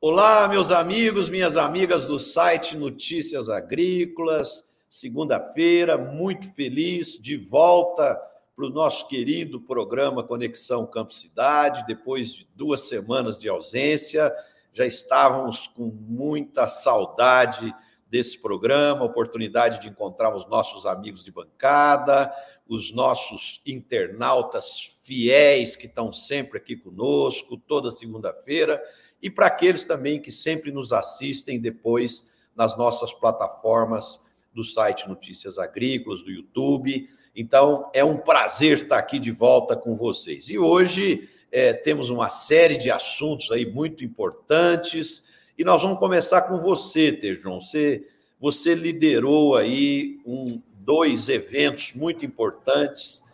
Olá, 0.00 0.48
meus 0.48 0.70
amigos, 0.70 1.28
minhas 1.28 1.58
amigas 1.58 2.06
do 2.06 2.18
site 2.18 2.74
Notícias 2.74 3.50
Agrícolas. 3.50 4.64
Segunda-feira, 4.88 5.98
muito 5.98 6.48
feliz, 6.54 7.18
de 7.20 7.36
volta 7.36 8.18
para 8.56 8.64
o 8.64 8.70
nosso 8.70 9.06
querido 9.08 9.60
programa 9.60 10.22
Conexão 10.22 10.86
Campo 10.86 11.12
Cidade, 11.12 11.84
depois 11.86 12.32
de 12.32 12.48
duas 12.54 12.82
semanas 12.82 13.36
de 13.36 13.48
ausência. 13.48 14.34
Já 14.72 14.86
estávamos 14.86 15.66
com 15.68 15.84
muita 15.84 16.66
saudade 16.68 17.74
desse 18.14 18.38
programa, 18.38 19.04
oportunidade 19.04 19.80
de 19.80 19.88
encontrar 19.88 20.32
os 20.36 20.46
nossos 20.48 20.86
amigos 20.86 21.24
de 21.24 21.32
bancada, 21.32 22.32
os 22.66 22.92
nossos 22.92 23.60
internautas 23.66 24.96
fiéis 25.02 25.76
que 25.76 25.86
estão 25.86 26.12
sempre 26.12 26.58
aqui 26.58 26.76
conosco, 26.76 27.56
toda 27.56 27.90
segunda-feira, 27.90 28.82
e 29.22 29.30
para 29.30 29.46
aqueles 29.46 29.84
também 29.84 30.20
que 30.20 30.32
sempre 30.32 30.70
nos 30.72 30.92
assistem 30.92 31.60
depois 31.60 32.30
nas 32.56 32.76
nossas 32.76 33.12
plataformas 33.12 34.24
do 34.54 34.62
site 34.62 35.08
Notícias 35.08 35.58
Agrícolas, 35.58 36.22
do 36.22 36.30
YouTube. 36.30 37.08
Então, 37.34 37.90
é 37.92 38.04
um 38.04 38.16
prazer 38.16 38.78
estar 38.78 38.98
aqui 38.98 39.18
de 39.18 39.32
volta 39.32 39.76
com 39.76 39.96
vocês. 39.96 40.48
E 40.48 40.58
hoje 40.58 41.28
é, 41.50 41.72
temos 41.72 42.08
uma 42.08 42.30
série 42.30 42.76
de 42.76 42.90
assuntos 42.90 43.50
aí 43.50 43.66
muito 43.66 44.04
importantes. 44.04 45.24
E 45.58 45.64
nós 45.64 45.82
vamos 45.82 45.98
começar 45.98 46.42
com 46.42 46.58
você, 46.60 47.12
Tejon. 47.12 47.60
Você, 47.60 48.06
você 48.40 48.74
liderou 48.74 49.56
aí 49.56 50.20
um, 50.24 50.62
dois 50.84 51.28
eventos 51.28 51.92
muito 51.94 52.24
importantes 52.24 53.24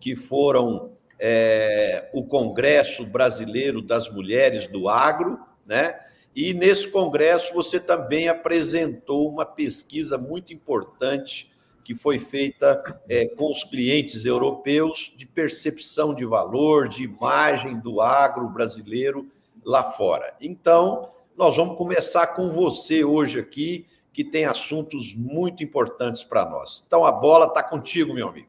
que 0.00 0.16
foram 0.16 0.92
é, 1.18 2.08
o 2.12 2.24
Congresso 2.24 3.06
Brasileiro 3.06 3.80
das 3.80 4.10
Mulheres 4.10 4.66
do 4.66 4.88
Agro, 4.88 5.38
né? 5.66 5.98
E 6.34 6.54
nesse 6.54 6.88
congresso 6.88 7.52
você 7.52 7.78
também 7.78 8.28
apresentou 8.28 9.28
uma 9.28 9.44
pesquisa 9.44 10.16
muito 10.16 10.52
importante 10.52 11.50
que 11.84 11.94
foi 11.94 12.18
feita 12.18 12.82
é, 13.08 13.26
com 13.26 13.50
os 13.50 13.64
clientes 13.64 14.24
europeus 14.24 15.12
de 15.16 15.26
percepção 15.26 16.14
de 16.14 16.24
valor, 16.24 16.88
de 16.88 17.04
imagem 17.04 17.78
do 17.80 18.00
agro 18.00 18.48
brasileiro 18.48 19.28
lá 19.64 19.82
fora. 19.84 20.34
Então, 20.40 21.10
nós 21.36 21.56
vamos 21.56 21.76
começar 21.76 22.28
com 22.28 22.50
você 22.50 23.04
hoje 23.04 23.38
aqui, 23.38 23.86
que 24.12 24.22
tem 24.22 24.44
assuntos 24.44 25.14
muito 25.14 25.62
importantes 25.62 26.22
para 26.22 26.48
nós. 26.48 26.84
Então, 26.86 27.04
a 27.04 27.12
bola 27.12 27.46
está 27.46 27.62
contigo, 27.62 28.12
meu 28.12 28.28
amigo. 28.28 28.48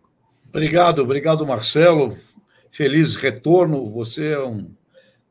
Obrigado, 0.50 1.00
obrigado, 1.00 1.46
Marcelo. 1.46 2.18
Feliz 2.72 3.16
retorno. 3.16 3.84
Você 3.86 4.34
é 4.34 4.44
um 4.44 4.74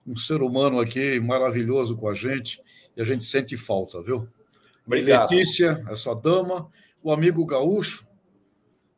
um 0.06 0.16
ser 0.16 0.42
humano 0.42 0.80
aqui 0.80 1.20
maravilhoso 1.20 1.96
com 1.96 2.08
a 2.08 2.14
gente 2.14 2.60
e 2.96 3.00
a 3.00 3.04
gente 3.04 3.24
sente 3.24 3.56
falta, 3.56 4.02
viu? 4.02 4.28
Obrigado. 4.86 5.30
Letícia, 5.30 5.82
essa 5.88 6.14
dama, 6.14 6.68
o 7.02 7.12
amigo 7.12 7.44
gaúcho, 7.46 8.06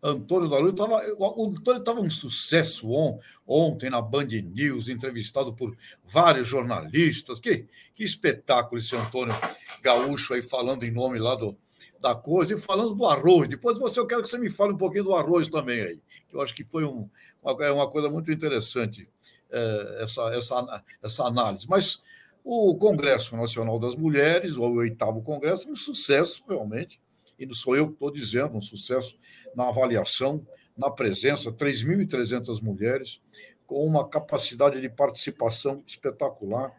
Antônio 0.06 0.50
da 0.50 0.58
Luz, 0.58 0.74
tava, 0.74 1.00
o 1.18 1.46
Antônio 1.48 1.78
estava 1.78 2.00
um 2.00 2.10
sucesso 2.10 2.90
on, 2.90 3.18
ontem 3.46 3.88
na 3.88 4.02
Band 4.02 4.26
News, 4.26 4.90
entrevistado 4.90 5.54
por 5.54 5.74
vários 6.04 6.46
jornalistas. 6.46 7.40
Que, 7.40 7.66
que 7.94 8.04
espetáculo 8.04 8.78
esse 8.78 8.94
Antônio 8.94 9.34
Gaúcho 9.82 10.34
aí 10.34 10.42
falando 10.42 10.84
em 10.84 10.90
nome 10.90 11.18
lá 11.18 11.34
do, 11.34 11.56
da 11.98 12.14
coisa 12.14 12.54
e 12.54 12.60
falando 12.60 12.94
do 12.94 13.06
arroz. 13.06 13.48
Depois 13.48 13.78
você, 13.78 13.98
eu 13.98 14.06
quero 14.06 14.22
que 14.22 14.28
você 14.28 14.36
me 14.36 14.50
fale 14.50 14.74
um 14.74 14.76
pouquinho 14.78 15.04
do 15.04 15.14
arroz 15.14 15.48
também 15.48 15.80
aí, 15.80 16.00
eu 16.30 16.42
acho 16.42 16.54
que 16.54 16.64
foi 16.64 16.84
um, 16.84 17.08
uma, 17.42 17.64
é 17.64 17.70
uma 17.70 17.88
coisa 17.88 18.10
muito 18.10 18.30
interessante 18.30 19.08
é, 19.50 20.02
essa, 20.02 20.22
essa, 20.34 20.84
essa 21.02 21.24
análise. 21.24 21.66
Mas 21.66 22.02
o 22.44 22.76
Congresso 22.76 23.34
Nacional 23.36 23.78
das 23.78 23.96
Mulheres, 23.96 24.56
o 24.58 24.62
oitavo 24.64 25.22
Congresso, 25.22 25.70
um 25.70 25.74
sucesso 25.74 26.44
realmente, 26.46 27.00
e 27.38 27.46
não 27.46 27.54
sou 27.54 27.76
eu 27.76 27.88
que 27.88 27.94
estou 27.94 28.10
dizendo, 28.10 28.56
um 28.56 28.62
sucesso 28.62 29.16
na 29.54 29.68
avaliação, 29.68 30.46
na 30.76 30.90
presença, 30.90 31.52
3.300 31.52 32.62
mulheres, 32.62 33.20
com 33.66 33.84
uma 33.86 34.08
capacidade 34.08 34.80
de 34.80 34.88
participação 34.88 35.82
espetacular, 35.86 36.72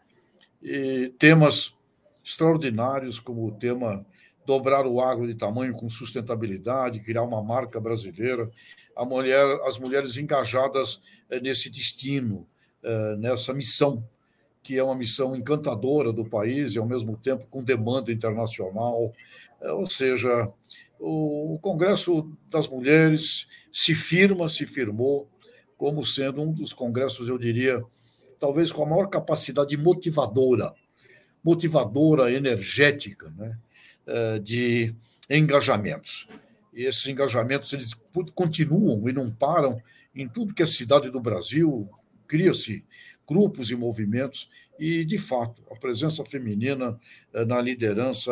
e 0.62 1.14
temas 1.20 1.76
extraordinários, 2.24 3.20
como 3.20 3.46
o 3.46 3.52
tema 3.52 4.06
dobrar 4.46 4.86
o 4.86 5.02
agro 5.02 5.28
de 5.28 5.36
tamanho 5.36 5.74
com 5.74 5.90
sustentabilidade, 5.90 7.00
criar 7.00 7.24
uma 7.24 7.42
marca 7.42 7.80
brasileira, 7.80 8.50
a 8.96 9.04
mulher, 9.04 9.46
as 9.66 9.78
mulheres 9.80 10.18
engajadas 10.18 11.02
eh, 11.30 11.40
nesse 11.40 11.70
destino, 11.70 12.48
eh, 12.84 13.16
nessa 13.18 13.54
missão, 13.54 14.08
que 14.62 14.78
é 14.78 14.84
uma 14.84 14.96
missão 14.96 15.36
encantadora 15.36 16.12
do 16.12 16.26
país 16.26 16.74
e, 16.74 16.80
ao 16.80 16.86
mesmo 16.86 17.18
tempo, 17.18 17.46
com 17.48 17.64
demanda 17.64 18.12
internacional. 18.12 19.14
Eh, 19.62 19.72
ou 19.72 19.90
seja, 19.90 20.52
o 21.00 21.58
Congresso 21.62 22.32
das 22.50 22.68
Mulheres 22.68 23.48
se 23.72 23.94
firma, 23.94 24.48
se 24.50 24.66
firmou 24.66 25.30
como 25.78 26.06
sendo 26.06 26.42
um 26.42 26.52
dos 26.52 26.74
congressos, 26.74 27.28
eu 27.28 27.38
diria, 27.38 27.84
talvez 28.40 28.72
com 28.72 28.84
a 28.84 28.90
maior 28.90 29.08
capacidade 29.08 29.76
motivadora, 29.76 30.74
motivadora, 31.44 32.32
energética, 32.32 33.30
né? 33.38 33.58
Eh, 34.08 34.40
de 34.40 34.96
engajamentos. 35.30 36.28
E 36.74 36.84
esses 36.84 37.06
engajamentos 37.08 37.74
eles 37.74 37.94
continuam 38.34 39.08
e 39.10 39.14
não 39.14 39.32
param 39.32 39.82
em 40.14 40.28
tudo 40.28 40.54
que 40.54 40.62
é 40.62 40.66
cidade 40.66 41.10
do 41.10 41.20
Brasil, 41.20 41.90
cria-se 42.28 42.86
grupos 43.28 43.72
e 43.72 43.76
movimentos 43.76 44.50
e, 44.80 45.06
de 45.06 45.18
fato, 45.18 45.64
a 45.72 45.76
presença 45.76 46.24
feminina 46.26 47.00
eh, 47.34 47.46
na 47.46 47.62
liderança, 47.62 48.32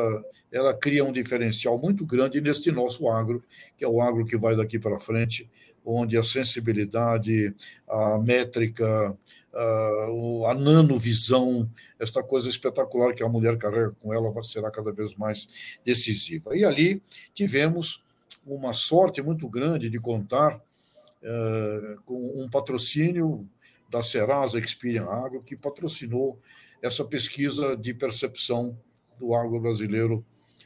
ela 0.52 0.74
cria 0.74 1.04
um 1.04 1.12
diferencial 1.12 1.78
muito 1.80 2.06
grande 2.06 2.42
neste 2.42 2.72
nosso 2.72 3.10
agro, 3.10 3.44
que 3.78 3.84
é 3.84 3.88
o 3.88 4.02
agro 4.02 4.26
que 4.26 4.38
vai 4.38 4.56
daqui 4.56 4.78
para 4.78 5.00
frente, 5.00 5.50
onde 5.86 6.18
a 6.18 6.24
sensibilidade, 6.24 7.54
a 7.88 8.18
métrica, 8.18 9.18
a, 9.54 10.54
nanovisão, 10.54 11.70
essa 12.00 12.24
coisa 12.24 12.50
espetacular 12.50 13.14
que 13.14 13.24
a 13.24 13.30
mulher 13.30 13.58
carrega 13.58 13.92
com 14.02 14.14
ela 14.14 14.32
será 14.44 14.72
cada 14.72 14.92
vez 14.92 15.14
mais 15.16 15.48
decisiva. 15.86 16.56
E 16.56 16.64
ali 16.64 17.02
tivemos 17.34 18.04
uma 18.46 18.74
sorte 18.74 19.22
muito 19.22 19.48
grande 19.48 19.90
de 19.90 20.00
contar 20.00 20.56
uh, 20.56 22.02
com 22.06 22.34
um 22.36 22.50
patrocínio 22.50 23.48
da 23.94 24.02
Serasa 24.02 24.58
Experian 24.58 25.06
Agro, 25.06 25.44
que 25.44 25.56
patrocinou 25.56 26.40
essa 26.82 27.06
pesquisa 27.06 27.78
de 27.78 27.94
percepção 27.94 28.76
do 29.20 29.36
agro 29.36 29.60
brasileiro 29.60 30.26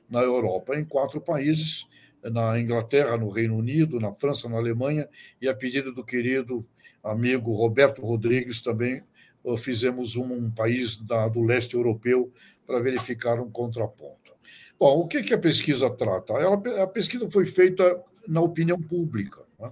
na 0.09 0.21
Europa, 0.21 0.79
em 0.79 0.85
quatro 0.85 1.19
países, 1.19 1.85
na 2.23 2.57
Inglaterra, 2.57 3.17
no 3.17 3.27
Reino 3.27 3.57
Unido, 3.57 3.99
na 3.99 4.13
França, 4.13 4.47
na 4.47 4.55
Alemanha, 4.55 5.09
e 5.41 5.49
a 5.49 5.53
pedido 5.53 5.93
do 5.93 6.05
querido 6.05 6.65
amigo 7.03 7.51
Roberto 7.51 8.01
Rodrigues 8.01 8.61
também 8.61 9.03
eh, 9.45 9.57
fizemos 9.57 10.15
um, 10.15 10.33
um 10.33 10.49
país 10.49 11.01
da, 11.01 11.27
do 11.27 11.44
leste 11.44 11.75
europeu 11.75 12.31
para 12.65 12.79
verificar 12.79 13.41
um 13.41 13.51
contraponto. 13.51 14.31
Bom, 14.79 15.01
o 15.01 15.07
que, 15.07 15.21
que 15.21 15.33
a 15.33 15.38
pesquisa 15.38 15.89
trata? 15.89 16.33
Ela, 16.33 16.83
a 16.83 16.88
pesquisa 16.88 17.29
foi 17.29 17.45
feita 17.45 18.01
na 18.25 18.39
opinião 18.41 18.81
pública, 18.81 19.44
né? 19.59 19.69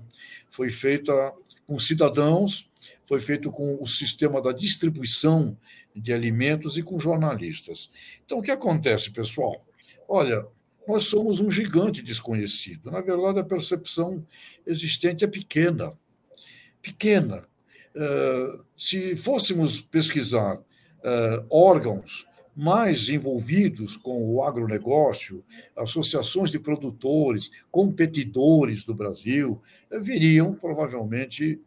foi 0.50 0.70
feita 0.70 1.34
com 1.66 1.80
cidadãos 1.80 2.70
foi 3.06 3.20
feito 3.20 3.52
com 3.52 3.82
o 3.82 3.88
sistema 3.88 4.42
da 4.42 4.52
distribuição 4.52 5.58
de 5.96 6.14
alimentos 6.14 6.78
e 6.78 6.84
com 6.84 7.00
jornalistas. 7.00 7.90
Então, 8.26 8.40
o 8.40 8.42
que 8.42 8.52
acontece, 8.52 9.12
pessoal? 9.12 9.66
Olha, 10.08 10.46
nós 10.88 11.04
somos 11.04 11.40
um 11.40 11.50
gigante 11.50 12.02
desconhecido. 12.02 12.92
Na 12.92 13.02
verdade, 13.02 13.40
a 13.40 13.44
percepção 13.44 14.26
existente 14.66 15.24
é 15.24 15.28
pequena. 15.28 15.94
Pequena. 16.82 17.44
Uh, 17.96 18.64
se 18.78 19.16
fôssemos 19.16 19.82
pesquisar 19.82 20.58
uh, 20.58 21.46
órgãos 21.50 22.28
mais 22.56 23.10
envolvidos 23.10 23.98
com 23.98 24.34
o 24.34 24.42
agronegócio, 24.42 25.44
associações 25.76 26.52
de 26.52 26.60
produtores, 26.60 27.52
competidores 27.70 28.84
do 28.84 28.96
Brasil, 28.96 29.62
uh, 29.92 30.02
viriam 30.02 30.54
provavelmente 30.54 31.60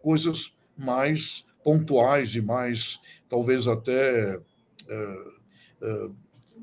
coisas 0.00 0.54
mais 0.74 1.44
pontuais 1.62 2.34
e 2.34 2.40
mais, 2.40 2.98
talvez 3.28 3.68
até 3.68 4.40
é, 4.88 6.10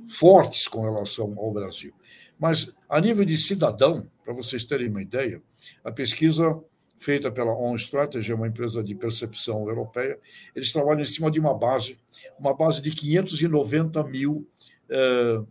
fortes 0.08 0.68
com 0.68 0.82
relação 0.82 1.38
ao 1.38 1.52
Brasil. 1.54 1.94
Mas, 2.40 2.72
a 2.88 3.00
nível 3.02 3.26
de 3.26 3.38
cidadão, 3.38 4.10
para 4.24 4.34
vocês 4.34 4.66
terem 4.66 4.90
uma 4.90 5.02
ideia, 5.02 5.42
a 5.84 5.92
pesquisa 5.92 6.60
feita 6.98 7.32
pela 7.32 7.56
On 7.56 7.76
Strategy, 7.76 8.34
uma 8.34 8.48
empresa 8.48 8.84
de 8.84 8.96
percepção 8.96 9.68
europeia, 9.68 10.18
eles 10.56 10.72
trabalham 10.72 11.02
em 11.02 11.06
cima 11.06 11.30
de 11.30 11.40
uma 11.40 11.54
base, 11.54 11.98
uma 12.40 12.54
base 12.56 12.82
de 12.82 12.92
590 12.92 14.04
mil 14.06 14.48
é, 14.90 15.42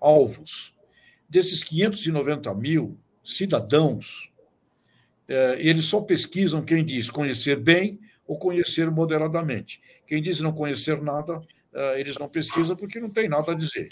alvos. 0.00 0.74
Desses 1.28 1.62
590 1.64 2.54
mil 2.54 2.98
cidadãos, 3.24 4.30
é, 5.26 5.56
eles 5.58 5.86
só 5.86 6.00
pesquisam 6.00 6.62
quem 6.62 6.84
diz 6.84 7.10
conhecer 7.10 7.58
bem 7.58 7.98
ou 8.26 8.38
conhecer 8.38 8.90
moderadamente. 8.90 9.80
Quem 10.06 10.22
diz 10.22 10.40
não 10.40 10.52
conhecer 10.52 11.00
nada, 11.02 11.40
é, 11.72 12.00
eles 12.00 12.16
não 12.18 12.28
pesquisam 12.28 12.76
porque 12.76 13.00
não 13.00 13.10
tem 13.10 13.28
nada 13.28 13.52
a 13.52 13.54
dizer. 13.54 13.88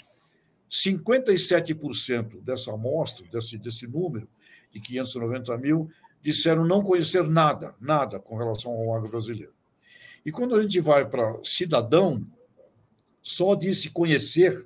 57% 0.71 2.41
dessa 2.41 2.73
amostra, 2.73 3.27
desse, 3.27 3.57
desse 3.57 3.85
número, 3.85 4.27
de 4.71 4.79
590 4.79 5.55
mil, 5.59 5.89
disseram 6.23 6.65
não 6.65 6.81
conhecer 6.81 7.27
nada, 7.27 7.75
nada 7.79 8.17
com 8.17 8.37
relação 8.37 8.71
ao 8.71 8.95
agro 8.95 9.11
brasileiro. 9.11 9.53
E 10.25 10.31
quando 10.31 10.55
a 10.55 10.61
gente 10.61 10.79
vai 10.79 11.07
para 11.07 11.37
cidadão, 11.43 12.25
só 13.21 13.53
disse 13.55 13.89
conhecer, 13.89 14.65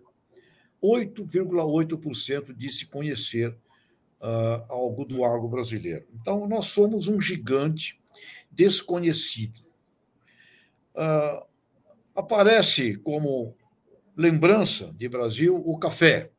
8,8% 0.81 2.54
disse 2.56 2.86
conhecer 2.86 3.50
uh, 4.21 4.63
algo 4.69 5.04
do 5.04 5.25
agro 5.25 5.48
brasileiro. 5.48 6.06
Então, 6.21 6.48
nós 6.48 6.68
somos 6.68 7.07
um 7.07 7.19
gigante 7.19 8.00
desconhecido. 8.51 9.60
Uh, 10.94 11.44
aparece 12.15 12.95
como 12.98 13.56
lembrança 14.15 14.94
de 14.94 15.10
Brasil 15.10 15.56
o 15.65 15.77
café. 15.80 16.30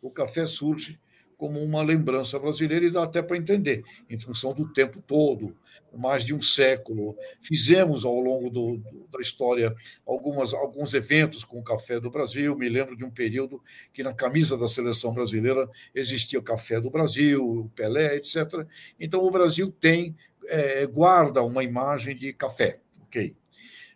O 0.00 0.10
café 0.10 0.46
surge 0.46 0.98
como 1.36 1.62
uma 1.62 1.82
lembrança 1.82 2.38
brasileira 2.38 2.86
e 2.86 2.90
dá 2.90 3.04
até 3.04 3.22
para 3.22 3.36
entender, 3.36 3.84
em 4.08 4.18
função 4.18 4.54
do 4.54 4.72
tempo 4.72 5.02
todo, 5.06 5.54
mais 5.96 6.24
de 6.24 6.34
um 6.34 6.40
século. 6.40 7.16
Fizemos 7.40 8.04
ao 8.04 8.18
longo 8.18 8.50
do, 8.50 8.76
do, 8.78 9.08
da 9.12 9.20
história 9.20 9.74
algumas, 10.06 10.52
alguns 10.54 10.94
eventos 10.94 11.44
com 11.44 11.58
o 11.58 11.62
Café 11.62 12.00
do 12.00 12.10
Brasil. 12.10 12.56
Me 12.56 12.68
lembro 12.68 12.96
de 12.96 13.04
um 13.04 13.10
período 13.10 13.62
que 13.92 14.02
na 14.02 14.12
camisa 14.12 14.56
da 14.56 14.68
seleção 14.68 15.12
brasileira 15.12 15.68
existia 15.94 16.38
o 16.38 16.42
Café 16.42 16.80
do 16.80 16.90
Brasil, 16.90 17.44
o 17.44 17.68
Pelé, 17.70 18.16
etc. 18.16 18.66
Então 18.98 19.24
o 19.24 19.30
Brasil 19.30 19.70
tem, 19.70 20.16
é, 20.46 20.86
guarda 20.86 21.42
uma 21.42 21.62
imagem 21.62 22.16
de 22.16 22.32
café. 22.32 22.80
ok? 23.06 23.34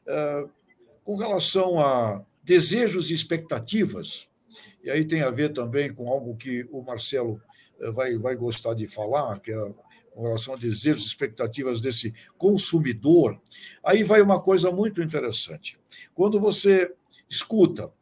Uh, 0.06 0.50
com 1.04 1.16
relação 1.16 1.80
a 1.80 2.24
desejos 2.42 3.10
e 3.10 3.14
expectativas, 3.14 4.28
e 4.82 4.90
aí 4.90 5.04
tem 5.04 5.22
a 5.22 5.30
ver 5.30 5.52
também 5.52 5.92
com 5.92 6.08
algo 6.08 6.36
que 6.36 6.66
o 6.70 6.82
Marcelo 6.82 7.40
eh, 7.80 7.90
vai, 7.90 8.16
vai 8.16 8.36
gostar 8.36 8.74
de 8.74 8.86
falar, 8.86 9.40
que 9.40 9.52
é 9.52 9.72
com 10.10 10.22
relação 10.22 10.54
a 10.54 10.56
desejos 10.56 11.06
expectativas 11.06 11.80
desse 11.80 12.12
consumidor. 12.36 13.40
Aí 13.82 14.02
vai 14.02 14.20
uma 14.20 14.42
coisa 14.42 14.70
muito 14.70 15.00
interessante. 15.00 15.78
Quando 16.14 16.40
você 16.40 16.92
escuta 17.28 17.92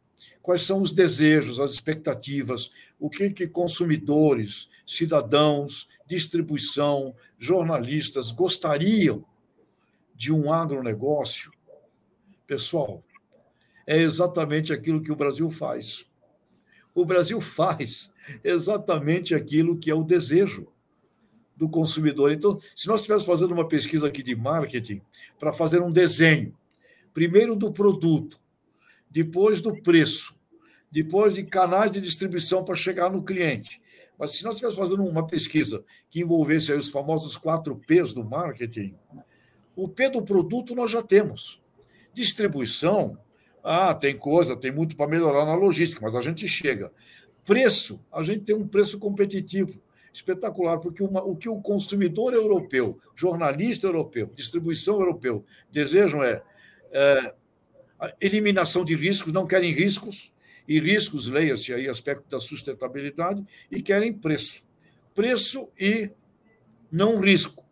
quais 0.41 0.63
são 0.63 0.81
os 0.81 0.91
desejos, 0.91 1.59
as 1.59 1.71
expectativas, 1.71 2.71
o 2.99 3.09
que, 3.09 3.29
que 3.29 3.47
consumidores, 3.47 4.67
cidadãos, 4.85 5.87
distribuição, 6.07 7.15
jornalistas 7.37 8.31
gostariam 8.31 9.23
de 10.15 10.33
um 10.33 10.51
agronegócio, 10.51 11.51
pessoal, 12.47 13.03
é 13.85 13.97
exatamente 13.97 14.73
aquilo 14.73 15.01
que 15.01 15.11
o 15.11 15.15
Brasil 15.15 15.49
faz 15.51 16.08
o 17.01 17.05
Brasil 17.05 17.39
faz 17.39 18.11
exatamente 18.43 19.33
aquilo 19.33 19.77
que 19.77 19.89
é 19.89 19.95
o 19.95 20.03
desejo 20.03 20.67
do 21.55 21.67
consumidor. 21.67 22.31
Então, 22.31 22.59
se 22.75 22.87
nós 22.87 23.01
estivéssemos 23.01 23.25
fazendo 23.25 23.53
uma 23.53 23.67
pesquisa 23.67 24.07
aqui 24.07 24.23
de 24.23 24.35
marketing 24.35 25.01
para 25.37 25.51
fazer 25.51 25.81
um 25.81 25.91
desenho, 25.91 26.55
primeiro 27.13 27.55
do 27.55 27.71
produto, 27.71 28.39
depois 29.09 29.59
do 29.59 29.75
preço, 29.81 30.35
depois 30.91 31.35
de 31.35 31.43
canais 31.43 31.91
de 31.91 31.99
distribuição 31.99 32.63
para 32.63 32.75
chegar 32.75 33.11
no 33.11 33.23
cliente. 33.23 33.81
Mas 34.17 34.31
se 34.31 34.43
nós 34.43 34.55
estivéssemos 34.55 34.89
fazendo 34.89 35.07
uma 35.07 35.25
pesquisa 35.25 35.83
que 36.09 36.21
envolvesse 36.21 36.71
os 36.73 36.89
famosos 36.89 37.37
quatro 37.37 37.75
P's 37.75 38.13
do 38.13 38.23
marketing, 38.23 38.95
o 39.75 39.87
P 39.87 40.09
do 40.09 40.21
produto 40.21 40.75
nós 40.75 40.91
já 40.91 41.01
temos. 41.01 41.61
Distribuição, 42.13 43.17
ah, 43.63 43.93
tem 43.93 44.17
coisa, 44.17 44.55
tem 44.55 44.71
muito 44.71 44.95
para 44.95 45.09
melhorar 45.09 45.45
na 45.45 45.55
logística, 45.55 46.01
mas 46.01 46.15
a 46.15 46.21
gente 46.21 46.47
chega. 46.47 46.91
Preço, 47.45 47.99
a 48.11 48.21
gente 48.21 48.43
tem 48.43 48.55
um 48.55 48.67
preço 48.67 48.99
competitivo 48.99 49.81
espetacular, 50.13 50.79
porque 50.79 51.03
uma, 51.03 51.23
o 51.23 51.35
que 51.35 51.49
o 51.49 51.61
consumidor 51.61 52.33
europeu, 52.33 52.99
jornalista 53.15 53.87
europeu, 53.87 54.31
distribuição 54.35 54.99
europeu 54.99 55.43
desejam 55.71 56.23
é, 56.23 56.41
é 56.91 57.33
eliminação 58.19 58.83
de 58.83 58.95
riscos, 58.95 59.33
não 59.33 59.45
querem 59.45 59.71
riscos, 59.71 60.33
e 60.67 60.79
riscos, 60.79 61.27
leia-se 61.27 61.73
aí 61.73 61.89
aspecto 61.89 62.29
da 62.29 62.39
sustentabilidade, 62.39 63.43
e 63.71 63.81
querem 63.81 64.13
preço. 64.13 64.63
Preço 65.15 65.67
e 65.79 66.11
não 66.91 67.19
risco. 67.19 67.65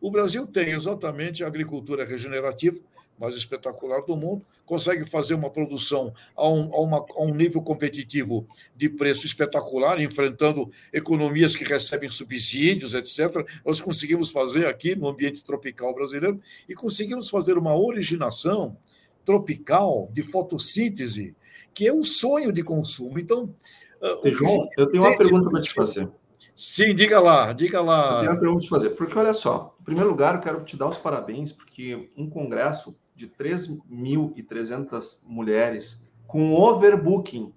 O 0.00 0.10
Brasil 0.10 0.46
tem 0.46 0.70
exatamente 0.70 1.44
a 1.44 1.46
agricultura 1.46 2.06
regenerativa, 2.06 2.80
mais 3.18 3.34
espetacular 3.34 4.02
do 4.02 4.16
mundo, 4.16 4.44
consegue 4.64 5.04
fazer 5.04 5.34
uma 5.34 5.50
produção 5.50 6.12
a 6.36 6.48
um, 6.48 6.74
a, 6.74 6.80
uma, 6.80 6.98
a 6.98 7.22
um 7.22 7.34
nível 7.34 7.62
competitivo 7.62 8.46
de 8.76 8.88
preço 8.88 9.26
espetacular, 9.26 10.00
enfrentando 10.00 10.70
economias 10.92 11.56
que 11.56 11.64
recebem 11.64 12.08
subsídios, 12.08 12.94
etc. 12.94 13.46
Nós 13.64 13.80
conseguimos 13.80 14.30
fazer 14.30 14.66
aqui 14.66 14.94
no 14.94 15.08
ambiente 15.08 15.44
tropical 15.44 15.94
brasileiro 15.94 16.40
e 16.68 16.74
conseguimos 16.74 17.28
fazer 17.28 17.56
uma 17.56 17.76
originação 17.76 18.76
tropical 19.24 20.08
de 20.12 20.22
fotossíntese, 20.22 21.34
que 21.74 21.86
é 21.86 21.92
o 21.92 22.02
sonho 22.02 22.52
de 22.52 22.62
consumo. 22.62 23.18
Então, 23.18 23.54
ah, 24.02 24.20
João, 24.24 24.68
eu 24.76 24.86
tenho 24.90 25.02
uma 25.02 25.16
pergunta 25.16 25.50
para 25.50 25.60
te 25.60 25.72
fazer. 25.72 26.08
Sim, 26.54 26.94
diga 26.94 27.20
lá, 27.20 27.52
diga 27.52 27.80
lá. 27.80 28.16
Eu 28.16 28.20
tenho 28.20 28.32
uma 28.32 28.38
pergunta 28.40 28.58
para 28.58 28.64
te 28.64 28.68
fazer, 28.68 28.90
porque 28.90 29.18
olha 29.18 29.34
só, 29.34 29.76
em 29.80 29.84
primeiro 29.84 30.10
lugar, 30.10 30.34
eu 30.34 30.40
quero 30.40 30.64
te 30.64 30.76
dar 30.76 30.88
os 30.88 30.98
parabéns, 30.98 31.52
porque 31.52 32.10
um 32.16 32.28
congresso 32.28 32.96
de 33.18 33.28
3.300 33.28 35.24
mulheres 35.26 36.08
com 36.26 36.54
overbooking. 36.54 37.52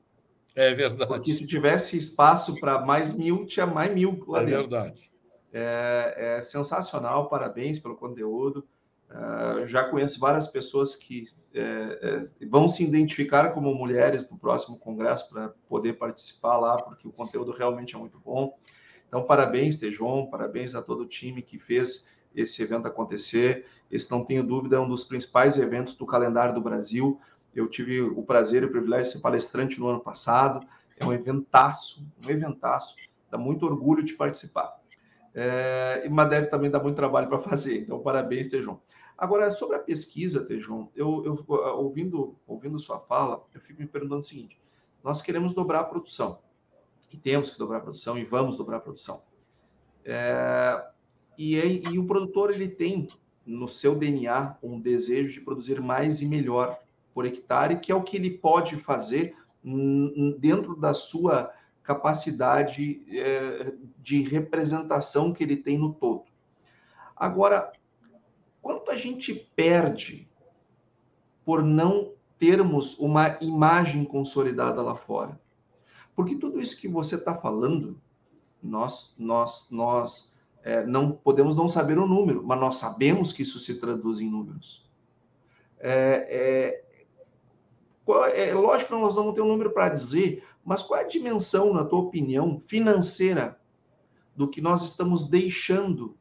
É 0.56 0.74
verdade. 0.74 1.08
Porque 1.08 1.34
se 1.34 1.48
tivesse 1.48 1.98
espaço 1.98 2.60
para 2.60 2.84
mais 2.84 3.14
mil, 3.14 3.46
tinha 3.46 3.68
mais 3.68 3.94
mil 3.94 4.22
lá 4.28 4.42
é 4.42 4.46
dentro. 4.46 4.70
verdade. 4.70 5.12
É, 5.54 6.38
é 6.38 6.42
sensacional, 6.42 7.30
parabéns 7.30 7.80
pelo 7.80 7.96
conteúdo. 7.96 8.68
Uh, 9.10 9.68
já 9.68 9.84
conheço 9.84 10.20
várias 10.20 10.48
pessoas 10.48 10.96
que 10.96 11.26
é, 11.54 12.26
é, 12.42 12.46
vão 12.48 12.70
se 12.70 12.82
identificar 12.82 13.54
como 13.54 13.76
mulheres 13.76 14.30
no 14.32 14.40
próximo 14.40 14.80
congresso 14.80 15.30
para 15.30 15.50
poder 15.68 15.94
participar 15.94 16.58
lá, 16.58 16.82
porque 16.82 17.06
o 17.06 17.12
conteúdo 17.12 17.52
realmente 17.52 17.94
é 17.94 18.00
muito 18.00 18.18
bom. 18.20 18.58
Então, 19.06 19.26
parabéns, 19.26 19.78
Tejon, 19.78 20.28
parabéns 20.28 20.74
a 20.74 20.82
todo 20.82 21.02
o 21.02 21.06
time 21.06 21.42
que 21.42 21.60
fez 21.60 22.08
esse 22.36 22.62
evento 22.62 22.88
acontecer. 22.88 23.66
Esse, 23.90 24.10
não 24.10 24.24
tenho 24.24 24.44
dúvida, 24.44 24.78
é 24.78 24.80
um 24.80 24.88
dos 24.88 25.04
principais 25.04 25.58
eventos 25.58 25.96
do 25.96 26.06
calendário 26.06 26.54
do 26.54 26.62
Brasil. 26.62 27.20
Eu 27.54 27.68
tive 27.68 28.02
o 28.02 28.24
prazer 28.24 28.64
e 28.64 28.66
o 28.66 28.72
privilégio 28.72 29.08
de 29.08 29.12
ser 29.14 29.20
palestrante 29.20 29.80
no 29.80 29.88
ano 29.88 30.00
passado. 30.00 30.66
É 30.98 31.06
um 31.06 31.12
eventaço, 31.12 32.08
um 32.26 32.30
eventaço. 32.30 32.96
Dá 33.30 33.38
muito 33.38 33.66
orgulho 33.66 34.04
de 34.04 34.14
participar. 34.14 34.80
É, 35.34 36.08
mas 36.10 36.30
deve 36.30 36.48
também 36.48 36.70
dar 36.70 36.82
muito 36.82 36.96
trabalho 36.96 37.28
para 37.28 37.40
fazer. 37.40 37.82
Então, 37.82 38.00
parabéns, 38.00 38.50
Tejon. 38.50 38.80
Agora, 39.18 39.52
sobre 39.52 39.76
a 39.76 39.80
pesquisa, 39.80 40.46
Tejon, 40.46 40.90
eu, 40.96 41.24
eu, 41.26 41.46
ouvindo, 41.78 42.36
ouvindo 42.48 42.80
sua 42.80 43.00
fala, 43.00 43.46
eu 43.54 43.62
fico 43.62 43.80
me 43.80 43.88
perguntando 43.88 44.20
o 44.20 44.24
seguinte: 44.24 44.60
nós 45.04 45.22
queremos 45.22 45.54
dobrar 45.54 45.82
a 45.82 45.84
produção, 45.84 46.40
e 47.12 47.18
temos 47.18 47.52
que 47.52 47.60
dobrar 47.60 47.78
a 47.78 47.82
produção, 47.82 48.18
e 48.18 48.26
vamos 48.26 48.58
dobrar 48.58 48.78
a 48.78 48.80
produção. 48.80 49.22
É, 50.04 50.84
e, 51.38 51.56
e 51.92 52.00
o 52.00 52.06
produtor 52.06 52.52
ele 52.52 52.68
tem 52.68 53.08
no 53.46 53.68
seu 53.68 53.96
DNA 53.96 54.58
um 54.62 54.80
desejo 54.80 55.34
de 55.34 55.42
produzir 55.42 55.82
mais 55.82 56.22
e 56.22 56.26
melhor 56.26 56.80
por 57.14 57.26
hectare, 57.26 57.80
que 57.80 57.92
é 57.92 57.96
o 57.96 58.04
que 58.04 58.16
ele 58.16 58.30
pode 58.30 58.76
fazer 58.78 59.36
dentro 60.40 60.76
da 60.76 60.94
sua 60.94 61.52
capacidade 61.84 63.04
é, 63.10 63.74
de 64.00 64.22
representação 64.22 65.34
que 65.34 65.44
ele 65.44 65.58
tem 65.58 65.78
no 65.78 65.94
todo. 65.94 66.24
Agora, 67.16 67.72
quanto 68.62 68.92
a 68.92 68.98
gente 68.98 69.34
perde 69.56 70.28
por 71.44 71.64
não 71.64 72.14
termos 72.40 72.98
uma 72.98 73.38
imagem 73.42 74.06
consolidada 74.06 74.82
lá 74.82 74.96
fora? 74.96 75.40
Porque 76.16 76.36
tudo 76.36 76.60
isso 76.60 76.80
que 76.80 76.88
você 76.88 77.16
está 77.16 77.36
falando, 77.36 78.00
nós, 78.62 79.16
nós, 79.18 79.68
nós 79.70 80.31
é, 80.64 80.86
não 80.86 81.12
podemos 81.12 81.56
não 81.56 81.68
saber 81.68 81.98
o 81.98 82.08
número, 82.08 82.44
mas 82.46 82.60
nós 82.60 82.76
sabemos 82.76 83.32
que 83.34 83.42
isso 83.44 83.60
se 83.60 83.76
traduz 83.80 84.20
em 84.20 84.30
números. 84.30 84.90
É, 85.80 86.84
é, 88.08 88.50
é 88.50 88.54
lógico 88.54 88.94
que 88.94 89.00
nós 89.00 89.16
não 89.16 89.34
ter 89.34 89.42
um 89.42 89.48
número 89.48 89.72
para 89.72 89.90
dizer, 89.90 90.44
mas 90.64 90.82
qual 90.82 91.00
é 91.00 91.04
a 91.04 91.08
dimensão, 91.08 91.74
na 91.74 91.84
tua 91.84 92.00
opinião, 92.00 92.62
financeira 92.66 93.60
do 94.36 94.48
que 94.48 94.62
nós 94.62 94.84
estamos 94.84 95.28
deixando 95.28 96.16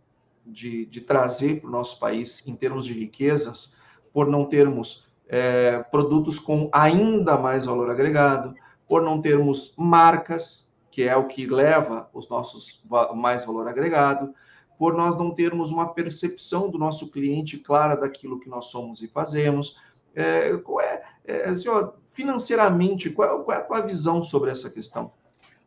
de, 0.45 0.87
de 0.87 1.01
trazer 1.01 1.61
para 1.61 1.69
o 1.69 1.73
nosso 1.73 1.99
país 1.99 2.47
em 2.47 2.55
termos 2.57 2.85
de 2.85 2.93
riquezas, 2.93 3.75
por 4.13 4.27
não 4.27 4.47
termos 4.47 5.09
é, 5.29 5.79
produtos 5.85 6.39
com 6.39 6.69
ainda 6.73 7.37
mais 7.37 7.65
valor 7.67 7.91
agregado, 7.91 8.55
por 8.89 9.03
não 9.03 9.21
termos 9.21 9.75
marcas 9.77 10.70
que 10.91 11.03
é 11.03 11.17
o 11.17 11.27
que 11.27 11.47
leva 11.47 12.09
os 12.13 12.29
nossos 12.29 12.83
mais 13.15 13.45
valor 13.45 13.69
agregado, 13.69 14.35
por 14.79 14.95
nós 14.95 15.17
não 15.17 15.31
termos 15.31 15.71
uma 15.71 15.93
percepção 15.93 16.71
do 16.71 16.79
nosso 16.79 17.11
cliente 17.11 17.59
clara 17.59 17.95
daquilo 17.95 18.41
que 18.41 18.49
nós 18.49 18.67
somos 18.67 19.03
e 19.03 19.09
fazemos. 19.09 19.77
É, 20.15 20.57
qual 20.57 20.81
é, 20.81 21.03
é 21.25 21.55
senhor, 21.55 21.95
financeiramente, 22.13 23.11
qual, 23.11 23.45
qual, 23.45 23.57
é 23.57 23.61
a 23.61 23.65
tua 23.65 23.81
visão 23.83 24.23
sobre 24.23 24.51
essa 24.51 24.71
questão? 24.71 25.13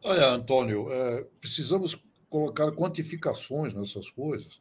Olha, 0.04 0.30
Antônio, 0.30 0.92
é, 0.92 1.26
precisamos 1.40 1.98
colocar 2.30 2.72
quantificações 2.72 3.74
nessas 3.74 4.10
coisas. 4.10 4.60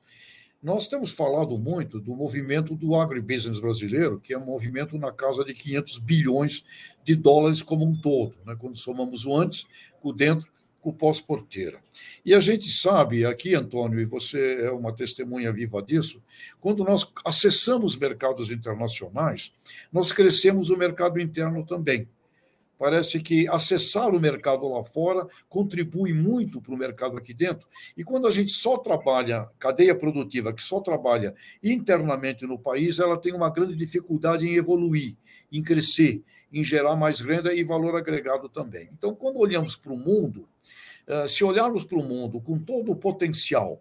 Nós 0.62 0.86
temos 0.86 1.10
falado 1.10 1.58
muito 1.58 1.98
do 1.98 2.14
movimento 2.14 2.76
do 2.76 2.94
agribusiness 2.94 3.58
brasileiro, 3.58 4.20
que 4.20 4.32
é 4.32 4.38
um 4.38 4.44
movimento 4.44 4.96
na 4.96 5.10
casa 5.10 5.44
de 5.44 5.54
500 5.54 5.98
bilhões 5.98 6.64
de 7.02 7.16
dólares 7.16 7.62
como 7.62 7.84
um 7.84 8.00
todo, 8.00 8.36
né? 8.46 8.54
quando 8.56 8.76
somamos 8.76 9.24
o 9.24 9.36
antes 9.36 9.66
o 10.02 10.12
dentro 10.12 10.51
com 10.82 10.92
pós-porteira. 10.92 11.78
E 12.26 12.34
a 12.34 12.40
gente 12.40 12.68
sabe, 12.68 13.24
aqui, 13.24 13.54
Antônio, 13.54 14.00
e 14.00 14.04
você 14.04 14.64
é 14.64 14.70
uma 14.70 14.92
testemunha 14.92 15.52
viva 15.52 15.80
disso, 15.80 16.20
quando 16.60 16.84
nós 16.84 17.10
acessamos 17.24 17.96
mercados 17.96 18.50
internacionais, 18.50 19.52
nós 19.92 20.12
crescemos 20.12 20.68
o 20.68 20.76
mercado 20.76 21.20
interno 21.20 21.64
também. 21.64 22.08
Parece 22.82 23.20
que 23.20 23.46
acessar 23.46 24.12
o 24.12 24.18
mercado 24.18 24.66
lá 24.66 24.82
fora 24.82 25.28
contribui 25.48 26.12
muito 26.12 26.60
para 26.60 26.74
o 26.74 26.76
mercado 26.76 27.16
aqui 27.16 27.32
dentro. 27.32 27.68
E 27.96 28.02
quando 28.02 28.26
a 28.26 28.30
gente 28.32 28.50
só 28.50 28.76
trabalha, 28.76 29.48
cadeia 29.56 29.94
produtiva, 29.94 30.52
que 30.52 30.60
só 30.60 30.80
trabalha 30.80 31.32
internamente 31.62 32.44
no 32.44 32.58
país, 32.58 32.98
ela 32.98 33.16
tem 33.16 33.32
uma 33.34 33.50
grande 33.50 33.76
dificuldade 33.76 34.48
em 34.48 34.56
evoluir, 34.56 35.16
em 35.52 35.62
crescer, 35.62 36.24
em 36.52 36.64
gerar 36.64 36.96
mais 36.96 37.20
renda 37.20 37.54
e 37.54 37.62
valor 37.62 37.94
agregado 37.94 38.48
também. 38.48 38.88
Então, 38.92 39.14
quando 39.14 39.38
olhamos 39.38 39.76
para 39.76 39.92
o 39.92 39.96
mundo, 39.96 40.48
eh, 41.06 41.28
se 41.28 41.44
olharmos 41.44 41.84
para 41.84 41.98
o 41.98 42.02
mundo 42.02 42.40
com 42.40 42.58
todo 42.58 42.90
o 42.90 42.96
potencial 42.96 43.80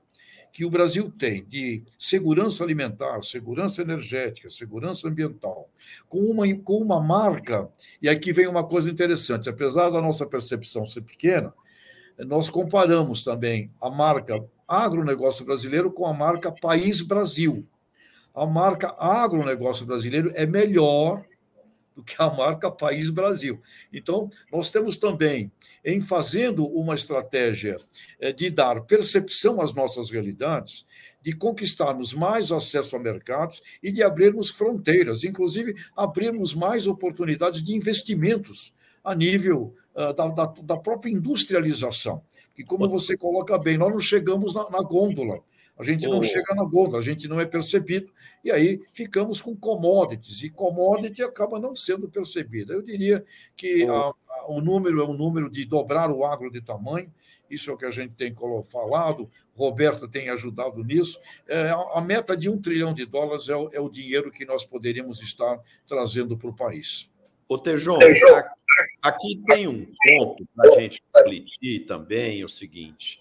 que 0.52 0.66
o 0.66 0.70
Brasil 0.70 1.10
tem 1.10 1.46
de 1.46 1.84
segurança 1.98 2.64
alimentar, 2.64 3.24
segurança 3.24 3.82
energética, 3.82 4.50
segurança 4.50 5.08
ambiental, 5.08 5.70
com 6.10 6.20
uma, 6.20 6.44
com 6.56 6.78
uma 6.78 7.00
marca, 7.00 7.70
e 8.02 8.10
aqui 8.10 8.34
vem 8.34 8.48
uma 8.48 8.64
coisa 8.64 8.90
interessante: 8.90 9.50
apesar 9.50 9.90
da 9.90 10.02
nossa 10.02 10.26
percepção 10.26 10.86
ser 10.86 11.02
pequena, 11.02 11.54
nós 12.20 12.50
comparamos 12.50 13.24
também 13.24 13.72
a 13.82 13.90
marca 13.90 14.44
agronegócio 14.68 15.46
brasileiro 15.46 15.92
com 15.92 16.06
a 16.06 16.14
marca 16.14 16.52
País 16.52 17.02
Brasil. 17.02 17.66
A 18.34 18.46
marca 18.46 18.96
agronegócio 18.98 19.86
brasileiro 19.86 20.32
é 20.36 20.46
melhor 20.46 21.26
do 21.96 22.04
que 22.04 22.16
a 22.18 22.30
marca 22.30 22.72
País 22.72 23.10
Brasil. 23.10 23.62
Então, 23.92 24.30
nós 24.52 24.70
temos 24.70 24.98
também, 24.98 25.52
em 25.84 26.00
fazendo 26.00 26.66
uma 26.66 26.96
estratégia 26.96 27.78
eh, 28.20 28.32
de 28.32 28.50
dar 28.50 28.82
percepção 28.82 29.62
às 29.62 29.74
nossas 29.74 30.10
realidades, 30.10 30.86
de 31.22 31.34
conquistarmos 31.34 32.14
mais 32.14 32.52
acesso 32.52 32.96
a 32.96 33.00
mercados 33.00 33.62
e 33.82 33.92
de 33.92 34.02
abrirmos 34.02 34.50
fronteiras, 34.50 35.24
inclusive 35.24 35.76
abrirmos 35.96 36.54
mais 36.54 36.88
oportunidades 36.88 37.62
de 37.62 37.76
investimentos 37.76 38.74
a 39.04 39.14
nível 39.14 39.76
uh, 39.96 40.14
da, 40.14 40.28
da, 40.28 40.46
da, 40.46 40.78
própria 40.78 41.12
industrialização. 41.12 42.24
E 42.58 42.64
como 42.64 42.90
você 42.90 43.16
coloca 43.16 43.58
bem, 43.58 43.78
nós 43.78 43.92
não 43.92 44.00
chegamos 44.00 44.54
na, 44.54 44.70
na 44.70 44.82
gôndola 44.82 45.42
a 45.82 45.84
gente 45.84 46.08
não 46.08 46.20
oh. 46.20 46.24
chega 46.24 46.54
na 46.54 46.64
gôndola, 46.64 47.00
a 47.00 47.02
gente 47.02 47.28
não 47.28 47.40
é 47.40 47.46
percebido, 47.46 48.14
e 48.44 48.52
aí 48.52 48.80
ficamos 48.94 49.42
com 49.42 49.56
commodities, 49.56 50.44
e 50.44 50.50
commodity 50.50 51.24
acaba 51.24 51.60
não 51.60 51.76
sendo 51.76 52.08
percebida. 52.08 52.72
Eu 52.72 52.84
diria 52.84 53.26
que 53.58 53.90
oh. 53.90 53.92
a, 53.92 54.14
a, 54.30 54.46
o 54.52 54.62
número 54.62 55.02
é 55.02 55.06
um 55.06 55.14
número 55.14 55.50
de 55.50 55.66
dobrar 55.66 56.12
o 56.12 56.24
agro 56.24 56.52
de 56.52 56.62
tamanho, 56.62 57.12
isso 57.50 57.72
é 57.72 57.74
o 57.74 57.78
que 57.78 57.86
a 57.86 57.90
gente 57.90 58.16
tem 58.16 58.34
falado, 58.64 59.28
Roberto 59.56 60.08
tem 60.08 60.30
ajudado 60.30 60.84
nisso. 60.84 61.20
É, 61.48 61.72
a 61.94 62.00
meta 62.00 62.38
de 62.38 62.48
um 62.48 62.62
trilhão 62.62 62.94
de 62.94 63.06
dólares 63.06 63.50
é 63.50 63.56
o, 63.56 63.70
é 63.74 63.80
o 63.80 63.90
dinheiro 63.90 64.32
que 64.32 64.46
nós 64.46 64.64
poderíamos 64.64 65.20
estar 65.20 65.60
trazendo 65.88 66.38
para 66.38 66.50
o 66.50 66.56
país. 66.56 67.10
Ô, 67.50 67.58
Tejon, 67.58 67.98
aqui 69.02 69.42
tem 69.48 69.68
um 69.68 69.86
ponto 70.08 70.48
para 70.56 70.72
a 70.72 70.80
gente 70.80 71.02
refletir 71.14 71.86
também, 71.86 72.40
é 72.40 72.46
o 72.46 72.50
seguinte. 72.50 73.20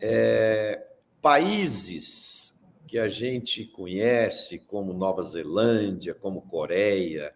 É, 0.00 0.84
países 1.22 2.60
que 2.88 2.98
a 2.98 3.08
gente 3.08 3.64
conhece, 3.64 4.58
como 4.58 4.92
Nova 4.92 5.22
Zelândia, 5.22 6.12
como 6.14 6.42
Coreia 6.42 7.32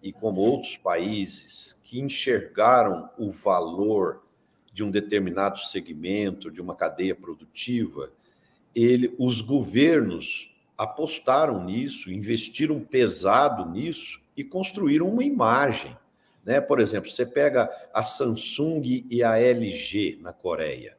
e 0.00 0.12
como 0.12 0.40
outros 0.40 0.76
países 0.76 1.72
que 1.84 1.98
enxergaram 1.98 3.10
o 3.18 3.30
valor 3.30 4.22
de 4.72 4.84
um 4.84 4.90
determinado 4.90 5.58
segmento, 5.58 6.50
de 6.50 6.60
uma 6.60 6.76
cadeia 6.76 7.14
produtiva, 7.14 8.12
ele, 8.74 9.14
os 9.18 9.40
governos 9.40 10.54
apostaram 10.76 11.64
nisso, 11.64 12.10
investiram 12.10 12.80
pesado 12.80 13.68
nisso 13.68 14.20
e 14.36 14.44
construíram 14.44 15.08
uma 15.08 15.24
imagem. 15.24 15.96
Né? 16.44 16.60
Por 16.60 16.80
exemplo, 16.80 17.10
você 17.10 17.26
pega 17.26 17.70
a 17.92 18.02
Samsung 18.02 19.06
e 19.08 19.22
a 19.22 19.38
LG 19.38 20.18
na 20.20 20.32
Coreia. 20.32 20.96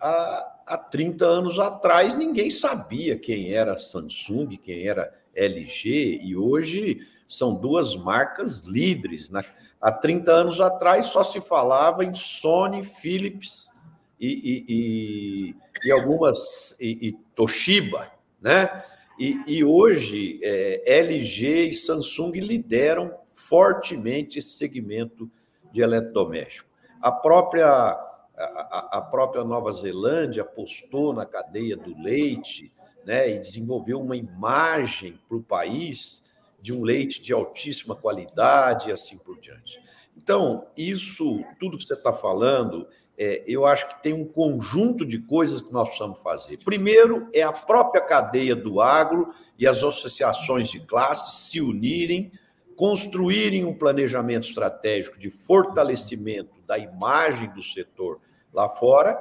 A, 0.00 0.59
há 0.70 0.78
30 0.78 1.26
anos 1.26 1.58
atrás 1.58 2.14
ninguém 2.14 2.48
sabia 2.48 3.18
quem 3.18 3.52
era 3.52 3.76
Samsung, 3.76 4.56
quem 4.56 4.86
era 4.86 5.12
LG, 5.34 6.20
e 6.22 6.36
hoje 6.36 7.00
são 7.26 7.56
duas 7.56 7.96
marcas 7.96 8.60
líderes. 8.60 9.30
Né? 9.30 9.44
Há 9.80 9.90
30 9.90 10.30
anos 10.30 10.60
atrás 10.60 11.06
só 11.06 11.24
se 11.24 11.40
falava 11.40 12.04
em 12.04 12.14
Sony, 12.14 12.84
Philips 12.84 13.72
e, 14.20 14.28
e, 14.28 14.64
e, 14.68 15.88
e 15.88 15.90
algumas, 15.90 16.76
e, 16.80 17.16
Toshiba, 17.34 18.08
né? 18.40 18.82
E, 19.18 19.62
hoje 19.62 20.40
é, 20.42 20.82
LG 21.00 21.68
e 21.68 21.74
Samsung 21.74 22.32
lideram 22.36 23.14
fortemente 23.26 24.38
esse 24.38 24.52
segmento 24.52 25.30
de 25.70 25.82
eletrodoméstico. 25.82 26.70
A 27.02 27.12
própria 27.12 28.09
a, 28.40 29.00
própria 29.00 29.44
Nova 29.44 29.72
Zelândia 29.72 30.42
apostou 30.42 31.12
na 31.12 31.26
cadeia 31.26 31.76
do 31.76 31.96
leite 32.02 32.72
né, 33.04 33.30
e 33.30 33.38
desenvolveu 33.38 34.00
uma 34.00 34.16
imagem 34.16 35.18
para 35.28 35.36
o 35.36 35.42
país 35.42 36.24
de 36.60 36.72
um 36.72 36.82
leite 36.82 37.22
de 37.22 37.32
altíssima 37.32 37.94
qualidade 37.94 38.88
e 38.88 38.92
assim 38.92 39.18
por 39.18 39.38
diante. 39.40 39.82
Então, 40.16 40.66
isso, 40.76 41.42
tudo 41.58 41.78
que 41.78 41.84
você 41.84 41.94
está 41.94 42.12
falando, 42.12 42.86
é, 43.16 43.42
eu 43.46 43.66
acho 43.66 43.88
que 43.88 44.02
tem 44.02 44.12
um 44.12 44.24
conjunto 44.24 45.04
de 45.04 45.18
coisas 45.18 45.62
que 45.62 45.72
nós 45.72 45.88
precisamos 45.88 46.18
fazer. 46.20 46.58
Primeiro, 46.58 47.28
é 47.32 47.42
a 47.42 47.52
própria 47.52 48.02
cadeia 48.02 48.54
do 48.54 48.80
agro 48.80 49.28
e 49.58 49.66
as 49.66 49.82
associações 49.82 50.68
de 50.70 50.80
classes 50.80 51.50
se 51.50 51.60
unirem, 51.60 52.30
construírem 52.76 53.64
um 53.64 53.74
planejamento 53.74 54.46
estratégico 54.46 55.18
de 55.18 55.30
fortalecimento 55.30 56.60
da 56.66 56.78
imagem 56.78 57.52
do 57.52 57.62
setor 57.62 58.20
lá 58.52 58.68
fora, 58.68 59.18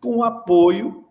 com 0.00 0.18
o 0.18 0.24
apoio 0.24 1.04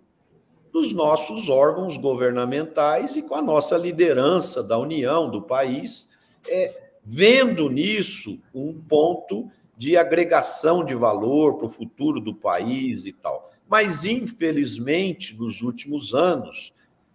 dos 0.71 0.93
nossos 0.93 1.49
órgãos 1.49 1.97
governamentais 1.97 3.15
e 3.15 3.21
com 3.21 3.35
a 3.35 3.41
nossa 3.41 3.77
liderança 3.77 4.61
da 4.63 4.77
União, 4.77 5.29
do 5.29 5.41
país, 5.41 6.09
é, 6.47 6.91
vendo 7.03 7.69
nisso 7.69 8.39
um 8.53 8.73
ponto 8.73 9.49
de 9.77 9.97
agregação 9.97 10.83
de 10.83 10.93
valor 10.93 11.57
para 11.57 11.65
o 11.65 11.69
futuro 11.69 12.19
do 12.19 12.35
país 12.35 13.05
e 13.05 13.13
tal. 13.13 13.51
Mas, 13.67 14.03
infelizmente, 14.03 15.35
nos 15.35 15.61
últimos 15.61 16.13
anos, 16.13 16.73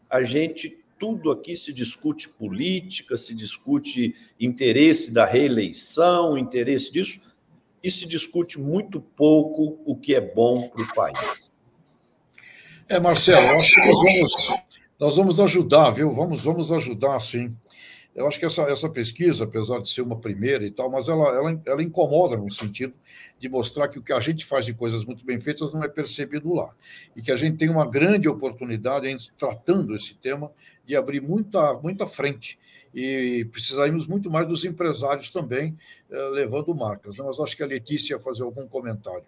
a 0.09 0.23
gente 0.23 0.79
tudo 0.99 1.31
aqui 1.31 1.57
se 1.57 1.73
discute 1.73 2.29
política, 2.29 3.17
se 3.17 3.35
discute 3.35 4.15
interesse 4.39 5.13
da 5.13 5.27
reeleição, 5.27 6.39
interesse 6.39 6.91
disso 6.91 7.21
e 7.85 7.91
se 7.91 8.07
discute 8.07 8.59
muito 8.59 8.99
pouco 8.99 9.79
o 9.85 9.95
que 9.95 10.15
é 10.15 10.21
bom 10.21 10.69
para 10.71 10.83
o 10.83 10.95
país. 10.95 11.53
É, 12.89 12.99
Marcelo, 12.99 13.55
acho 13.55 13.75
que 13.75 13.87
nós 13.87 13.99
vamos, 14.03 14.65
nós 14.99 15.17
vamos 15.17 15.41
ajudar, 15.41 15.91
viu? 15.91 16.11
Vamos, 16.15 16.43
vamos 16.43 16.73
ajudar, 16.73 17.21
sim. 17.21 17.55
Eu 18.15 18.29
acho 18.29 18.39
que 18.39 18.47
essa, 18.47 18.63
essa 18.63 18.89
pesquisa, 18.89 19.43
apesar 19.43 19.81
de 19.81 19.91
ser 19.91 20.03
uma 20.03 20.17
primeira 20.17 20.65
e 20.65 20.71
tal, 20.71 20.89
mas 20.89 21.09
ela, 21.09 21.29
ela, 21.31 21.63
ela 21.67 21.83
incomoda 21.83 22.37
no 22.37 22.49
sentido 22.49 22.95
de 23.41 23.49
mostrar 23.49 23.89
que 23.89 23.99
o 23.99 24.03
que 24.03 24.13
a 24.13 24.21
gente 24.21 24.47
faz 24.47 24.65
de 24.65 24.73
coisas 24.73 25.05
muito 25.05 25.25
bem 25.25 25.41
feitas 25.41 25.73
não 25.73 25.83
é 25.83 25.89
percebido 25.89 26.55
lá. 26.55 26.71
E 27.17 27.21
que 27.21 27.33
a 27.33 27.37
gente 27.37 27.57
tem 27.57 27.69
uma 27.69 27.89
grande 27.89 28.29
oportunidade 28.29 29.09
em 29.09 29.17
tratando 29.37 29.97
esse 29.97 30.15
tema 30.15 30.53
de 30.87 30.95
abrir 30.95 31.21
muita, 31.21 31.75
muita 31.83 32.07
frente 32.07 32.57
e 32.95 33.47
precisaríamos 33.51 34.07
muito 34.07 34.31
mais 34.31 34.47
dos 34.47 34.65
empresários 34.65 35.31
também 35.31 35.77
eh, 36.09 36.29
levando 36.33 36.73
marcas. 36.73 37.17
Né? 37.17 37.25
Mas 37.27 37.41
acho 37.41 37.57
que 37.57 37.63
a 37.65 37.67
Letícia 37.67 38.15
ia 38.15 38.21
fazer 38.21 38.45
algum 38.45 38.69
comentário. 38.69 39.25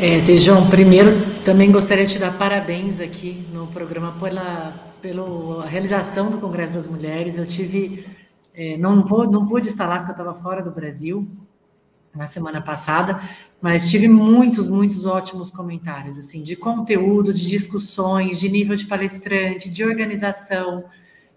É, 0.00 0.20
Tejão, 0.24 0.70
primeiro 0.70 1.10
também 1.44 1.72
gostaria 1.72 2.06
de 2.06 2.12
te 2.12 2.18
dar 2.20 2.38
parabéns 2.38 3.00
aqui 3.00 3.44
no 3.52 3.66
programa 3.66 4.16
pela, 4.20 4.87
pela 5.00 5.66
realização 5.66 6.30
do 6.30 6.38
Congresso 6.38 6.74
das 6.74 6.86
Mulheres. 6.86 7.36
Eu 7.36 7.46
tive, 7.46 8.06
é, 8.54 8.76
não, 8.76 8.96
não 8.96 9.46
pude 9.46 9.68
estar 9.68 9.86
lá 9.86 9.98
porque 9.98 10.10
eu 10.10 10.24
estava 10.24 10.34
fora 10.34 10.62
do 10.62 10.70
Brasil, 10.70 11.28
na 12.14 12.26
semana 12.26 12.60
passada, 12.60 13.20
mas 13.60 13.90
tive 13.90 14.08
muitos, 14.08 14.68
muitos 14.68 15.06
ótimos 15.06 15.50
comentários, 15.50 16.18
assim, 16.18 16.42
de 16.42 16.56
conteúdo, 16.56 17.32
de 17.32 17.46
discussões, 17.46 18.40
de 18.40 18.48
nível 18.48 18.76
de 18.76 18.86
palestrante, 18.86 19.68
de 19.68 19.84
organização, 19.84 20.84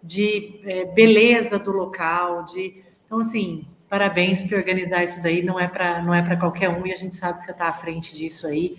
de 0.02 0.60
é, 0.64 0.86
beleza 0.86 1.60
do 1.60 1.72
local, 1.72 2.46
de 2.46 2.82
então 3.06 3.20
assim, 3.20 3.66
parabéns 3.90 4.42
por 4.42 4.58
organizar 4.58 5.04
isso 5.04 5.22
daí, 5.22 5.44
não 5.44 5.60
é 5.60 5.68
para 5.68 6.02
não 6.02 6.14
é 6.14 6.22
para 6.22 6.38
qualquer 6.38 6.70
um 6.70 6.88
e 6.88 6.94
a 6.94 6.96
gente 6.96 7.14
sabe 7.14 7.40
que 7.40 7.44
você 7.44 7.52
está 7.52 7.68
à 7.68 7.74
frente 7.74 8.16
disso 8.16 8.48
aí, 8.48 8.78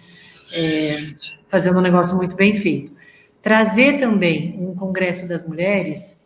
é, 0.53 0.97
fazendo 1.49 1.79
um 1.79 1.83
negócio 1.83 2.17
muito 2.17 2.35
bem 2.35 2.57
feito. 2.57 2.93
Trazer 3.43 3.99
também 3.99 4.57
um 4.59 4.75
congresso 4.75 5.29
das 5.29 5.47
mulheres 5.47 6.17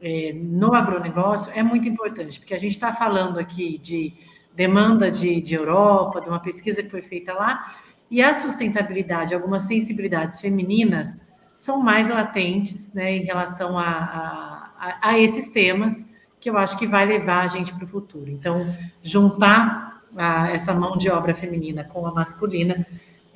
é, 0.00 0.32
no 0.34 0.74
agronegócio 0.74 1.50
é 1.54 1.62
muito 1.62 1.88
importante, 1.88 2.38
porque 2.38 2.54
a 2.54 2.58
gente 2.58 2.72
está 2.72 2.92
falando 2.92 3.38
aqui 3.38 3.78
de 3.78 4.12
demanda 4.54 5.10
de, 5.10 5.40
de 5.40 5.54
Europa, 5.54 6.20
de 6.20 6.28
uma 6.28 6.40
pesquisa 6.40 6.82
que 6.82 6.90
foi 6.90 7.00
feita 7.00 7.32
lá, 7.32 7.74
e 8.10 8.22
a 8.22 8.34
sustentabilidade, 8.34 9.34
algumas 9.34 9.64
sensibilidades 9.64 10.40
femininas 10.40 11.22
são 11.56 11.80
mais 11.80 12.08
latentes 12.08 12.92
né, 12.92 13.16
em 13.16 13.22
relação 13.22 13.78
a, 13.78 14.72
a, 14.78 14.98
a, 15.10 15.18
esses 15.18 15.50
temas, 15.50 16.04
que 16.40 16.48
eu 16.48 16.56
acho 16.56 16.78
que 16.78 16.86
vai 16.86 17.04
levar 17.04 17.44
a 17.44 17.46
gente 17.48 17.74
para 17.74 17.84
o 17.84 17.88
futuro. 17.88 18.30
Então, 18.30 18.64
juntar 19.02 20.02
a, 20.16 20.50
essa 20.50 20.72
mão 20.72 20.96
de 20.96 21.10
obra 21.10 21.34
feminina 21.34 21.84
com 21.84 22.06
a 22.06 22.12
masculina, 22.12 22.86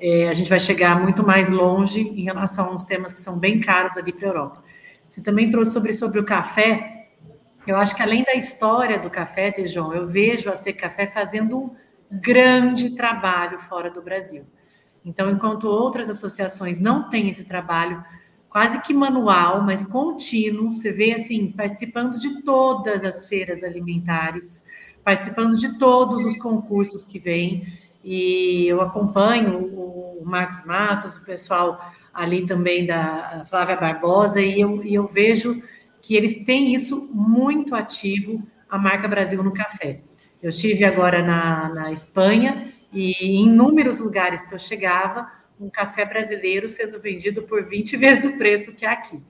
é, 0.04 0.28
a 0.28 0.32
gente 0.32 0.50
vai 0.50 0.58
chegar 0.58 1.00
muito 1.00 1.24
mais 1.24 1.48
longe 1.48 2.00
em 2.00 2.24
relação 2.24 2.70
a 2.70 2.74
uns 2.74 2.84
temas 2.84 3.12
que 3.12 3.20
são 3.20 3.38
bem 3.38 3.60
caros 3.60 3.96
ali 3.96 4.12
para 4.12 4.26
a 4.26 4.30
Europa. 4.30 4.64
Você 5.06 5.22
também 5.22 5.48
trouxe 5.48 5.70
sobre, 5.70 5.92
sobre 5.92 6.18
o 6.18 6.24
café. 6.24 7.06
Eu 7.64 7.76
acho 7.76 7.94
que 7.94 8.02
além 8.02 8.24
da 8.24 8.34
história 8.34 8.98
do 8.98 9.08
café, 9.08 9.52
Tejon, 9.52 9.92
eu 9.92 10.08
vejo 10.08 10.50
a 10.50 10.56
Ser 10.56 10.72
Café 10.72 11.06
fazendo 11.06 11.56
um 11.56 11.70
grande 12.10 12.96
trabalho 12.96 13.60
fora 13.60 13.92
do 13.92 14.02
Brasil. 14.02 14.44
Então, 15.04 15.30
enquanto 15.30 15.68
outras 15.68 16.10
associações 16.10 16.80
não 16.80 17.08
têm 17.08 17.28
esse 17.28 17.44
trabalho 17.44 18.04
quase 18.48 18.80
que 18.82 18.92
manual, 18.92 19.62
mas 19.62 19.84
contínuo, 19.84 20.72
você 20.72 20.90
vê 20.90 21.12
assim, 21.12 21.52
participando 21.52 22.18
de 22.18 22.42
todas 22.42 23.04
as 23.04 23.28
feiras 23.28 23.62
alimentares, 23.62 24.60
participando 25.04 25.56
de 25.56 25.78
todos 25.78 26.24
os 26.24 26.36
concursos 26.36 27.04
que 27.04 27.20
vêm, 27.20 27.66
e 28.04 28.66
eu 28.66 28.80
acompanho 28.80 29.58
o 29.58 30.22
Marcos 30.24 30.64
Matos, 30.64 31.16
o 31.16 31.24
pessoal 31.24 31.80
ali 32.12 32.46
também 32.46 32.86
da 32.86 33.44
Flávia 33.48 33.76
Barbosa, 33.76 34.40
e 34.40 34.60
eu, 34.60 34.84
e 34.84 34.94
eu 34.94 35.06
vejo 35.06 35.62
que 36.00 36.16
eles 36.16 36.44
têm 36.44 36.74
isso 36.74 37.08
muito 37.12 37.74
ativo, 37.74 38.42
a 38.68 38.76
marca 38.76 39.06
Brasil 39.06 39.42
no 39.42 39.52
café. 39.52 40.00
Eu 40.42 40.48
estive 40.48 40.84
agora 40.84 41.22
na, 41.22 41.68
na 41.68 41.92
Espanha 41.92 42.72
e 42.92 43.12
em 43.20 43.44
inúmeros 43.44 44.00
lugares 44.00 44.44
que 44.44 44.54
eu 44.54 44.58
chegava, 44.58 45.30
um 45.60 45.70
café 45.70 46.04
brasileiro 46.04 46.68
sendo 46.68 46.98
vendido 47.00 47.42
por 47.42 47.64
20 47.64 47.96
vezes 47.98 48.24
o 48.24 48.36
preço 48.36 48.74
que 48.74 48.84
é 48.84 48.90
aqui. 48.90 49.22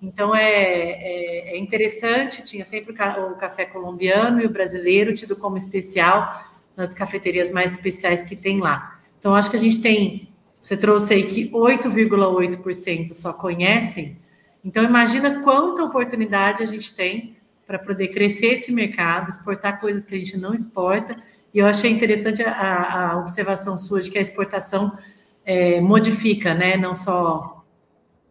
Então 0.00 0.34
é, 0.34 0.52
é, 0.52 1.54
é 1.54 1.58
interessante, 1.58 2.44
tinha 2.44 2.64
sempre 2.64 2.92
o 2.92 3.36
café 3.36 3.64
colombiano 3.64 4.40
e 4.40 4.46
o 4.46 4.50
brasileiro 4.50 5.14
tido 5.14 5.36
como 5.36 5.56
especial 5.56 6.53
nas 6.76 6.94
cafeterias 6.94 7.50
mais 7.50 7.72
especiais 7.72 8.24
que 8.24 8.36
tem 8.36 8.60
lá. 8.60 9.00
Então 9.18 9.34
acho 9.34 9.50
que 9.50 9.56
a 9.56 9.60
gente 9.60 9.80
tem 9.80 10.34
você 10.64 10.78
trouxe 10.78 11.12
aí 11.12 11.24
que 11.24 11.50
8,8% 11.50 13.12
só 13.12 13.34
conhecem. 13.34 14.16
Então, 14.64 14.82
imagina 14.82 15.42
quanta 15.42 15.84
oportunidade 15.84 16.62
a 16.62 16.66
gente 16.66 16.94
tem 16.94 17.36
para 17.66 17.78
poder 17.78 18.08
crescer 18.08 18.46
esse 18.46 18.72
mercado, 18.72 19.28
exportar 19.28 19.78
coisas 19.78 20.06
que 20.06 20.14
a 20.14 20.18
gente 20.18 20.38
não 20.38 20.54
exporta. 20.54 21.16
E 21.52 21.58
eu 21.58 21.66
achei 21.66 21.90
interessante 21.90 22.42
a, 22.42 23.10
a 23.10 23.18
observação 23.18 23.76
sua 23.76 24.00
de 24.00 24.10
que 24.10 24.16
a 24.16 24.22
exportação 24.22 24.96
é, 25.44 25.82
modifica, 25.82 26.54
né? 26.54 26.78
Não 26.78 26.94
só 26.94 27.62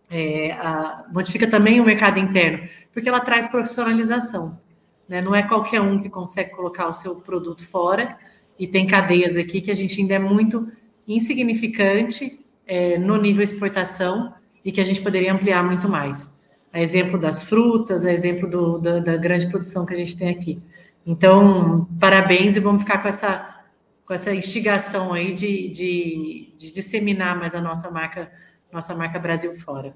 é, 0.10 0.54
a, 0.54 1.06
modifica 1.14 1.46
também 1.46 1.80
o 1.80 1.86
mercado 1.86 2.18
interno, 2.18 2.68
porque 2.92 3.08
ela 3.08 3.20
traz 3.20 3.46
profissionalização. 3.46 4.60
Né? 5.08 5.22
Não 5.22 5.36
é 5.36 5.44
qualquer 5.44 5.82
um 5.82 6.00
que 6.00 6.10
consegue 6.10 6.50
colocar 6.50 6.88
o 6.88 6.94
seu 6.94 7.18
produto 7.18 7.64
fora, 7.64 8.18
e 8.58 8.68
tem 8.68 8.86
cadeias 8.86 9.36
aqui 9.36 9.62
que 9.62 9.72
a 9.72 9.74
gente 9.74 10.00
ainda 10.00 10.16
é 10.16 10.20
muito 10.20 10.72
insignificante 11.08 12.40
é, 12.66 12.98
no 12.98 13.18
nível 13.18 13.44
exportação 13.44 14.34
e 14.64 14.72
que 14.72 14.80
a 14.80 14.84
gente 14.84 15.02
poderia 15.02 15.34
ampliar 15.34 15.64
muito 15.64 15.90
mais. 15.90 16.32
A 16.72 16.82
exemplo 16.82 17.20
das 17.20 17.44
frutas, 17.44 18.06
a 18.06 18.12
exemplo 18.12 18.50
do, 18.50 18.80
da, 18.80 19.00
da, 19.00 19.18
grande 19.18 19.48
produção 19.48 19.86
que 19.86 19.94
a 19.94 19.98
gente 19.98 20.18
tem 20.18 20.30
aqui. 20.30 20.62
Então, 21.06 21.88
parabéns 22.00 22.56
e 22.56 22.60
vamos 22.60 22.82
ficar 22.82 23.00
com 23.00 23.08
essa, 23.08 23.64
com 24.06 24.14
essa 24.14 24.34
instigação 24.34 25.14
aí 25.14 25.34
de, 25.34 25.68
de, 25.70 26.54
de 26.58 26.72
disseminar 26.72 27.38
mais 27.38 27.54
a 27.54 27.62
nossa 27.62 27.92
marca, 27.92 28.32
nossa 28.72 28.96
marca 28.96 29.20
Brasil 29.20 29.54
fora. 29.54 29.94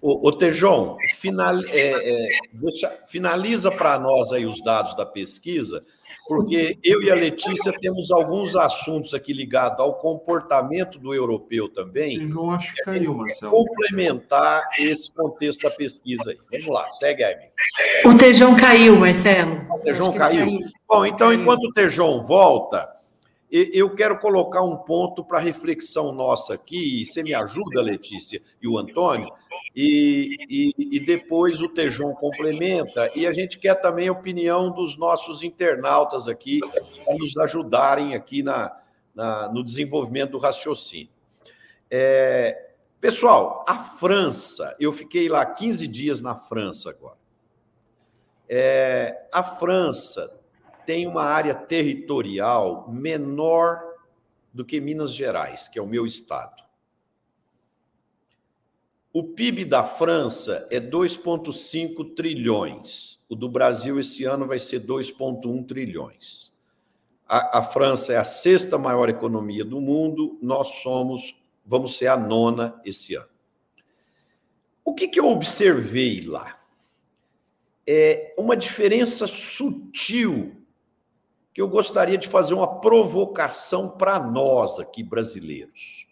O, 0.00 0.28
o 0.28 0.32
Tejon, 0.32 0.98
final, 1.16 1.56
é, 1.68 2.26
é, 2.26 2.38
deixa, 2.52 2.90
finaliza 3.06 3.70
para 3.70 3.98
nós 3.98 4.32
aí 4.32 4.44
os 4.44 4.62
dados 4.62 4.94
da 4.96 5.06
pesquisa 5.06 5.78
porque 6.28 6.78
eu 6.82 7.02
e 7.02 7.10
a 7.10 7.14
Letícia 7.14 7.72
temos 7.80 8.10
alguns 8.10 8.54
assuntos 8.56 9.14
aqui 9.14 9.32
ligados 9.32 9.80
ao 9.80 9.94
comportamento 9.94 10.98
do 10.98 11.14
europeu 11.14 11.68
também. 11.68 12.30
Eu 12.30 12.50
acho 12.50 12.74
que 12.74 12.82
caiu, 12.82 13.14
Marcelo. 13.14 13.52
Complementar 13.52 14.68
esse 14.78 15.12
contexto 15.12 15.68
da 15.68 15.74
pesquisa 15.74 16.30
aí. 16.30 16.38
Vamos 16.50 16.68
lá, 16.68 16.86
segue 16.98 17.24
aí. 17.24 17.36
O 18.04 18.16
Tejão 18.16 18.56
caiu, 18.56 18.96
Marcelo. 18.96 19.66
O 19.70 19.78
Tejão 19.80 20.12
caiu. 20.12 20.46
caiu. 20.46 20.60
Bom, 20.88 21.06
então, 21.06 21.28
caiu. 21.28 21.40
enquanto 21.40 21.64
o 21.64 21.72
Tejão 21.72 22.24
volta, 22.24 22.88
eu 23.50 23.94
quero 23.94 24.18
colocar 24.18 24.62
um 24.62 24.76
ponto 24.76 25.22
para 25.22 25.38
reflexão 25.38 26.10
nossa 26.10 26.54
aqui, 26.54 27.02
e 27.02 27.06
você 27.06 27.22
me 27.22 27.34
ajuda, 27.34 27.82
Letícia, 27.82 28.40
e 28.62 28.66
o 28.66 28.78
Antônio, 28.78 29.28
e, 29.74 30.36
e, 30.48 30.96
e, 30.96 31.00
depois 31.00 31.62
o 31.62 31.68
Tejon 31.68 32.14
complementa, 32.14 33.10
e 33.14 33.26
a 33.26 33.32
gente 33.32 33.58
quer 33.58 33.74
também 33.76 34.08
a 34.08 34.12
opinião 34.12 34.70
dos 34.70 34.98
nossos 34.98 35.42
internautas 35.42 36.28
aqui, 36.28 36.60
para 37.04 37.14
nos 37.14 37.36
ajudarem 37.38 38.14
aqui 38.14 38.42
na, 38.42 38.76
na, 39.14 39.48
no 39.48 39.64
desenvolvimento 39.64 40.32
do 40.32 40.38
raciocínio. 40.38 41.08
É, 41.90 42.70
pessoal, 43.00 43.64
a 43.66 43.78
França, 43.78 44.76
eu 44.78 44.92
fiquei 44.92 45.28
lá 45.28 45.44
15 45.44 45.88
dias 45.88 46.20
na 46.20 46.34
França 46.34 46.90
agora. 46.90 47.18
É, 48.48 49.26
a 49.32 49.42
França 49.42 50.30
tem 50.84 51.06
uma 51.06 51.22
área 51.22 51.54
territorial 51.54 52.90
menor 52.90 53.80
do 54.52 54.64
que 54.64 54.80
Minas 54.80 55.14
Gerais, 55.14 55.66
que 55.66 55.78
é 55.78 55.82
o 55.82 55.86
meu 55.86 56.04
estado. 56.04 56.61
O 59.12 59.22
PIB 59.22 59.66
da 59.66 59.84
França 59.84 60.66
é 60.70 60.80
2,5 60.80 62.14
trilhões. 62.14 63.22
O 63.28 63.36
do 63.36 63.46
Brasil 63.46 64.00
esse 64.00 64.24
ano 64.24 64.46
vai 64.46 64.58
ser 64.58 64.80
2,1 64.86 65.66
trilhões. 65.66 66.58
A, 67.28 67.58
a, 67.58 67.62
França 67.62 68.14
é 68.14 68.16
a 68.16 68.24
sexta 68.24 68.78
maior 68.78 69.10
economia 69.10 69.64
do 69.64 69.80
mundo, 69.80 70.38
nós 70.40 70.82
somos, 70.82 71.36
vamos 71.64 71.98
ser 71.98 72.06
a 72.06 72.16
nona 72.16 72.80
esse 72.86 73.14
ano. 73.14 73.28
O 74.84 74.94
que, 74.94 75.06
que 75.08 75.20
eu 75.20 75.28
observei 75.28 76.22
lá? 76.22 76.58
É 77.86 78.34
uma 78.38 78.56
diferença 78.56 79.26
sutil 79.26 80.56
que 81.52 81.60
eu 81.60 81.68
gostaria 81.68 82.16
de 82.16 82.28
fazer 82.28 82.54
uma 82.54 82.80
provocação 82.80 83.90
para 83.90 84.18
nós 84.18 84.78
aqui 84.78 85.02
brasileiros. 85.02 86.06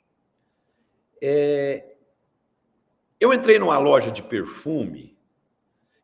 É, 1.23 1.90
eu 3.21 3.35
entrei 3.35 3.59
numa 3.59 3.77
loja 3.77 4.11
de 4.11 4.23
perfume 4.23 5.15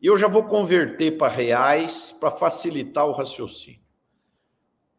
e 0.01 0.07
eu 0.07 0.19
já 0.19 0.29
vou 0.29 0.45
converter 0.45 1.13
para 1.17 1.33
reais 1.33 2.13
para 2.13 2.31
facilitar 2.31 3.07
o 3.07 3.13
raciocínio. 3.13 3.81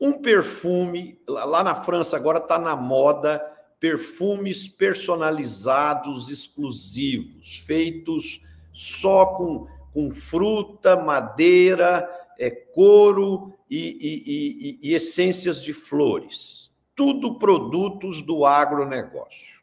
Um 0.02 0.14
perfume, 0.14 1.22
lá 1.28 1.64
na 1.64 1.76
França 1.76 2.18
agora 2.18 2.40
está 2.40 2.58
na 2.58 2.76
moda 2.76 3.40
perfumes 3.80 4.68
personalizados 4.68 6.30
exclusivos, 6.30 7.60
feitos 7.60 8.42
só 8.74 9.28
com, 9.28 9.68
com 9.94 10.12
fruta, 10.12 10.96
madeira, 10.96 12.10
é, 12.40 12.50
couro 12.50 13.54
e, 13.70 13.78
e, 13.80 14.88
e, 14.88 14.90
e 14.90 14.96
essências 14.96 15.62
de 15.62 15.74
flores. 15.74 16.76
Tudo 16.96 17.38
produtos 17.38 18.24
do 18.24 18.46
agronegócio. 18.46 19.57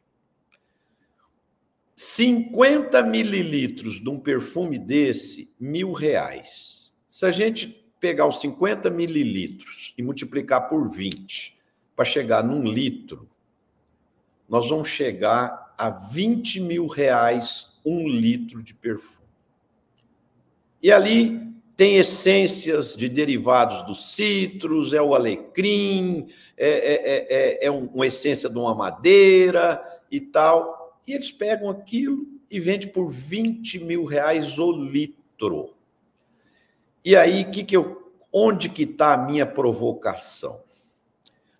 50 1.95 3.01
mililitros 3.03 4.01
de 4.01 4.09
um 4.09 4.19
perfume 4.19 4.77
desse, 4.77 5.53
mil 5.59 5.93
reais. 5.93 6.93
Se 7.07 7.25
a 7.25 7.31
gente 7.31 7.67
pegar 7.99 8.27
os 8.27 8.41
50 8.41 8.89
mililitros 8.89 9.93
e 9.97 10.03
multiplicar 10.03 10.67
por 10.67 10.89
20 10.89 11.57
para 11.95 12.03
chegar 12.03 12.43
num 12.43 12.63
litro, 12.63 13.29
nós 14.47 14.69
vamos 14.69 14.89
chegar 14.89 15.73
a 15.77 15.89
20 15.89 16.59
mil 16.59 16.85
reais 16.87 17.79
um 17.85 18.07
litro 18.07 18.61
de 18.61 18.73
perfume. 18.73 19.15
E 20.83 20.91
ali 20.91 21.45
tem 21.77 21.97
essências 21.97 22.95
de 22.95 23.09
derivados 23.09 23.85
dos 23.85 24.13
citros, 24.13 24.93
é 24.93 25.01
o 25.01 25.15
alecrim, 25.15 26.27
é, 26.57 26.69
é, 26.69 27.27
é, 27.29 27.65
é 27.65 27.71
uma 27.71 28.05
essência 28.05 28.49
de 28.49 28.57
uma 28.57 28.75
madeira 28.75 29.81
e 30.11 30.19
tal. 30.21 30.84
E 31.07 31.13
eles 31.13 31.31
pegam 31.31 31.69
aquilo 31.69 32.27
e 32.49 32.59
vendem 32.59 32.87
por 32.87 33.09
20 33.09 33.83
mil 33.83 34.05
reais 34.05 34.57
o 34.57 34.71
litro. 34.71 35.75
E 37.03 37.15
aí, 37.15 37.45
que 37.45 37.63
que 37.63 37.77
eu, 37.77 38.11
onde 38.31 38.69
que 38.69 38.83
está 38.83 39.13
a 39.13 39.17
minha 39.17 39.45
provocação? 39.45 40.63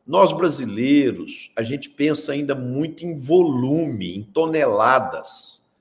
Nós 0.05 0.31
brasileiros, 0.31 1.51
a 1.55 1.63
gente 1.63 1.89
pensa 1.89 2.31
ainda 2.31 2.53
muito 2.53 3.05
em 3.05 3.17
volume, 3.17 4.15
em 4.15 4.23
toneladas, 4.23 5.71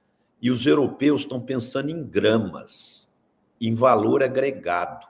e 0.40 0.50
os 0.50 0.66
europeus 0.66 1.22
estão 1.22 1.40
pensando 1.40 1.90
em 1.90 2.02
gramas 2.02 3.14
em 3.60 3.74
valor 3.74 4.22
agregado. 4.22 5.06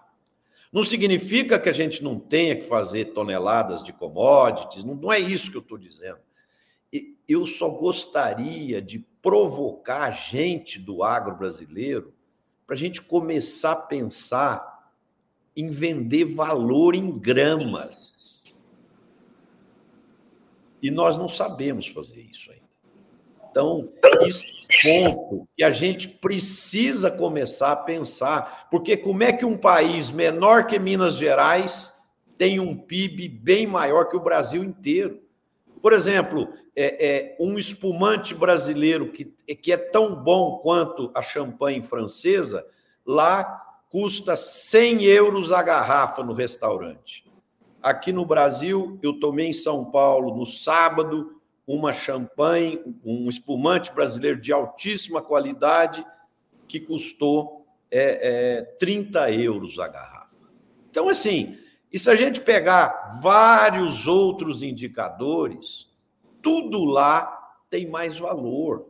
Não 0.73 0.83
significa 0.83 1.59
que 1.59 1.69
a 1.69 1.73
gente 1.73 2.03
não 2.03 2.19
tenha 2.19 2.57
que 2.57 2.65
fazer 2.65 3.07
toneladas 3.07 3.83
de 3.83 3.93
commodities, 3.93 4.85
não, 4.85 5.13
é 5.13 5.19
isso 5.19 5.51
que 5.51 5.57
eu 5.57 5.63
estou 5.63 5.79
dizendo. 5.79 6.19
Eu 7.27 7.47
só 7.47 7.71
gostaria 7.71 8.81
de 8.83 8.99
provocar 9.23 10.03
a 10.03 10.11
gente 10.11 10.79
do 10.79 11.03
agro 11.03 11.37
brasileiro 11.37 12.13
para 12.67 12.77
a 12.77 12.79
gente 12.79 13.01
começar 13.01 13.73
a 13.73 13.77
pensar 13.77 14.93
em 15.57 15.69
vender 15.69 16.25
valor 16.25 16.95
em 16.95 17.19
gramas. 17.19 18.53
E 20.83 20.91
nós 20.91 21.17
não 21.17 21.29
sabemos 21.29 21.87
fazer 21.87 22.21
isso 22.21 22.51
ainda. 22.51 22.65
Então, 23.51 23.89
esse 24.23 24.47
ponto 24.83 25.49
que 25.57 25.63
a 25.63 25.71
gente 25.71 26.09
precisa 26.09 27.11
começar 27.11 27.71
a 27.73 27.77
pensar, 27.77 28.69
porque 28.69 28.97
como 28.97 29.23
é 29.23 29.33
que 29.33 29.45
um 29.45 29.57
país 29.57 30.11
menor 30.11 30.67
que 30.67 30.79
Minas 30.79 31.17
Gerais 31.17 32.03
tem 32.37 32.59
um 32.59 32.77
PIB 32.77 33.29
bem 33.29 33.67
maior 33.67 34.09
que 34.09 34.17
o 34.17 34.23
Brasil 34.23 34.65
inteiro? 34.65 35.23
Por 35.81 35.93
exemplo, 35.93 36.53
é, 36.77 37.07
é 37.07 37.37
um 37.39 37.57
espumante 37.57 38.35
brasileiro 38.35 39.13
que, 39.13 39.25
que 39.55 39.73
é 39.73 39.77
tão 39.77 40.15
bom 40.15 40.59
quanto 40.59 41.11
a 41.15 41.23
champanhe 41.23 41.81
francesa, 41.81 42.67
lá 43.07 43.63
custa 43.91 44.37
100 44.37 45.05
euros 45.05 45.53
a 45.53 45.63
garrafa 45.63 46.23
no 46.25 46.33
restaurante. 46.33 47.25
Aqui 47.81 48.13
no 48.13 48.25
Brasil, 48.25 48.99
eu 49.03 49.21
tomei 49.21 49.49
em 49.49 49.53
São 49.53 49.85
Paulo 49.85 50.35
no 50.35 50.47
sábado, 50.47 51.41
uma 51.67 51.93
champanhe, 51.93 52.83
um 53.05 53.29
espumante 53.29 53.93
brasileiro 53.95 54.41
de 54.41 54.53
altíssima 54.53 55.23
qualidade, 55.23 56.05
que 56.67 56.81
custou 56.81 57.67
é, 57.91 58.59
é, 58.59 58.63
30 58.79 59.31
euros 59.31 59.79
a 59.79 59.87
garrafa. 59.87 60.45
Então, 60.91 61.09
assim, 61.09 61.57
e 61.93 61.99
se 61.99 62.11
a 62.11 62.17
gente 62.17 62.41
pegar 62.41 63.21
vários 63.23 64.09
outros 64.09 64.63
indicadores, 64.63 65.89
tudo 66.45 66.85
lá 66.85 67.57
tem 67.69 67.89
mais 67.89 68.19
valor. 68.19 68.87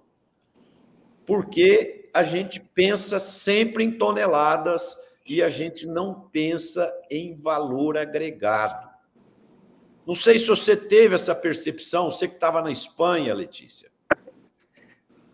Porque 1.25 2.11
a 2.13 2.23
gente 2.23 2.61
pensa 2.61 3.19
sempre 3.19 3.83
em 3.83 3.93
toneladas 3.93 4.99
e 5.27 5.43
a 5.43 5.49
gente 5.49 5.87
não 5.87 6.29
pensa 6.31 6.93
em 7.11 7.35
valor 7.35 7.97
agregado. 7.97 8.93
Não 10.07 10.15
sei 10.15 10.39
se 10.39 10.49
você 10.49 10.77
teve 10.77 11.15
essa 11.15 11.35
percepção, 11.35 12.11
você 12.11 12.29
que 12.29 12.35
estava 12.35 12.61
na 12.61 12.71
Espanha, 12.71 13.33
Letícia. 13.33 13.89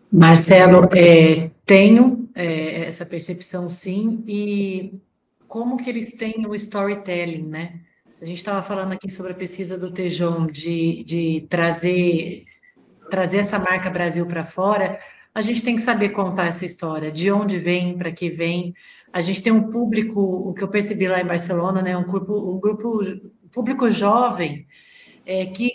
Marcelo, 0.09 0.89
é, 0.95 1.51
tenho 1.65 2.29
é, 2.33 2.85
essa 2.85 3.05
percepção 3.05 3.69
sim, 3.69 4.23
e 4.27 4.93
como 5.47 5.77
que 5.77 5.89
eles 5.89 6.13
têm 6.13 6.45
o 6.45 6.55
storytelling, 6.55 7.47
né? 7.47 7.81
A 8.21 8.25
gente 8.25 8.37
estava 8.37 8.61
falando 8.61 8.91
aqui 8.91 9.09
sobre 9.09 9.31
a 9.31 9.35
pesquisa 9.35 9.75
do 9.75 9.91
Tejon 9.91 10.45
de, 10.45 11.03
de 11.03 11.47
trazer, 11.49 12.45
trazer 13.09 13.39
essa 13.39 13.57
marca 13.57 13.89
Brasil 13.89 14.27
para 14.27 14.43
fora, 14.43 14.99
a 15.33 15.41
gente 15.41 15.63
tem 15.63 15.75
que 15.75 15.81
saber 15.81 16.09
contar 16.09 16.45
essa 16.45 16.63
história, 16.63 17.11
de 17.11 17.31
onde 17.31 17.57
vem, 17.57 17.97
para 17.97 18.11
que 18.11 18.29
vem. 18.29 18.75
A 19.11 19.21
gente 19.21 19.41
tem 19.41 19.51
um 19.51 19.71
público, 19.71 20.21
o 20.21 20.53
que 20.53 20.61
eu 20.61 20.67
percebi 20.67 21.07
lá 21.07 21.19
em 21.19 21.25
Barcelona, 21.25 21.81
né? 21.81 21.97
Um 21.97 22.03
grupo, 22.03 22.55
um 22.55 22.59
grupo 22.59 23.01
público 23.51 23.89
jovem 23.89 24.67
é, 25.25 25.47
que, 25.47 25.71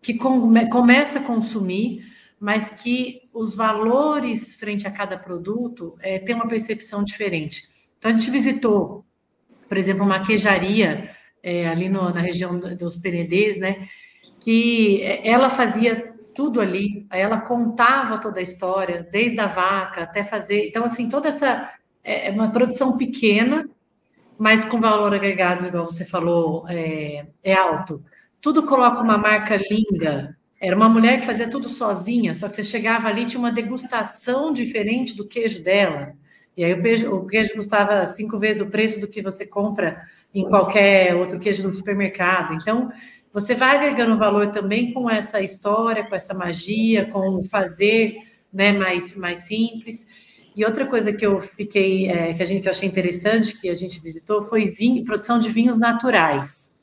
que 0.00 0.14
come, 0.14 0.70
começa 0.70 1.18
a 1.18 1.22
consumir, 1.22 2.02
mas 2.40 2.70
que 2.70 3.28
os 3.30 3.54
valores 3.54 4.54
frente 4.54 4.86
a 4.86 4.90
cada 4.90 5.18
produto 5.18 5.98
é, 6.00 6.18
tem 6.18 6.34
uma 6.34 6.48
percepção 6.48 7.04
diferente. 7.04 7.68
Então, 7.98 8.10
a 8.10 8.14
gente 8.14 8.30
visitou, 8.30 9.04
por 9.68 9.76
exemplo, 9.76 10.02
uma 10.02 10.24
queijaria 10.24 11.19
é, 11.42 11.68
ali 11.68 11.88
no, 11.88 12.10
na 12.10 12.20
região 12.20 12.58
dos 12.58 12.96
Penedês, 12.96 13.58
né? 13.58 13.88
Que 14.40 15.02
ela 15.24 15.50
fazia 15.50 16.14
tudo 16.34 16.60
ali, 16.60 17.06
ela 17.10 17.40
contava 17.40 18.18
toda 18.18 18.40
a 18.40 18.42
história, 18.42 19.06
desde 19.10 19.38
a 19.40 19.46
vaca 19.46 20.02
até 20.02 20.24
fazer. 20.24 20.66
Então, 20.66 20.84
assim, 20.84 21.08
toda 21.08 21.28
essa 21.28 21.70
é, 22.02 22.28
é 22.28 22.30
uma 22.30 22.50
produção 22.50 22.96
pequena, 22.96 23.68
mas 24.38 24.64
com 24.64 24.80
valor 24.80 25.14
agregado, 25.14 25.66
igual 25.66 25.84
você 25.84 26.04
falou, 26.04 26.66
é, 26.68 27.26
é 27.42 27.54
alto. 27.54 28.02
Tudo 28.40 28.64
coloca 28.64 29.02
uma 29.02 29.18
marca 29.18 29.56
linda. 29.56 30.36
Era 30.60 30.76
uma 30.76 30.88
mulher 30.88 31.20
que 31.20 31.26
fazia 31.26 31.48
tudo 31.48 31.68
sozinha, 31.68 32.34
só 32.34 32.48
que 32.48 32.54
você 32.54 32.64
chegava 32.64 33.08
ali 33.08 33.26
tinha 33.26 33.40
uma 33.40 33.52
degustação 33.52 34.52
diferente 34.52 35.14
do 35.14 35.26
queijo 35.26 35.62
dela. 35.62 36.14
E 36.56 36.64
aí 36.64 36.72
o 36.74 36.82
queijo, 36.82 37.14
o 37.14 37.26
queijo 37.26 37.54
custava 37.54 38.04
cinco 38.06 38.38
vezes 38.38 38.60
o 38.60 38.66
preço 38.70 39.00
do 39.00 39.08
que 39.08 39.22
você 39.22 39.46
compra 39.46 40.06
em 40.34 40.48
qualquer 40.48 41.14
outro 41.14 41.38
queijo 41.38 41.62
do 41.62 41.72
supermercado. 41.72 42.54
Então, 42.54 42.90
você 43.32 43.54
vai 43.54 43.76
agregando 43.76 44.16
valor 44.16 44.50
também 44.50 44.92
com 44.92 45.08
essa 45.08 45.40
história, 45.40 46.04
com 46.04 46.14
essa 46.14 46.34
magia, 46.34 47.06
com 47.06 47.40
o 47.40 47.44
fazer 47.44 48.16
né, 48.52 48.72
mais, 48.72 49.14
mais 49.16 49.40
simples. 49.40 50.06
E 50.54 50.64
outra 50.64 50.84
coisa 50.86 51.12
que 51.12 51.24
eu 51.24 51.40
fiquei, 51.40 52.08
é, 52.08 52.34
que 52.34 52.42
a 52.42 52.46
gente 52.46 52.62
que 52.62 52.68
eu 52.68 52.72
achei 52.72 52.88
interessante, 52.88 53.60
que 53.60 53.68
a 53.68 53.74
gente 53.74 54.00
visitou, 54.00 54.42
foi 54.42 54.68
vinho, 54.68 55.04
produção 55.04 55.38
de 55.38 55.48
vinhos 55.48 55.78
naturais. 55.78 56.76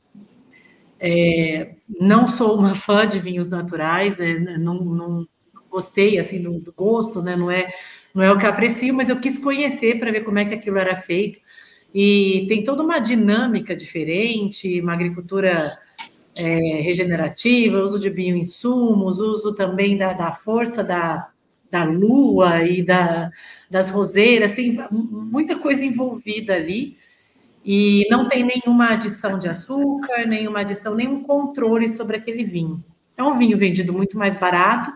É, 1.00 1.76
não 2.00 2.26
sou 2.26 2.58
uma 2.58 2.74
fã 2.74 3.06
de 3.06 3.20
vinhos 3.20 3.50
naturais, 3.50 4.18
né, 4.18 4.58
não, 4.58 4.84
não, 4.84 5.28
gostei 5.70 6.18
assim 6.18 6.42
do, 6.42 6.60
do, 6.60 6.74
gosto, 6.74 7.22
né, 7.22 7.36
não 7.36 7.52
é 7.52 7.72
não 8.16 8.24
é 8.24 8.32
o 8.32 8.40
que 8.40 8.48
aprecio, 8.48 8.96
mas 8.96 9.10
eu 9.10 9.20
quis 9.20 9.38
conhecer 9.38 10.00
para 10.00 10.12
ver 10.12 10.22
como 10.22 10.40
é 10.40 10.46
que 10.46 10.54
aquilo 10.56 10.80
era 10.80 10.96
feito. 10.96 11.40
E 12.00 12.46
tem 12.48 12.64
toda 12.64 12.84
uma 12.84 13.00
dinâmica 13.00 13.76
diferente, 13.76 14.80
uma 14.80 14.94
agricultura 14.94 15.76
é, 16.36 16.56
regenerativa, 16.82 17.82
uso 17.82 18.00
de 18.00 18.08
bioinsumos, 18.08 19.20
uso 19.20 19.56
também 19.56 19.98
da, 19.98 20.14
da 20.14 20.32
força 20.32 20.84
da, 20.84 21.30
da 21.72 21.84
lua 21.86 22.62
e 22.62 22.84
da, 22.84 23.30
das 23.68 23.90
roseiras, 23.90 24.52
tem 24.52 24.78
muita 24.92 25.56
coisa 25.56 25.84
envolvida 25.84 26.54
ali. 26.54 26.96
E 27.66 28.06
não 28.12 28.30
tem 28.30 28.46
nenhuma 28.46 28.90
adição 28.92 29.40
de 29.40 29.50
açúcar, 29.50 30.28
nenhuma 30.28 30.60
adição, 30.60 30.94
nenhum 30.94 31.24
controle 31.24 31.90
sobre 31.90 32.18
aquele 32.18 32.44
vinho. 32.44 32.86
É 33.18 33.24
um 33.24 33.40
vinho 33.40 33.58
vendido 33.58 33.92
muito 33.92 34.20
mais 34.20 34.36
barato 34.36 34.94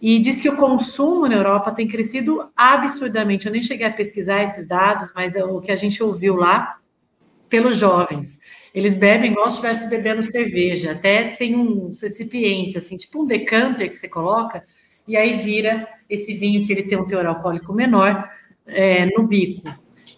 e 0.00 0.18
diz 0.18 0.40
que 0.40 0.48
o 0.48 0.56
consumo 0.56 1.28
na 1.28 1.34
Europa 1.34 1.72
tem 1.72 1.86
crescido 1.86 2.48
absurdamente. 2.56 3.46
Eu 3.46 3.52
nem 3.52 3.60
cheguei 3.60 3.86
a 3.86 3.92
pesquisar 3.92 4.42
esses 4.42 4.66
dados, 4.66 5.12
mas 5.14 5.36
é 5.36 5.44
o 5.44 5.60
que 5.60 5.70
a 5.70 5.76
gente 5.76 6.02
ouviu 6.02 6.36
lá 6.36 6.78
pelos 7.48 7.76
jovens. 7.76 8.38
Eles 8.74 8.94
bebem 8.94 9.32
igual 9.32 9.50
se 9.50 9.56
estivesse 9.56 9.88
bebendo 9.88 10.22
cerveja, 10.22 10.92
até 10.92 11.30
tem 11.32 11.56
uns 11.56 12.00
recipientes, 12.00 12.76
assim, 12.76 12.96
tipo 12.96 13.22
um 13.22 13.26
decanter 13.26 13.90
que 13.90 13.96
você 13.96 14.08
coloca, 14.08 14.62
e 15.06 15.16
aí 15.16 15.42
vira 15.42 15.88
esse 16.08 16.32
vinho 16.34 16.64
que 16.64 16.72
ele 16.72 16.84
tem 16.84 16.96
um 16.96 17.06
teor 17.06 17.26
alcoólico 17.26 17.72
menor 17.72 18.30
é, 18.66 19.06
no 19.06 19.26
bico. 19.26 19.68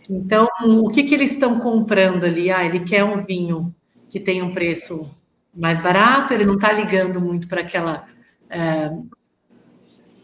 Então, 0.09 0.47
o 0.65 0.91
que, 0.91 1.03
que 1.03 1.15
eles 1.15 1.33
estão 1.33 1.59
comprando 1.59 2.25
ali? 2.25 2.51
Ah, 2.51 2.63
ele 2.65 2.81
quer 2.81 3.03
um 3.03 3.25
vinho 3.25 3.75
que 4.11 4.21
tem 4.21 4.43
um 4.43 4.53
preço 4.53 5.11
mais 5.55 5.81
barato, 5.81 6.35
ele 6.35 6.45
não 6.45 6.55
está 6.55 6.71
ligando 6.71 7.21
muito 7.21 7.49
para 7.49 7.63
aquela 7.63 8.07
é, 8.51 8.91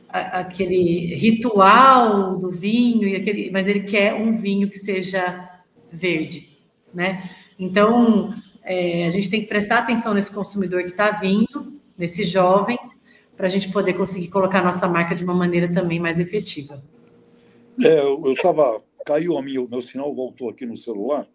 aquele 0.09 1.15
ritual 1.15 2.39
do 2.39 2.51
vinho 2.51 3.07
e 3.07 3.17
aquele, 3.17 3.51
mas 3.51 3.69
ele 3.69 3.81
quer 3.81 4.15
um 4.15 4.41
vinho 4.41 4.69
que 4.69 4.79
seja 4.79 5.49
verde, 5.91 6.59
né? 6.95 7.23
Então 7.59 8.35
é, 8.63 9.07
a 9.07 9.11
gente 9.11 9.29
tem 9.31 9.41
que 9.41 9.47
prestar 9.47 9.79
atenção 9.79 10.15
nesse 10.15 10.31
consumidor 10.33 10.83
que 10.83 10.91
está 10.91 11.11
vindo, 11.11 11.81
nesse 11.97 12.25
jovem, 12.25 12.79
para 13.37 13.47
a 13.47 13.51
gente 13.51 13.71
poder 13.71 13.95
conseguir 13.95 14.29
colocar 14.29 14.63
nossa 14.63 14.89
marca 14.89 15.15
de 15.15 15.23
uma 15.23 15.35
maneira 15.35 15.71
também 15.71 16.01
mais 16.01 16.19
efetiva. 16.19 16.83
É, 17.83 18.01
eu 18.01 18.33
estava. 18.33 18.83
Caiu 19.07 19.39
a 19.39 19.43
minha, 19.43 19.63
o 19.63 19.69
meu 19.69 19.81
sinal 19.81 20.15
voltou 20.15 20.51
aqui 20.51 20.67
no 20.67 20.77
celular. 20.77 21.27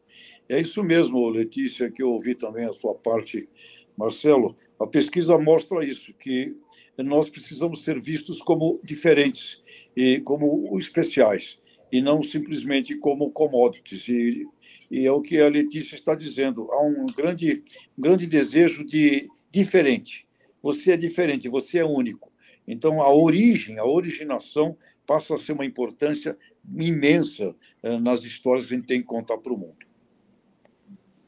É 0.48 0.60
isso 0.60 0.84
mesmo, 0.84 1.28
Letícia, 1.30 1.90
que 1.90 2.04
eu 2.04 2.12
ouvi 2.12 2.36
também 2.36 2.66
a 2.66 2.74
sua 2.74 2.94
parte, 2.94 3.50
Marcelo. 3.98 4.56
A 4.80 4.86
pesquisa 4.86 5.38
mostra 5.40 5.84
isso, 5.84 6.14
que 6.20 6.56
nós 6.98 7.30
precisamos 7.30 7.84
ser 7.84 8.00
vistos 8.00 8.40
como 8.40 8.80
diferentes 8.84 9.62
e 9.96 10.20
como 10.22 10.78
especiais. 10.78 11.60
e 11.92 12.02
não 12.02 12.24
simplesmente 12.24 12.98
como 12.98 13.30
commodities. 13.32 14.08
E, 14.08 14.48
e 14.90 15.06
é 15.06 15.12
o 15.12 15.22
que 15.22 15.40
a 15.40 15.48
Letícia 15.48 15.96
está 15.96 16.16
dizendo. 16.16 16.72
Há 16.72 16.82
um 16.84 17.06
grande, 17.16 17.64
um 17.96 18.02
grande 18.02 18.26
desejo 18.26 18.84
de 18.84 19.30
diferente. 19.52 20.28
Você 20.64 20.94
é 20.94 20.98
diferente, 20.98 21.48
você 21.48 21.78
é 21.80 21.86
único. 21.86 22.32
Então, 22.68 23.02
a 23.02 23.14
origem, 23.14 23.78
a 23.78 23.86
originação 23.86 24.76
passa 25.06 25.36
a 25.36 25.38
ser 25.38 25.52
uma 25.52 25.66
importância 25.66 26.38
imensa 26.76 27.56
eh, 27.84 28.00
nas 28.00 28.24
histórias 28.24 28.66
que 28.66 28.74
a 28.74 28.78
gente 28.78 28.88
tem 28.88 29.02
que 29.02 29.08
contar 29.08 29.38
para 29.38 29.54
o 29.54 29.58
mundo. 29.58 29.86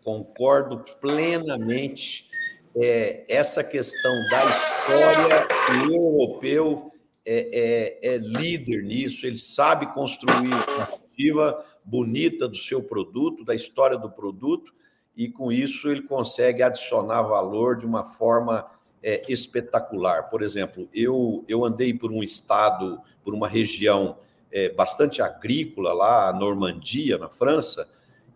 Concordo 0.03 0.83
plenamente. 1.01 2.29
É, 2.77 3.23
essa 3.29 3.63
questão 3.63 4.11
da 4.29 4.45
história, 4.45 5.47
o 5.87 5.93
europeu 5.93 6.91
é, 7.25 7.99
é, 8.03 8.15
é, 8.15 8.17
líder 8.17 8.83
nisso, 8.83 9.25
ele 9.25 9.37
sabe 9.37 9.93
construir 9.93 10.47
uma 10.47 10.65
narrativa 10.77 11.65
bonita 11.83 12.47
do 12.47 12.57
seu 12.57 12.83
produto, 12.83 13.45
da 13.45 13.55
história 13.55 13.97
do 13.97 14.11
produto, 14.11 14.73
e 15.15 15.29
com 15.29 15.51
isso 15.51 15.87
ele 15.87 16.01
consegue 16.01 16.61
adicionar 16.61 17.21
valor 17.23 17.77
de 17.77 17.85
uma 17.85 18.03
forma 18.03 18.65
é, 19.01 19.21
espetacular. 19.29 20.29
Por 20.29 20.43
exemplo, 20.43 20.89
eu, 20.93 21.45
eu 21.47 21.63
andei 21.63 21.93
por 21.93 22.11
um 22.11 22.21
estado, 22.21 22.99
por 23.23 23.33
uma 23.33 23.47
região 23.47 24.17
é, 24.51 24.69
bastante 24.69 25.21
agrícola 25.21 25.93
lá, 25.93 26.29
a 26.29 26.33
Normandia, 26.33 27.17
na 27.17 27.29
França, 27.29 27.87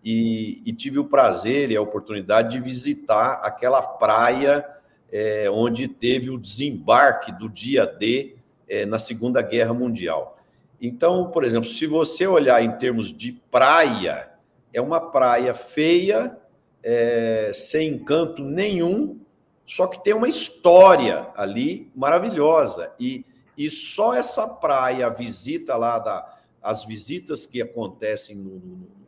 e, 0.03 0.61
e, 0.65 0.73
tive 0.73 0.99
o 0.99 1.05
prazer 1.05 1.71
e 1.71 1.75
a 1.75 1.81
oportunidade 1.81 2.51
de 2.51 2.59
visitar 2.59 3.41
aquela 3.43 3.81
praia 3.81 4.65
é, 5.11 5.49
onde 5.49 5.87
teve 5.87 6.29
o 6.29 6.37
desembarque 6.37 7.31
do 7.31 7.49
dia 7.49 7.85
D 7.85 8.35
é, 8.67 8.85
na 8.85 8.97
Segunda 8.97 9.41
Guerra 9.41 9.73
Mundial. 9.73 10.37
Então, 10.81 11.29
por 11.29 11.43
exemplo, 11.43 11.69
se 11.69 11.85
você 11.85 12.25
olhar 12.25 12.63
em 12.63 12.71
termos 12.77 13.11
de 13.11 13.33
praia, 13.51 14.29
é 14.73 14.79
uma 14.79 15.01
praia 15.01 15.53
feia, 15.53 16.37
é, 16.81 17.51
sem 17.53 17.95
encanto 17.95 18.41
nenhum, 18.41 19.19
só 19.65 19.85
que 19.87 20.03
tem 20.03 20.13
uma 20.13 20.29
história 20.29 21.27
ali 21.35 21.91
maravilhosa. 21.93 22.91
E, 22.99 23.25
e 23.57 23.69
só 23.69 24.15
essa 24.15 24.47
praia, 24.47 25.07
a 25.07 25.09
visita 25.09 25.75
lá, 25.75 25.99
da, 25.99 26.39
as 26.61 26.85
visitas 26.85 27.45
que 27.45 27.61
acontecem 27.61 28.35
no, 28.35 28.55
no, 28.55 28.98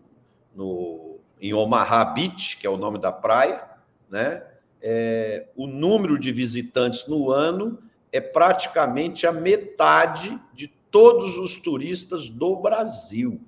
no, 0.56 1.20
em 1.40 1.54
Omaha 1.54 2.06
Beach, 2.06 2.58
que 2.58 2.68
é 2.68 2.70
o 2.70 2.78
nome 2.78 3.00
da 3.00 3.12
praia, 3.12 3.68
né? 4.10 4.44
É, 4.82 5.48
o 5.56 5.68
número 5.68 6.18
de 6.18 6.32
visitantes 6.32 7.08
no 7.08 7.32
ano 7.32 7.80
é 8.12 8.20
praticamente 8.20 9.28
a 9.28 9.32
metade 9.32 10.40
de 10.54 10.68
todos 10.90 11.38
os 11.38 11.58
turistas 11.58 12.30
do 12.30 12.56
Brasil, 12.56 13.40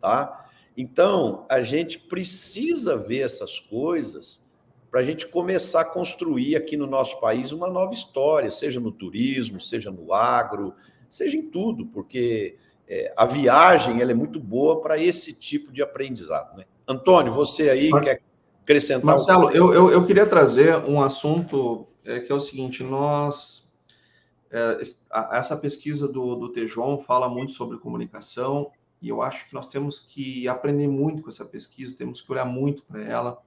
tá? 0.00 0.48
Então, 0.76 1.44
a 1.50 1.60
gente 1.60 1.98
precisa 1.98 2.96
ver 2.96 3.20
essas 3.20 3.58
coisas 3.58 4.48
para 4.90 5.00
a 5.00 5.04
gente 5.04 5.26
começar 5.26 5.82
a 5.82 5.84
construir 5.84 6.56
aqui 6.56 6.76
no 6.76 6.86
nosso 6.86 7.20
país 7.20 7.52
uma 7.52 7.68
nova 7.68 7.92
história, 7.92 8.50
seja 8.50 8.80
no 8.80 8.92
turismo, 8.92 9.60
seja 9.60 9.90
no 9.90 10.14
agro, 10.14 10.74
seja 11.10 11.36
em 11.36 11.42
tudo, 11.42 11.86
porque 11.86 12.56
é, 12.88 13.12
a 13.16 13.26
viagem 13.26 14.00
ela 14.00 14.10
é 14.10 14.14
muito 14.14 14.40
boa 14.40 14.80
para 14.80 14.98
esse 14.98 15.32
tipo 15.32 15.72
de 15.72 15.82
aprendizado. 15.82 16.56
Né? 16.56 16.64
Antônio, 16.86 17.32
você 17.32 17.70
aí 17.70 17.90
Mar... 17.90 18.00
quer 18.02 18.22
acrescentar? 18.62 19.04
Marcelo, 19.04 19.50
eu, 19.50 19.72
eu, 19.74 19.90
eu, 19.90 20.06
queria 20.06 20.26
trazer 20.26 20.76
um 20.76 21.02
assunto 21.02 21.86
é, 22.04 22.20
que 22.20 22.32
é 22.32 22.34
o 22.34 22.40
seguinte: 22.40 22.82
nós. 22.82 23.68
É, 24.50 24.80
essa 25.32 25.58
pesquisa 25.58 26.08
do, 26.08 26.34
do 26.34 26.48
Tejon 26.48 26.96
fala 26.98 27.28
muito 27.28 27.52
sobre 27.52 27.76
comunicação 27.76 28.70
e 29.00 29.10
eu 29.10 29.20
acho 29.20 29.46
que 29.46 29.52
nós 29.52 29.68
temos 29.68 30.00
que 30.00 30.48
aprender 30.48 30.88
muito 30.88 31.22
com 31.22 31.28
essa 31.28 31.44
pesquisa, 31.44 31.98
temos 31.98 32.22
que 32.22 32.32
olhar 32.32 32.46
muito 32.46 32.82
para 32.82 33.04
ela 33.04 33.38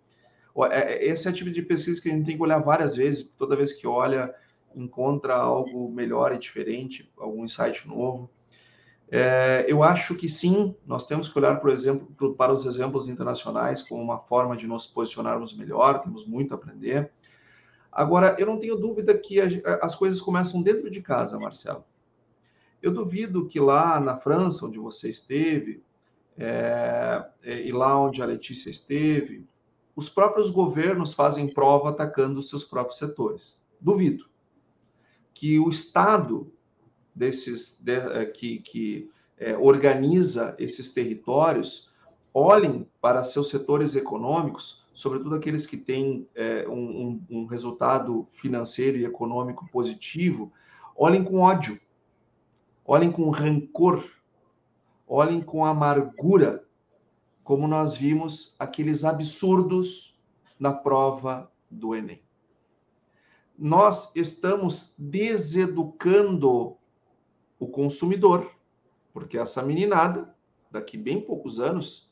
é, 0.69 0.93
é, 0.93 1.06
esse 1.10 1.27
é 1.27 1.32
o 1.32 1.34
tipo 1.34 1.49
de 1.49 1.62
pesquisa 1.62 2.01
que 2.01 2.10
a 2.10 2.12
gente 2.12 2.25
tem 2.25 2.36
que 2.36 2.43
olhar 2.43 2.60
várias 2.60 2.95
vezes, 2.95 3.34
toda 3.38 3.56
vez 3.56 3.73
que 3.73 3.88
olha, 3.88 4.34
encontra 4.75 5.36
algo 5.36 5.89
melhor 5.89 6.34
e 6.34 6.38
diferente, 6.38 7.10
algum 7.17 7.45
insight 7.45 7.88
novo. 7.88 8.30
É, 9.13 9.65
eu 9.67 9.84
acho 9.84 10.15
que 10.15 10.30
sim, 10.30 10.74
nós 10.88 11.06
temos 11.06 11.28
que 11.28 11.38
olhar, 11.38 11.60
por 11.60 11.69
exemplo, 11.69 12.34
para 12.34 12.54
os 12.54 12.65
exemplos 12.65 13.10
internacionais 13.10 13.84
como 13.84 14.02
uma 14.02 14.19
forma 14.19 14.56
de 14.56 14.65
nos 14.65 14.88
posicionarmos 14.88 15.54
melhor, 15.54 16.00
temos 16.02 16.26
muito 16.26 16.54
a 16.54 16.58
aprender. 16.58 17.12
Agora, 17.91 18.38
eu 18.39 18.47
não 18.47 18.58
tenho 18.58 18.78
dúvida 18.78 19.17
que 19.17 19.41
as 19.82 19.95
coisas 19.95 20.21
começam 20.21 20.63
dentro 20.63 20.89
de 20.89 21.02
casa, 21.02 21.38
Marcelo. 21.38 21.84
Eu 22.82 22.93
duvido 22.93 23.47
que 23.47 23.60
lá 23.60 24.00
na 24.00 24.15
França, 24.15 24.65
onde 24.65 24.80
você 24.80 25.10
esteve, 25.10 25.84
é, 26.38 27.30
e 27.43 27.71
lá 27.74 28.00
onde 28.00 28.21
a 28.21 28.26
Letícia 28.26 28.69
esteve, 28.69 29.45
os 29.93 30.08
próprios 30.08 30.50
governos 30.50 31.13
fazem 31.13 31.54
prova 31.54 31.89
atacando 31.89 32.39
os 32.39 32.47
seus 32.47 32.63
próprios 32.63 32.97
setores. 32.97 33.62
Duvido 33.80 34.26
que 35.34 35.60
o 35.60 35.69
Estado 35.69 36.54
desses 37.15 37.80
de, 37.82 37.95
eh, 37.95 38.26
que, 38.26 38.60
que 38.60 39.12
é, 39.38 39.58
organiza 39.58 40.56
esses 40.60 40.91
territórios 40.91 41.91
olhem 42.34 42.88
para 43.02 43.24
seus 43.24 43.50
setores 43.50 43.95
econômicos, 43.95 44.86
sobretudo 44.93 45.36
aqueles 45.36 45.65
que 45.65 45.78
têm 45.78 46.28
é, 46.36 46.67
um, 46.67 46.74
um, 47.08 47.26
um 47.30 47.45
resultado 47.45 48.26
financeiro 48.34 48.97
e 48.97 49.06
econômico 49.06 49.67
positivo, 49.69 50.52
olhem 50.95 51.24
com 51.24 51.39
ódio, 51.39 51.80
olhem 52.86 53.12
com 53.12 53.30
rancor, 53.30 54.04
olhem 55.08 55.41
com 55.41 55.65
amargura 55.65 56.63
como 57.43 57.67
nós 57.67 57.97
vimos 57.97 58.56
aqueles 58.60 59.04
absurdos 59.04 60.17
na 60.60 60.71
prova 60.71 61.52
do 61.69 61.95
Enem. 61.95 62.21
Nós 63.58 64.15
estamos 64.15 64.95
deseducando 64.97 66.78
o 67.62 67.67
consumidor, 67.67 68.52
porque 69.13 69.38
essa 69.38 69.62
meninada, 69.62 70.34
daqui 70.71 70.97
bem 70.97 71.21
poucos 71.21 71.60
anos, 71.60 72.10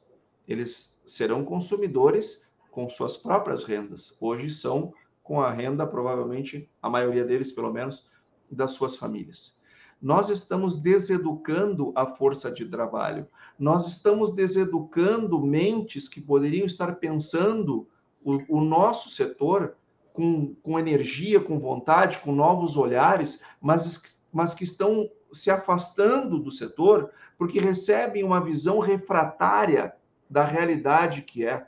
eles 0.48 1.02
serão 1.08 1.44
consumidores 1.44 2.48
com 2.70 2.88
suas 2.88 3.18
próprias 3.18 3.64
rendas. 3.64 4.16
Hoje 4.22 4.48
são 4.52 4.94
com 5.24 5.42
a 5.42 5.50
renda, 5.50 5.88
provavelmente, 5.88 6.70
a 6.80 6.88
maioria 6.88 7.26
deles, 7.26 7.52
pelo 7.52 7.74
menos, 7.74 8.08
das 8.50 8.72
suas 8.74 8.96
famílias. 8.96 9.60
Nós 10.00 10.30
estamos 10.30 10.78
deseducando 10.78 11.92
a 11.96 12.06
força 12.06 12.52
de 12.52 12.66
trabalho. 12.66 13.28
Nós 13.58 13.88
estamos 13.88 14.36
deseducando 14.36 15.42
mentes 15.42 16.08
que 16.08 16.22
poderiam 16.22 16.68
estar 16.68 16.98
pensando 16.98 17.88
o, 18.24 18.60
o 18.60 18.62
nosso 18.62 19.10
setor 19.10 19.76
com, 20.14 20.54
com 20.62 20.78
energia, 20.78 21.40
com 21.40 21.60
vontade, 21.60 22.20
com 22.20 22.32
novos 22.32 22.78
olhares, 22.78 23.42
mas, 23.60 24.22
mas 24.32 24.54
que 24.54 24.64
estão 24.64 25.10
se 25.32 25.52
afastando 25.52 26.40
do 26.40 26.52
setor 26.52 27.12
porque 27.38 27.60
recebem 27.60 28.24
uma 28.24 28.42
visão 28.42 28.80
refratária 28.80 29.94
da 30.30 30.44
realidade 30.44 31.22
que 31.24 31.46
é 31.46 31.66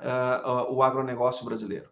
uh, 0.00 0.70
uh, 0.70 0.74
o 0.74 0.82
agronegócio 0.82 1.44
brasileiro. 1.44 1.90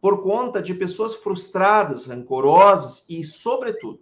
Por 0.00 0.20
conta 0.22 0.60
de 0.60 0.74
pessoas 0.74 1.14
frustradas, 1.14 2.06
rancorosas 2.06 3.06
e, 3.08 3.24
sobretudo, 3.24 4.00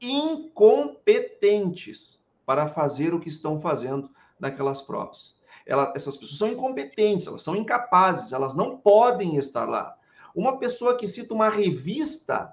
incompetentes 0.00 2.24
para 2.46 2.68
fazer 2.68 3.12
o 3.12 3.20
que 3.20 3.28
estão 3.28 3.60
fazendo 3.60 4.08
naquelas 4.38 4.80
provas. 4.80 5.38
Ela, 5.66 5.92
essas 5.94 6.16
pessoas 6.16 6.38
são 6.38 6.48
incompetentes, 6.48 7.26
elas 7.26 7.42
são 7.42 7.54
incapazes, 7.54 8.32
elas 8.32 8.54
não 8.54 8.78
podem 8.78 9.36
estar 9.36 9.68
lá. 9.68 9.94
Uma 10.34 10.58
pessoa 10.58 10.96
que 10.96 11.06
cita 11.06 11.34
uma 11.34 11.48
revista 11.48 12.52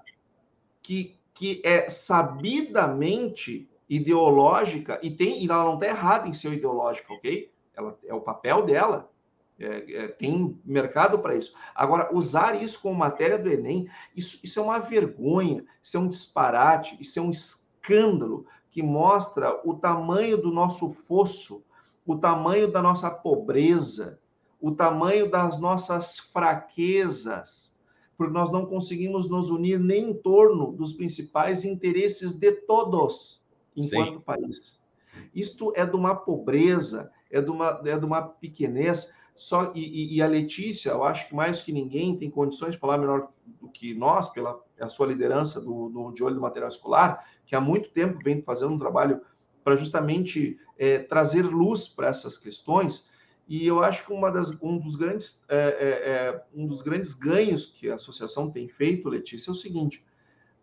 que, 0.82 1.17
que 1.38 1.62
é 1.64 1.88
sabidamente 1.88 3.70
ideológica 3.88 4.98
e 5.02 5.10
tem 5.10 5.42
e 5.42 5.46
ela 5.46 5.64
não 5.64 5.74
está 5.74 5.86
errada 5.86 6.28
em 6.28 6.34
ser 6.34 6.52
ideológica, 6.52 7.12
ok? 7.12 7.48
Ela, 7.76 7.96
é 8.04 8.12
o 8.12 8.20
papel 8.20 8.66
dela, 8.66 9.08
é, 9.56 10.04
é, 10.04 10.08
tem 10.08 10.60
mercado 10.64 11.20
para 11.20 11.36
isso. 11.36 11.54
Agora, 11.72 12.12
usar 12.12 12.60
isso 12.60 12.82
como 12.82 12.96
matéria 12.96 13.38
do 13.38 13.48
Enem, 13.48 13.88
isso, 14.16 14.40
isso 14.42 14.58
é 14.58 14.62
uma 14.62 14.80
vergonha, 14.80 15.64
isso 15.80 15.96
é 15.96 16.00
um 16.00 16.08
disparate, 16.08 16.96
isso 17.00 17.20
é 17.20 17.22
um 17.22 17.30
escândalo 17.30 18.44
que 18.68 18.82
mostra 18.82 19.60
o 19.64 19.74
tamanho 19.74 20.36
do 20.36 20.50
nosso 20.50 20.90
fosso, 20.90 21.64
o 22.04 22.16
tamanho 22.16 22.70
da 22.70 22.82
nossa 22.82 23.10
pobreza, 23.10 24.18
o 24.60 24.72
tamanho 24.72 25.30
das 25.30 25.60
nossas 25.60 26.18
fraquezas, 26.18 27.77
porque 28.18 28.32
nós 28.34 28.50
não 28.50 28.66
conseguimos 28.66 29.30
nos 29.30 29.48
unir 29.48 29.78
nem 29.78 30.10
em 30.10 30.14
torno 30.14 30.72
dos 30.72 30.92
principais 30.92 31.64
interesses 31.64 32.34
de 32.34 32.50
todos 32.50 33.44
enquanto 33.76 34.14
Sim. 34.14 34.20
país. 34.20 34.84
Isto 35.32 35.72
é 35.76 35.86
de 35.86 35.94
uma 35.94 36.16
pobreza, 36.16 37.12
é 37.30 37.40
de 37.40 37.48
uma, 37.48 37.80
é 37.86 37.96
de 37.96 38.04
uma 38.04 38.22
pequenez 38.22 39.16
só 39.36 39.72
e, 39.72 40.16
e, 40.16 40.20
a 40.20 40.26
Letícia, 40.26 40.90
eu 40.90 41.04
acho 41.04 41.28
que 41.28 41.34
mais 41.34 41.62
que 41.62 41.72
ninguém 41.72 42.18
tem 42.18 42.28
condições 42.28 42.72
de 42.72 42.78
falar 42.78 42.98
melhor 42.98 43.28
do 43.60 43.68
que 43.68 43.94
nós, 43.94 44.28
pela 44.28 44.60
a 44.80 44.88
sua 44.88 45.06
liderança 45.06 45.60
do, 45.60 45.88
do 45.88 46.10
de 46.10 46.24
olho 46.24 46.34
do 46.34 46.40
material 46.40 46.68
escolar, 46.68 47.24
que 47.46 47.54
há 47.54 47.60
muito 47.60 47.90
tempo 47.90 48.18
vem 48.22 48.42
fazendo 48.42 48.74
um 48.74 48.78
trabalho 48.78 49.20
para 49.62 49.76
justamente 49.76 50.58
é, 50.76 50.98
trazer 50.98 51.42
luz 51.42 51.86
para 51.86 52.08
essas 52.08 52.36
questões. 52.36 53.07
E 53.48 53.66
eu 53.66 53.82
acho 53.82 54.04
que 54.04 54.12
uma 54.12 54.30
das, 54.30 54.62
um, 54.62 54.78
dos 54.78 54.94
grandes, 54.94 55.42
é, 55.48 55.56
é, 55.56 56.10
é, 56.10 56.44
um 56.54 56.66
dos 56.66 56.82
grandes 56.82 57.14
ganhos 57.14 57.64
que 57.64 57.88
a 57.88 57.94
associação 57.94 58.50
tem 58.50 58.68
feito, 58.68 59.08
Letícia, 59.08 59.50
é 59.50 59.52
o 59.52 59.54
seguinte: 59.54 60.04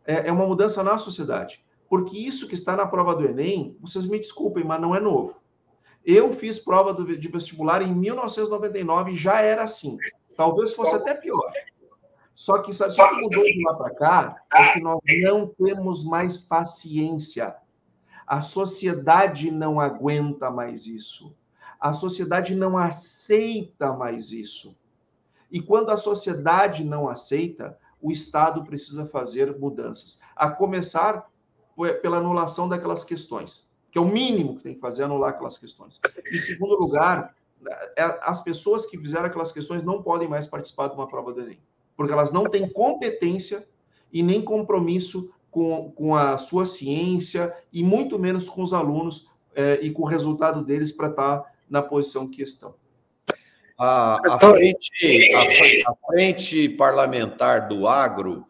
é, 0.06 0.28
é 0.28 0.32
uma 0.32 0.46
mudança 0.46 0.84
na 0.84 0.96
sociedade. 1.00 1.66
Porque 1.90 2.18
isso 2.18 2.48
que 2.48 2.54
está 2.54 2.76
na 2.76 2.86
prova 2.86 3.16
do 3.16 3.26
Enem, 3.26 3.76
vocês 3.82 4.06
me 4.06 4.20
desculpem, 4.20 4.64
mas 4.64 4.80
não 4.80 4.96
é 4.96 5.00
novo. 5.00 5.44
Eu 6.06 6.32
fiz 6.34 6.60
prova 6.60 6.94
do, 6.94 7.18
de 7.18 7.28
vestibular 7.28 7.82
em 7.82 7.92
1999 7.92 9.12
e 9.12 9.16
já 9.16 9.42
era 9.42 9.64
assim. 9.64 9.98
Talvez 10.38 10.76
fosse 10.76 10.94
até 10.94 11.20
pior. 11.20 11.52
Só 12.36 12.62
que 12.62 12.72
sabe 12.74 12.92
o 12.92 12.96
que 12.96 13.24
mudou 13.24 13.44
de 13.46 13.64
lá 13.64 13.74
para 13.74 13.96
cá? 13.96 14.44
É 14.54 14.74
que 14.74 14.82
nós 14.82 15.00
não 15.24 15.48
temos 15.48 16.04
mais 16.04 16.48
paciência. 16.48 17.56
A 18.28 18.42
sociedade 18.42 19.50
não 19.50 19.80
aguenta 19.80 20.52
mais 20.52 20.86
isso. 20.86 21.36
A 21.80 21.94
sociedade 21.94 22.56
não 22.56 22.78
aceita 22.78 23.94
mais 23.94 24.32
isso. 24.32 24.76
E 25.52 25.62
quando 25.62 25.90
a 25.90 25.98
sociedade 25.98 26.84
não 26.84 27.08
aceita, 27.08 27.78
o 28.02 28.12
Estado 28.12 28.64
precisa 28.64 29.06
fazer 29.06 29.58
mudanças. 29.58 30.20
A 30.36 30.50
começar 30.50 31.30
pela 32.02 32.18
anulação 32.18 32.68
daquelas 32.68 33.04
questões, 33.04 33.74
que 33.92 33.98
é 33.98 34.02
o 34.02 34.08
mínimo 34.08 34.58
que 34.58 34.64
tem 34.64 34.74
que 34.76 34.80
fazer, 34.80 35.04
anular 35.04 35.32
aquelas 35.32 35.58
questões. 35.58 36.00
Em 36.32 36.38
segundo 36.38 36.76
lugar, 36.76 37.36
é, 37.98 38.20
as 38.22 38.42
pessoas 38.42 38.86
que 38.86 38.98
fizeram 38.98 39.26
aquelas 39.26 39.52
questões 39.52 39.84
não 39.84 40.02
podem 40.02 40.28
mais 40.28 40.48
participar 40.48 40.88
de 40.88 40.96
uma 40.96 41.08
prova 41.08 41.34
do 41.34 41.42
Enem 41.42 41.60
porque 41.96 42.14
elas 42.14 42.32
não 42.32 42.50
têm 42.50 42.68
competência 42.74 43.68
e 44.12 44.22
nem 44.22 44.42
compromisso 44.42 45.32
com, 45.50 45.92
com 45.92 46.16
a 46.16 46.38
sua 46.38 46.66
ciência 46.66 47.56
e 47.72 47.84
muito 47.84 48.20
menos 48.20 48.50
com 48.50 48.62
os 48.62 48.74
alunos 48.74 49.30
é, 49.54 49.80
e 49.82 49.92
com 49.92 50.04
o 50.04 50.08
resultado 50.08 50.64
deles 50.64 50.92
para 50.92 51.10
estar 51.10 51.38
tá 51.40 51.52
na 51.76 51.82
posição 51.82 52.26
que 52.26 52.42
estão. 52.42 52.74
A, 53.78 54.36
a, 54.36 54.40
frente, 54.40 55.34
a, 55.34 55.92
a 55.92 55.96
frente, 56.08 56.70
parlamentar 56.70 57.68
do 57.68 57.86
agro 57.86 58.48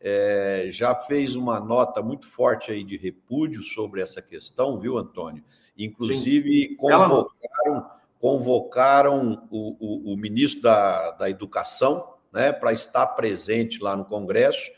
é, 0.00 0.68
já 0.70 0.94
fez 0.94 1.34
uma 1.34 1.58
nota 1.58 2.00
muito 2.00 2.28
forte 2.28 2.70
aí 2.70 2.84
de 2.84 2.96
repúdio 2.96 3.64
sobre 3.64 4.00
essa 4.00 4.22
questão, 4.22 4.78
viu, 4.78 4.96
Antônio? 4.96 5.42
Inclusive, 5.76 6.76
convocaram, 6.76 7.90
convocaram 8.20 9.48
o, 9.50 10.10
o, 10.10 10.14
o 10.14 10.16
ministro 10.16 10.62
da, 10.62 11.10
da 11.10 11.28
Educação, 11.28 12.14
né, 12.32 12.52
para 12.52 12.72
estar 12.72 13.08
presente 13.08 13.82
lá 13.82 13.96
no 13.96 14.04
Congresso, 14.04 14.70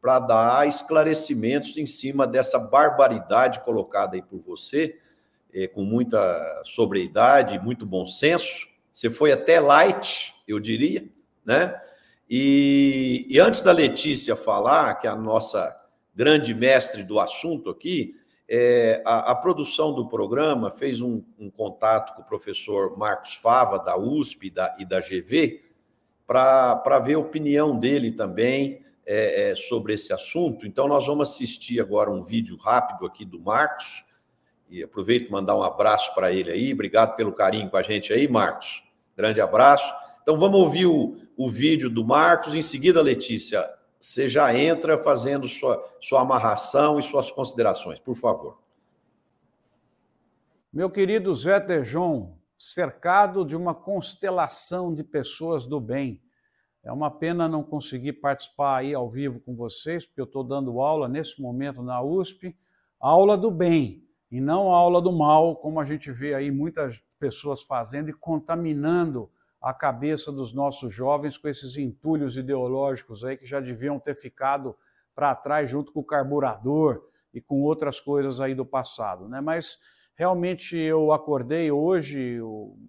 para 0.00 0.18
dar 0.18 0.66
esclarecimentos 0.66 1.76
em 1.76 1.86
cima 1.86 2.26
dessa 2.26 2.58
barbaridade 2.58 3.60
colocada 3.60 4.16
aí 4.16 4.22
por 4.22 4.40
você, 4.40 4.98
é, 5.54 5.68
com 5.68 5.84
muita 5.84 6.62
sobriedade, 6.64 7.58
muito 7.60 7.86
bom 7.86 8.06
senso. 8.06 8.66
Você 8.92 9.08
foi 9.08 9.32
até 9.32 9.60
light, 9.60 10.34
eu 10.46 10.58
diria, 10.58 11.08
né? 11.44 11.80
E, 12.28 13.26
e 13.28 13.38
antes 13.38 13.60
da 13.60 13.70
Letícia 13.70 14.34
falar, 14.34 14.94
que 14.96 15.06
é 15.06 15.10
a 15.10 15.16
nossa 15.16 15.74
grande 16.14 16.54
mestre 16.54 17.04
do 17.04 17.20
assunto 17.20 17.70
aqui, 17.70 18.14
é, 18.48 19.02
a, 19.04 19.30
a, 19.30 19.34
produção 19.34 19.94
do 19.94 20.06
programa 20.06 20.70
fez 20.70 21.00
um, 21.00 21.22
um, 21.38 21.50
contato 21.50 22.14
com 22.14 22.22
o 22.22 22.26
professor 22.26 22.96
Marcos 22.96 23.34
Fava, 23.34 23.78
da 23.78 23.96
USP 23.96 24.50
da, 24.50 24.74
e 24.78 24.84
da 24.84 25.00
GV, 25.00 25.62
para 26.26 26.98
ver 26.98 27.14
a 27.14 27.18
opinião 27.18 27.78
dele 27.78 28.12
também 28.12 28.82
é, 29.06 29.50
é, 29.50 29.54
sobre 29.54 29.94
esse 29.94 30.12
assunto. 30.12 30.66
Então, 30.66 30.88
nós 30.88 31.06
vamos 31.06 31.30
assistir 31.30 31.80
agora 31.80 32.10
um 32.10 32.22
vídeo 32.22 32.56
rápido 32.56 33.06
aqui 33.06 33.24
do 33.24 33.40
Marcos. 33.40 34.04
E 34.68 34.82
aproveito 34.82 35.30
mandar 35.30 35.56
um 35.56 35.62
abraço 35.62 36.14
para 36.14 36.32
ele 36.32 36.50
aí. 36.50 36.72
Obrigado 36.72 37.16
pelo 37.16 37.32
carinho 37.32 37.70
com 37.70 37.76
a 37.76 37.82
gente 37.82 38.12
aí, 38.12 38.26
Marcos. 38.26 38.82
Grande 39.16 39.40
abraço. 39.40 39.94
Então, 40.22 40.38
vamos 40.38 40.58
ouvir 40.58 40.86
o, 40.86 41.16
o 41.36 41.50
vídeo 41.50 41.90
do 41.90 42.04
Marcos. 42.04 42.54
Em 42.54 42.62
seguida, 42.62 43.00
Letícia, 43.00 43.62
você 44.00 44.28
já 44.28 44.54
entra 44.54 44.98
fazendo 44.98 45.48
sua, 45.48 45.82
sua 46.00 46.22
amarração 46.22 46.98
e 46.98 47.02
suas 47.02 47.30
considerações, 47.30 48.00
por 48.00 48.16
favor. 48.16 48.58
Meu 50.72 50.90
querido 50.90 51.32
Zé 51.34 51.60
Tejon, 51.60 52.36
cercado 52.58 53.44
de 53.44 53.56
uma 53.56 53.74
constelação 53.74 54.94
de 54.94 55.04
pessoas 55.04 55.66
do 55.66 55.80
bem. 55.80 56.20
É 56.82 56.92
uma 56.92 57.10
pena 57.10 57.48
não 57.48 57.62
conseguir 57.62 58.14
participar 58.14 58.78
aí 58.78 58.92
ao 58.92 59.08
vivo 59.08 59.40
com 59.40 59.54
vocês, 59.54 60.04
porque 60.04 60.20
eu 60.20 60.26
estou 60.26 60.42
dando 60.44 60.80
aula 60.80 61.08
nesse 61.08 61.40
momento 61.40 61.82
na 61.82 62.02
USP, 62.02 62.56
aula 63.00 63.38
do 63.38 63.50
bem 63.50 64.03
e 64.34 64.40
não 64.40 64.72
aula 64.72 65.00
do 65.00 65.12
mal, 65.12 65.56
como 65.56 65.80
a 65.80 65.84
gente 65.84 66.10
vê 66.10 66.34
aí 66.34 66.50
muitas 66.50 67.02
pessoas 67.18 67.62
fazendo 67.62 68.10
e 68.10 68.12
contaminando 68.12 69.30
a 69.60 69.72
cabeça 69.72 70.30
dos 70.30 70.52
nossos 70.52 70.92
jovens 70.92 71.38
com 71.38 71.48
esses 71.48 71.76
entulhos 71.76 72.36
ideológicos 72.36 73.24
aí 73.24 73.36
que 73.36 73.46
já 73.46 73.60
deviam 73.60 73.98
ter 73.98 74.14
ficado 74.14 74.76
para 75.14 75.34
trás 75.34 75.70
junto 75.70 75.92
com 75.92 76.00
o 76.00 76.04
carburador 76.04 77.02
e 77.32 77.40
com 77.40 77.62
outras 77.62 78.00
coisas 78.00 78.40
aí 78.40 78.54
do 78.54 78.66
passado, 78.66 79.28
né? 79.28 79.40
Mas 79.40 79.78
Realmente 80.16 80.76
eu 80.76 81.12
acordei 81.12 81.72
hoje 81.72 82.38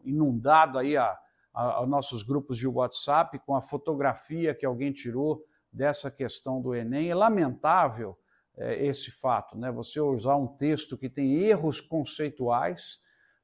inundado 0.03 0.77
aí 0.77 0.95
a, 0.95 1.17
a, 1.51 1.79
a 1.79 1.86
nossos 1.88 2.21
grupos 2.21 2.55
de 2.55 2.67
WhatsApp 2.67 3.39
com 3.39 3.55
a 3.55 3.63
fotografia 3.63 4.53
que 4.53 4.65
alguém 4.65 4.91
tirou 4.91 5.43
dessa 5.73 6.12
questão 6.12 6.62
do 6.62 6.75
Enem. 6.75 7.10
É 7.10 7.15
lamentável 7.15 8.15
é, 8.58 8.86
esse 8.86 9.12
fato, 9.12 9.58
né? 9.58 9.72
Você 9.72 10.00
usar 10.00 10.36
um 10.36 10.48
texto 10.48 10.98
que 10.98 11.10
tem 11.10 11.36
erros 11.36 11.82
conceituais, 11.82 13.00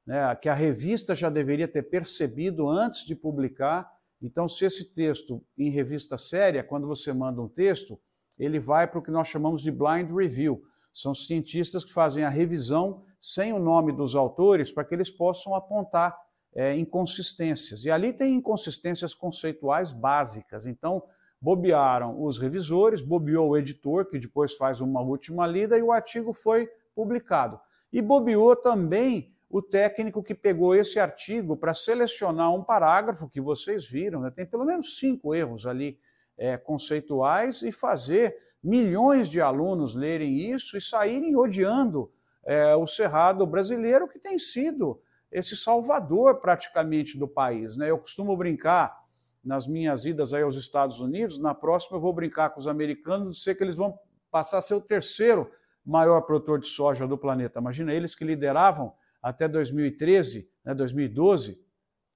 né? 0.06 0.34
Que 0.36 0.48
a 0.48 0.54
revista 0.54 1.14
já 1.14 1.28
deveria 1.28 1.68
ter 1.68 1.82
percebido 1.82 2.68
antes 2.68 3.04
de 3.04 3.14
publicar. 3.14 3.90
Então, 4.20 4.48
se 4.48 4.64
esse 4.64 4.94
texto 4.94 5.44
em 5.58 5.70
revista 5.70 6.16
séria, 6.16 6.62
quando 6.64 6.86
você 6.86 7.12
manda 7.12 7.40
um 7.40 7.48
texto, 7.48 8.00
ele 8.38 8.58
vai 8.58 8.86
para 8.86 8.98
o 8.98 9.02
que 9.02 9.10
nós 9.10 9.28
chamamos 9.28 9.62
de 9.62 9.70
blind 9.70 10.10
review. 10.10 10.62
São 10.92 11.14
cientistas 11.14 11.84
que 11.84 11.92
fazem 11.92 12.24
a 12.24 12.28
revisão 12.28 13.04
sem 13.20 13.52
o 13.52 13.58
nome 13.58 13.92
dos 13.92 14.16
autores 14.16 14.72
para 14.72 14.84
que 14.84 14.94
eles 14.94 15.10
possam 15.10 15.54
apontar 15.54 16.16
é, 16.54 16.76
inconsistências. 16.76 17.84
E 17.84 17.90
ali 17.90 18.12
tem 18.12 18.34
inconsistências 18.34 19.14
conceituais 19.14 19.92
básicas. 19.92 20.66
Então, 20.66 21.02
bobearam 21.42 22.22
os 22.22 22.38
revisores, 22.38 23.02
bobeou 23.02 23.50
o 23.50 23.56
editor, 23.56 24.06
que 24.06 24.16
depois 24.16 24.54
faz 24.54 24.80
uma 24.80 25.00
última 25.00 25.44
lida, 25.44 25.76
e 25.76 25.82
o 25.82 25.90
artigo 25.90 26.32
foi 26.32 26.70
publicado. 26.94 27.58
E 27.92 28.00
bobeou 28.00 28.54
também 28.54 29.34
o 29.50 29.60
técnico 29.60 30.22
que 30.22 30.36
pegou 30.36 30.72
esse 30.72 31.00
artigo 31.00 31.56
para 31.56 31.74
selecionar 31.74 32.54
um 32.54 32.62
parágrafo 32.62 33.28
que 33.28 33.40
vocês 33.40 33.90
viram, 33.90 34.20
né? 34.20 34.30
tem 34.30 34.46
pelo 34.46 34.64
menos 34.64 34.98
cinco 34.98 35.34
erros 35.34 35.66
ali 35.66 35.98
é, 36.38 36.56
conceituais, 36.56 37.62
e 37.62 37.72
fazer 37.72 38.36
milhões 38.62 39.28
de 39.28 39.40
alunos 39.40 39.96
lerem 39.96 40.36
isso 40.36 40.76
e 40.76 40.80
saírem 40.80 41.36
odiando 41.36 42.08
é, 42.44 42.76
o 42.76 42.86
Cerrado 42.86 43.44
brasileiro, 43.44 44.06
que 44.06 44.18
tem 44.18 44.38
sido 44.38 45.02
esse 45.30 45.56
salvador 45.56 46.36
praticamente 46.36 47.18
do 47.18 47.26
país. 47.26 47.76
Né? 47.76 47.90
Eu 47.90 47.98
costumo 47.98 48.36
brincar 48.36 49.01
nas 49.44 49.66
minhas 49.66 50.04
idas 50.04 50.32
aí 50.32 50.42
aos 50.42 50.56
Estados 50.56 51.00
Unidos, 51.00 51.38
na 51.38 51.54
próxima 51.54 51.96
eu 51.96 52.00
vou 52.00 52.12
brincar 52.12 52.50
com 52.50 52.60
os 52.60 52.68
americanos, 52.68 53.42
ser 53.42 53.54
que 53.54 53.62
eles 53.62 53.76
vão 53.76 53.98
passar 54.30 54.58
a 54.58 54.62
ser 54.62 54.74
o 54.74 54.80
terceiro 54.80 55.50
maior 55.84 56.20
produtor 56.22 56.60
de 56.60 56.68
soja 56.68 57.06
do 57.06 57.18
planeta. 57.18 57.58
Imagina 57.58 57.92
eles 57.92 58.14
que 58.14 58.24
lideravam 58.24 58.92
até 59.22 59.48
2013, 59.48 60.48
né, 60.64 60.74
2012. 60.74 61.60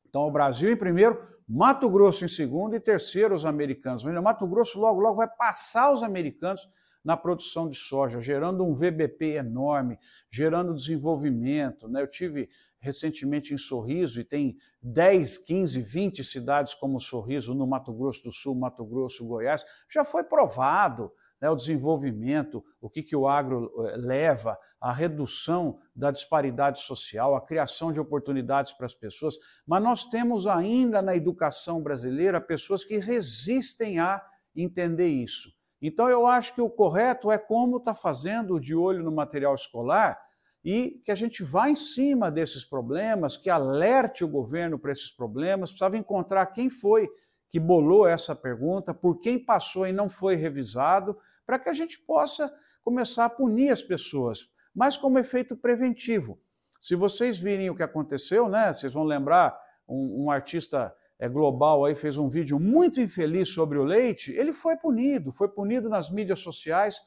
Então, 0.08 0.22
o 0.22 0.30
Brasil 0.30 0.70
em 0.72 0.76
primeiro, 0.76 1.20
Mato 1.48 1.88
Grosso 1.88 2.24
em 2.24 2.28
segundo 2.28 2.74
e 2.74 2.80
terceiro 2.80 3.34
os 3.34 3.44
americanos. 3.44 4.04
Mato 4.04 4.46
Grosso 4.46 4.80
logo, 4.80 5.00
logo 5.00 5.16
vai 5.16 5.28
passar 5.28 5.92
os 5.92 6.02
americanos 6.02 6.68
na 7.04 7.16
produção 7.16 7.68
de 7.68 7.76
soja, 7.76 8.20
gerando 8.20 8.64
um 8.64 8.74
VBP 8.74 9.36
enorme, 9.36 9.96
gerando 10.28 10.74
desenvolvimento. 10.74 11.86
Né? 11.88 12.02
Eu 12.02 12.08
tive 12.08 12.48
recentemente 12.80 13.52
em 13.52 13.58
Sorriso 13.58 14.20
e 14.20 14.24
tem 14.24 14.56
10, 14.82 15.38
15, 15.38 15.80
20 15.80 16.24
cidades 16.24 16.74
como 16.74 17.00
Sorriso 17.00 17.54
no 17.54 17.66
Mato 17.66 17.92
Grosso 17.92 18.22
do 18.24 18.32
Sul, 18.32 18.54
Mato 18.54 18.84
Grosso, 18.84 19.26
Goiás. 19.26 19.64
Já 19.88 20.04
foi 20.04 20.24
provado 20.24 21.12
né, 21.40 21.50
o 21.50 21.56
desenvolvimento, 21.56 22.64
o 22.80 22.88
que, 22.88 23.02
que 23.02 23.16
o 23.16 23.28
agro 23.28 23.70
eh, 23.86 23.96
leva, 23.96 24.58
a 24.80 24.92
redução 24.92 25.78
da 25.94 26.10
disparidade 26.10 26.80
social, 26.80 27.34
a 27.34 27.40
criação 27.40 27.92
de 27.92 28.00
oportunidades 28.00 28.72
para 28.72 28.86
as 28.86 28.94
pessoas, 28.94 29.36
mas 29.66 29.82
nós 29.82 30.04
temos 30.04 30.46
ainda 30.46 31.02
na 31.02 31.16
educação 31.16 31.82
brasileira 31.82 32.40
pessoas 32.40 32.84
que 32.84 32.98
resistem 32.98 33.98
a 33.98 34.22
entender 34.54 35.08
isso. 35.08 35.54
Então, 35.80 36.08
eu 36.08 36.26
acho 36.26 36.54
que 36.54 36.60
o 36.60 36.70
correto 36.70 37.30
é 37.30 37.38
como 37.38 37.76
está 37.76 37.94
fazendo 37.94 38.58
de 38.58 38.74
olho 38.74 39.02
no 39.02 39.12
material 39.12 39.54
escolar 39.54 40.18
e 40.66 41.00
que 41.04 41.12
a 41.12 41.14
gente 41.14 41.44
vá 41.44 41.70
em 41.70 41.76
cima 41.76 42.28
desses 42.28 42.64
problemas, 42.64 43.36
que 43.36 43.48
alerte 43.48 44.24
o 44.24 44.28
governo 44.28 44.76
para 44.76 44.90
esses 44.90 45.12
problemas. 45.12 45.70
Precisava 45.70 45.96
encontrar 45.96 46.44
quem 46.46 46.68
foi 46.68 47.08
que 47.48 47.60
bolou 47.60 48.04
essa 48.04 48.34
pergunta, 48.34 48.92
por 48.92 49.20
quem 49.20 49.38
passou 49.38 49.86
e 49.86 49.92
não 49.92 50.08
foi 50.08 50.34
revisado, 50.34 51.16
para 51.46 51.56
que 51.56 51.68
a 51.68 51.72
gente 51.72 52.00
possa 52.00 52.52
começar 52.82 53.26
a 53.26 53.30
punir 53.30 53.70
as 53.70 53.84
pessoas. 53.84 54.50
mas 54.74 54.96
como 54.96 55.18
efeito 55.18 55.56
preventivo. 55.56 56.38
Se 56.80 56.94
vocês 56.96 57.38
virem 57.38 57.70
o 57.70 57.74
que 57.74 57.82
aconteceu, 57.82 58.46
né, 58.48 58.72
vocês 58.72 58.92
vão 58.92 59.04
lembrar, 59.04 59.58
um, 59.88 60.24
um 60.24 60.30
artista 60.30 60.92
é, 61.18 61.28
global 61.28 61.84
aí 61.84 61.94
fez 61.94 62.18
um 62.18 62.28
vídeo 62.28 62.58
muito 62.60 63.00
infeliz 63.00 63.48
sobre 63.50 63.78
o 63.78 63.84
leite, 63.84 64.32
ele 64.32 64.52
foi 64.52 64.76
punido, 64.76 65.32
foi 65.32 65.48
punido 65.48 65.88
nas 65.88 66.10
mídias 66.10 66.40
sociais, 66.40 67.00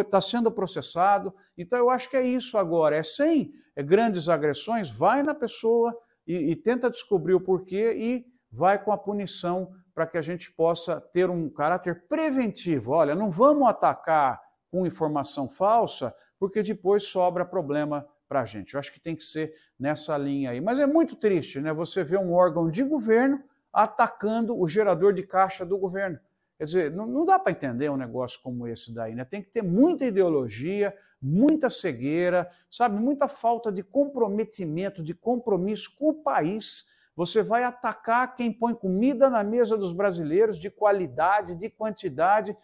está 0.00 0.20
sendo 0.20 0.50
processado. 0.50 1.34
Então 1.56 1.78
eu 1.78 1.90
acho 1.90 2.08
que 2.08 2.16
é 2.16 2.26
isso 2.26 2.56
agora, 2.56 2.96
é 2.96 3.02
sem 3.02 3.52
é, 3.76 3.82
grandes 3.82 4.28
agressões, 4.28 4.90
vai 4.90 5.22
na 5.22 5.34
pessoa 5.34 5.96
e, 6.26 6.52
e 6.52 6.56
tenta 6.56 6.90
descobrir 6.90 7.34
o 7.34 7.40
porquê 7.40 7.94
e 7.96 8.26
vai 8.50 8.82
com 8.82 8.92
a 8.92 8.98
punição 8.98 9.70
para 9.94 10.06
que 10.06 10.16
a 10.16 10.22
gente 10.22 10.50
possa 10.52 11.00
ter 11.00 11.28
um 11.28 11.50
caráter 11.50 12.06
preventivo. 12.08 12.92
Olha, 12.92 13.14
não 13.14 13.30
vamos 13.30 13.68
atacar 13.68 14.40
com 14.70 14.86
informação 14.86 15.48
falsa, 15.48 16.14
porque 16.38 16.62
depois 16.62 17.04
sobra 17.04 17.44
problema 17.44 18.06
para 18.26 18.40
a 18.40 18.44
gente. 18.44 18.74
Eu 18.74 18.80
acho 18.80 18.92
que 18.92 19.00
tem 19.00 19.14
que 19.14 19.24
ser 19.24 19.54
nessa 19.78 20.16
linha 20.16 20.50
aí. 20.50 20.60
Mas 20.60 20.78
é 20.78 20.86
muito 20.86 21.14
triste, 21.14 21.60
né? 21.60 21.72
Você 21.72 22.02
vê 22.02 22.16
um 22.16 22.32
órgão 22.32 22.70
de 22.70 22.82
governo 22.82 23.42
atacando 23.72 24.58
o 24.58 24.66
gerador 24.66 25.12
de 25.12 25.22
caixa 25.22 25.64
do 25.66 25.78
governo. 25.78 26.18
Quer 26.62 26.66
dizer, 26.66 26.90
não, 26.92 27.06
não 27.08 27.24
dá 27.24 27.40
para 27.40 27.50
entender 27.50 27.90
um 27.90 27.96
negócio 27.96 28.38
como 28.40 28.68
esse 28.68 28.94
daí, 28.94 29.16
né? 29.16 29.24
Tem 29.24 29.42
que 29.42 29.50
ter 29.50 29.62
muita 29.62 30.04
ideologia, 30.04 30.96
muita 31.20 31.68
cegueira, 31.68 32.48
sabe, 32.70 33.00
muita 33.00 33.26
falta 33.26 33.72
de 33.72 33.82
comprometimento, 33.82 35.02
de 35.02 35.12
compromisso 35.12 35.92
com 35.96 36.10
o 36.10 36.14
país. 36.14 36.86
Você 37.16 37.42
vai 37.42 37.64
atacar 37.64 38.36
quem 38.36 38.52
põe 38.52 38.74
comida 38.74 39.28
na 39.28 39.42
mesa 39.42 39.76
dos 39.76 39.92
brasileiros 39.92 40.56
de 40.56 40.70
qualidade, 40.70 41.56
de 41.56 41.68
quantidade, 41.68 42.56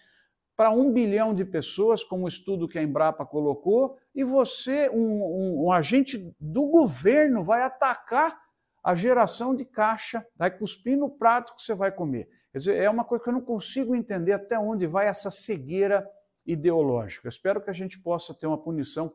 para 0.56 0.70
um 0.70 0.92
bilhão 0.92 1.34
de 1.34 1.44
pessoas, 1.44 2.04
como 2.04 2.26
o 2.26 2.28
estudo 2.28 2.68
que 2.68 2.78
a 2.78 2.82
Embrapa 2.84 3.26
colocou, 3.26 3.98
e 4.14 4.22
você, 4.22 4.88
um, 4.90 5.00
um, 5.00 5.64
um 5.64 5.72
agente 5.72 6.32
do 6.38 6.66
governo, 6.66 7.42
vai 7.42 7.62
atacar 7.62 8.40
a 8.80 8.94
geração 8.94 9.56
de 9.56 9.64
caixa, 9.64 10.24
vai 10.36 10.56
cuspir 10.56 10.96
no 10.96 11.10
prato 11.10 11.56
que 11.56 11.62
você 11.62 11.74
vai 11.74 11.90
comer. 11.90 12.37
Quer 12.58 12.72
dizer, 12.72 12.82
é 12.82 12.90
uma 12.90 13.04
coisa 13.04 13.22
que 13.22 13.30
eu 13.30 13.34
não 13.34 13.40
consigo 13.40 13.94
entender 13.94 14.32
até 14.32 14.58
onde 14.58 14.84
vai 14.84 15.06
essa 15.06 15.30
cegueira 15.30 16.04
ideológica. 16.44 17.28
espero 17.28 17.60
que 17.60 17.70
a 17.70 17.72
gente 17.72 18.00
possa 18.00 18.34
ter 18.34 18.48
uma 18.48 18.58
punição 18.58 19.14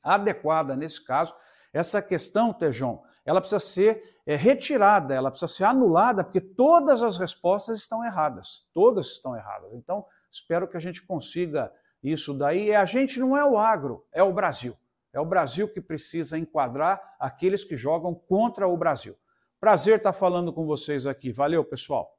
adequada 0.00 0.76
nesse 0.76 1.04
caso. 1.04 1.34
Essa 1.72 2.00
questão, 2.00 2.52
Tejon, 2.52 3.02
ela 3.24 3.40
precisa 3.40 3.58
ser 3.58 4.20
é, 4.24 4.36
retirada, 4.36 5.12
ela 5.14 5.30
precisa 5.30 5.52
ser 5.52 5.64
anulada, 5.64 6.22
porque 6.22 6.40
todas 6.40 7.02
as 7.02 7.16
respostas 7.16 7.80
estão 7.80 8.04
erradas. 8.04 8.70
Todas 8.72 9.08
estão 9.08 9.34
erradas. 9.34 9.72
Então, 9.74 10.06
espero 10.30 10.68
que 10.68 10.76
a 10.76 10.80
gente 10.80 11.04
consiga 11.04 11.72
isso 12.00 12.32
daí. 12.32 12.66
E 12.66 12.74
a 12.76 12.84
gente 12.84 13.18
não 13.18 13.36
é 13.36 13.44
o 13.44 13.58
agro, 13.58 14.06
é 14.12 14.22
o 14.22 14.32
Brasil. 14.32 14.76
É 15.12 15.18
o 15.18 15.26
Brasil 15.26 15.66
que 15.66 15.80
precisa 15.80 16.38
enquadrar 16.38 17.16
aqueles 17.18 17.64
que 17.64 17.76
jogam 17.76 18.14
contra 18.14 18.68
o 18.68 18.76
Brasil. 18.76 19.16
Prazer 19.58 19.96
estar 19.96 20.12
falando 20.12 20.52
com 20.52 20.64
vocês 20.64 21.04
aqui. 21.04 21.32
Valeu, 21.32 21.64
pessoal. 21.64 22.15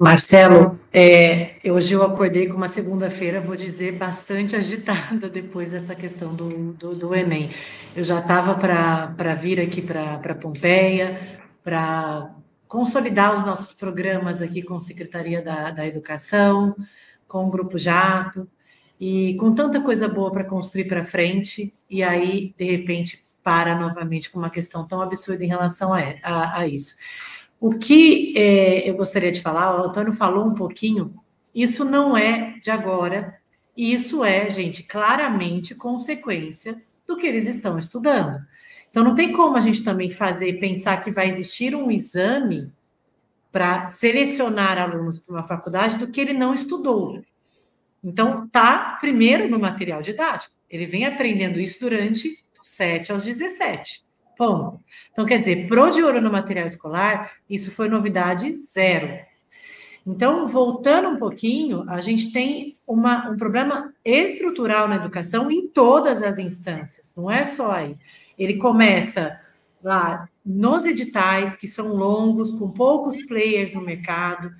Marcelo, 0.00 0.80
é, 0.90 1.56
hoje 1.62 1.92
eu 1.92 2.02
acordei 2.02 2.48
com 2.48 2.56
uma 2.56 2.68
segunda-feira, 2.68 3.38
vou 3.38 3.54
dizer, 3.54 3.92
bastante 3.92 4.56
agitada 4.56 5.28
depois 5.28 5.70
dessa 5.70 5.94
questão 5.94 6.34
do, 6.34 6.72
do, 6.72 6.94
do 6.94 7.14
Enem. 7.14 7.50
Eu 7.94 8.02
já 8.02 8.18
estava 8.18 8.54
para 8.54 9.34
vir 9.34 9.60
aqui 9.60 9.82
para 9.82 10.34
Pompeia, 10.34 11.38
para 11.62 12.34
consolidar 12.66 13.34
os 13.34 13.44
nossos 13.44 13.74
programas 13.74 14.40
aqui 14.40 14.62
com 14.62 14.76
a 14.76 14.80
Secretaria 14.80 15.42
da, 15.42 15.70
da 15.70 15.86
Educação, 15.86 16.74
com 17.28 17.46
o 17.46 17.50
Grupo 17.50 17.76
Jato, 17.76 18.48
e 18.98 19.34
com 19.34 19.54
tanta 19.54 19.82
coisa 19.82 20.08
boa 20.08 20.32
para 20.32 20.44
construir 20.44 20.86
para 20.86 21.04
frente, 21.04 21.74
e 21.90 22.02
aí, 22.02 22.54
de 22.56 22.64
repente, 22.64 23.22
para 23.42 23.74
novamente 23.78 24.30
com 24.30 24.38
uma 24.38 24.48
questão 24.48 24.86
tão 24.86 25.02
absurda 25.02 25.44
em 25.44 25.48
relação 25.48 25.92
a, 25.92 26.00
a, 26.22 26.60
a 26.60 26.66
isso. 26.66 26.96
O 27.60 27.78
que 27.78 28.32
é, 28.38 28.88
eu 28.88 28.94
gostaria 28.94 29.30
de 29.30 29.42
falar, 29.42 29.78
o 29.78 29.84
Antônio 29.84 30.14
falou 30.14 30.46
um 30.46 30.54
pouquinho, 30.54 31.14
isso 31.54 31.84
não 31.84 32.16
é 32.16 32.58
de 32.58 32.70
agora, 32.70 33.38
e 33.76 33.92
isso 33.92 34.24
é, 34.24 34.48
gente, 34.48 34.82
claramente 34.82 35.74
consequência 35.74 36.82
do 37.06 37.18
que 37.18 37.26
eles 37.26 37.46
estão 37.46 37.78
estudando. 37.78 38.40
Então, 38.88 39.04
não 39.04 39.14
tem 39.14 39.32
como 39.32 39.56
a 39.56 39.60
gente 39.60 39.84
também 39.84 40.10
fazer, 40.10 40.58
pensar 40.58 40.96
que 41.02 41.10
vai 41.10 41.28
existir 41.28 41.76
um 41.76 41.90
exame 41.90 42.72
para 43.52 43.88
selecionar 43.90 44.78
alunos 44.78 45.18
para 45.18 45.34
uma 45.34 45.42
faculdade 45.42 45.98
do 45.98 46.08
que 46.08 46.20
ele 46.20 46.32
não 46.32 46.54
estudou. 46.54 47.22
Então, 48.02 48.48
tá 48.48 48.96
primeiro 49.00 49.48
no 49.50 49.58
material 49.58 50.00
didático. 50.00 50.54
Ele 50.68 50.86
vem 50.86 51.04
aprendendo 51.04 51.60
isso 51.60 51.78
durante 51.78 52.42
dos 52.56 52.68
7 52.68 53.12
aos 53.12 53.24
17. 53.24 54.02
Ponto. 54.40 54.80
Então, 55.12 55.26
quer 55.26 55.38
dizer, 55.38 55.66
pro 55.66 55.90
de 55.90 56.02
ouro 56.02 56.18
no 56.18 56.32
material 56.32 56.64
escolar, 56.64 57.30
isso 57.46 57.70
foi 57.70 57.90
novidade 57.90 58.56
zero. 58.56 59.18
Então, 60.06 60.48
voltando 60.48 61.10
um 61.10 61.16
pouquinho, 61.18 61.84
a 61.86 62.00
gente 62.00 62.32
tem 62.32 62.78
uma, 62.86 63.28
um 63.28 63.36
problema 63.36 63.92
estrutural 64.02 64.88
na 64.88 64.96
educação 64.96 65.50
em 65.50 65.68
todas 65.68 66.22
as 66.22 66.38
instâncias, 66.38 67.12
não 67.14 67.30
é 67.30 67.44
só 67.44 67.70
aí. 67.70 67.98
Ele 68.38 68.54
começa 68.54 69.38
lá 69.84 70.26
nos 70.42 70.86
editais, 70.86 71.54
que 71.54 71.68
são 71.68 71.88
longos, 71.88 72.50
com 72.50 72.70
poucos 72.70 73.20
players 73.20 73.74
no 73.74 73.82
mercado, 73.82 74.50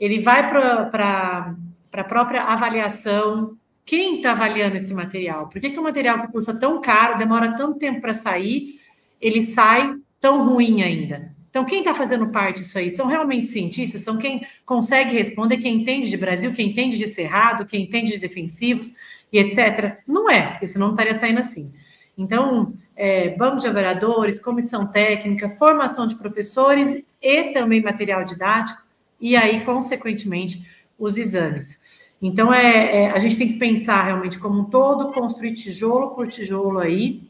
ele 0.00 0.18
vai 0.18 0.50
para 0.50 1.54
a 1.92 2.04
própria 2.04 2.42
avaliação. 2.42 3.56
Quem 3.86 4.16
está 4.16 4.32
avaliando 4.32 4.74
esse 4.74 4.92
material? 4.92 5.48
Por 5.48 5.60
que, 5.60 5.70
que 5.70 5.78
o 5.78 5.82
material 5.84 6.22
que 6.22 6.32
custa 6.32 6.58
tão 6.58 6.80
caro, 6.80 7.16
demora 7.16 7.54
tanto 7.56 7.78
tempo 7.78 8.00
para 8.00 8.14
sair, 8.14 8.77
ele 9.20 9.42
sai 9.42 9.94
tão 10.20 10.48
ruim 10.48 10.82
ainda. 10.82 11.36
Então, 11.50 11.64
quem 11.64 11.78
está 11.78 11.94
fazendo 11.94 12.28
parte 12.28 12.58
disso 12.60 12.78
aí? 12.78 12.90
São 12.90 13.06
realmente 13.06 13.46
cientistas? 13.46 14.02
São 14.02 14.18
quem 14.18 14.46
consegue 14.64 15.16
responder, 15.16 15.56
quem 15.56 15.80
entende 15.80 16.08
de 16.08 16.16
Brasil, 16.16 16.52
quem 16.52 16.68
entende 16.68 16.98
de 16.98 17.06
Cerrado, 17.06 17.66
quem 17.66 17.82
entende 17.82 18.12
de 18.12 18.18
defensivos 18.18 18.92
e 19.32 19.38
etc. 19.38 19.98
Não 20.06 20.30
é, 20.30 20.52
porque 20.52 20.68
senão 20.68 20.88
não 20.88 20.94
estaria 20.94 21.14
saindo 21.14 21.40
assim. 21.40 21.72
Então, 22.16 22.74
é, 22.94 23.30
banco 23.30 23.58
de 23.58 23.66
avaliadores, 23.66 24.40
comissão 24.40 24.86
técnica, 24.86 25.48
formação 25.50 26.06
de 26.06 26.16
professores 26.16 27.04
e 27.22 27.44
também 27.52 27.80
material 27.80 28.24
didático, 28.24 28.82
e 29.20 29.36
aí, 29.36 29.64
consequentemente, 29.64 30.66
os 30.98 31.16
exames. 31.16 31.80
Então, 32.20 32.52
é, 32.52 33.04
é, 33.04 33.10
a 33.10 33.18
gente 33.18 33.38
tem 33.38 33.48
que 33.48 33.58
pensar 33.58 34.04
realmente 34.04 34.38
como 34.38 34.60
um 34.60 34.64
todo, 34.64 35.12
construir 35.12 35.54
tijolo 35.54 36.10
por 36.10 36.26
tijolo 36.26 36.80
aí. 36.80 37.22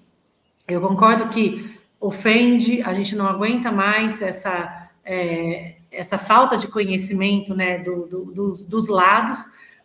Eu 0.66 0.80
concordo 0.80 1.28
que 1.28 1.77
ofende, 2.01 2.80
a 2.82 2.92
gente 2.94 3.16
não 3.16 3.26
aguenta 3.26 3.72
mais 3.72 4.22
essa, 4.22 4.90
é, 5.05 5.76
essa 5.90 6.16
falta 6.16 6.57
de 6.57 6.68
conhecimento 6.68 7.55
né, 7.55 7.78
do, 7.78 8.07
do, 8.07 8.24
dos, 8.26 8.62
dos 8.62 8.88
lados, 8.88 9.44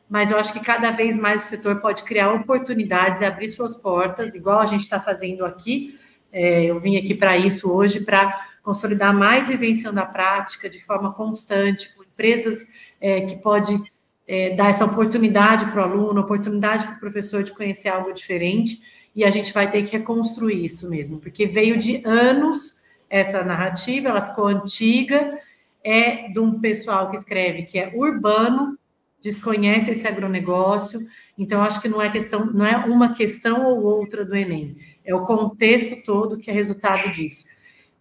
mas 0.10 0.30
eu 0.30 0.38
acho 0.38 0.54
que 0.54 0.60
cada 0.60 0.92
vez 0.92 1.18
mais 1.18 1.46
o 1.46 1.48
setor 1.48 1.78
pode 1.82 2.04
criar 2.04 2.32
oportunidades 2.32 3.22
e 3.22 3.26
abrir 3.26 3.50
suas 3.50 3.76
portas, 3.76 4.36
igual 4.36 4.60
a 4.60 4.66
gente 4.66 4.82
está 4.82 5.00
fazendo 5.00 5.44
aqui. 5.44 5.98
É, 6.32 6.66
eu 6.66 6.80
vim 6.80 6.98
aqui 6.98 7.16
para 7.16 7.36
isso 7.38 7.72
hoje, 7.72 8.02
para 8.02 8.48
consolidar 8.62 9.14
mais 9.14 9.48
vivenciando 9.48 10.00
a 10.00 10.06
prática 10.06 10.70
de 10.70 10.80
forma 10.80 11.12
constante, 11.14 11.94
com 11.96 12.04
empresas 12.04 12.66
é, 13.02 13.22
que 13.22 13.36
pode 13.38 13.82
é, 14.28 14.56
dar 14.56 14.70
essa 14.70 14.86
oportunidade 14.86 15.66
para 15.72 15.82
o 15.82 15.84
aluno, 15.84 16.22
oportunidade 16.22 16.86
para 16.86 16.96
o 16.96 17.00
professor 17.00 17.44
de 17.44 17.52
conhecer 17.52 17.90
algo 17.90 18.14
diferente 18.14 18.82
e 19.16 19.24
a 19.24 19.30
gente 19.30 19.54
vai 19.54 19.70
ter 19.70 19.84
que 19.84 19.98
reconstruir 19.98 20.64
isso 20.64 20.90
mesmo, 20.90 21.20
porque 21.20 21.46
veio 21.46 21.78
de 21.78 22.02
anos 22.06 22.78
essa 23.10 23.44
narrativa, 23.44 24.10
ela 24.10 24.28
ficou 24.28 24.48
antiga, 24.48 25.40
é 25.84 26.30
de 26.30 26.40
um 26.40 26.60
pessoal 26.60 27.10
que 27.10 27.18
escreve 27.18 27.64
que 27.64 27.78
é 27.78 27.92
urbano, 27.94 28.78
desconhece 29.22 29.92
esse 29.92 30.08
agronegócio, 30.08 31.08
então 31.38 31.62
acho 31.62 31.80
que 31.80 31.88
não 31.88 32.02
é 32.02 32.10
questão, 32.10 32.46
não 32.46 32.66
é 32.66 32.76
uma 32.78 33.14
questão 33.14 33.66
ou 33.68 33.84
outra 33.84 34.26
do 34.26 34.36
Enem, 34.36 34.76
é 35.06 35.14
o 35.14 35.24
contexto 35.24 36.04
todo 36.04 36.38
que 36.38 36.50
é 36.50 36.54
resultado 36.54 37.12
disso. 37.12 37.46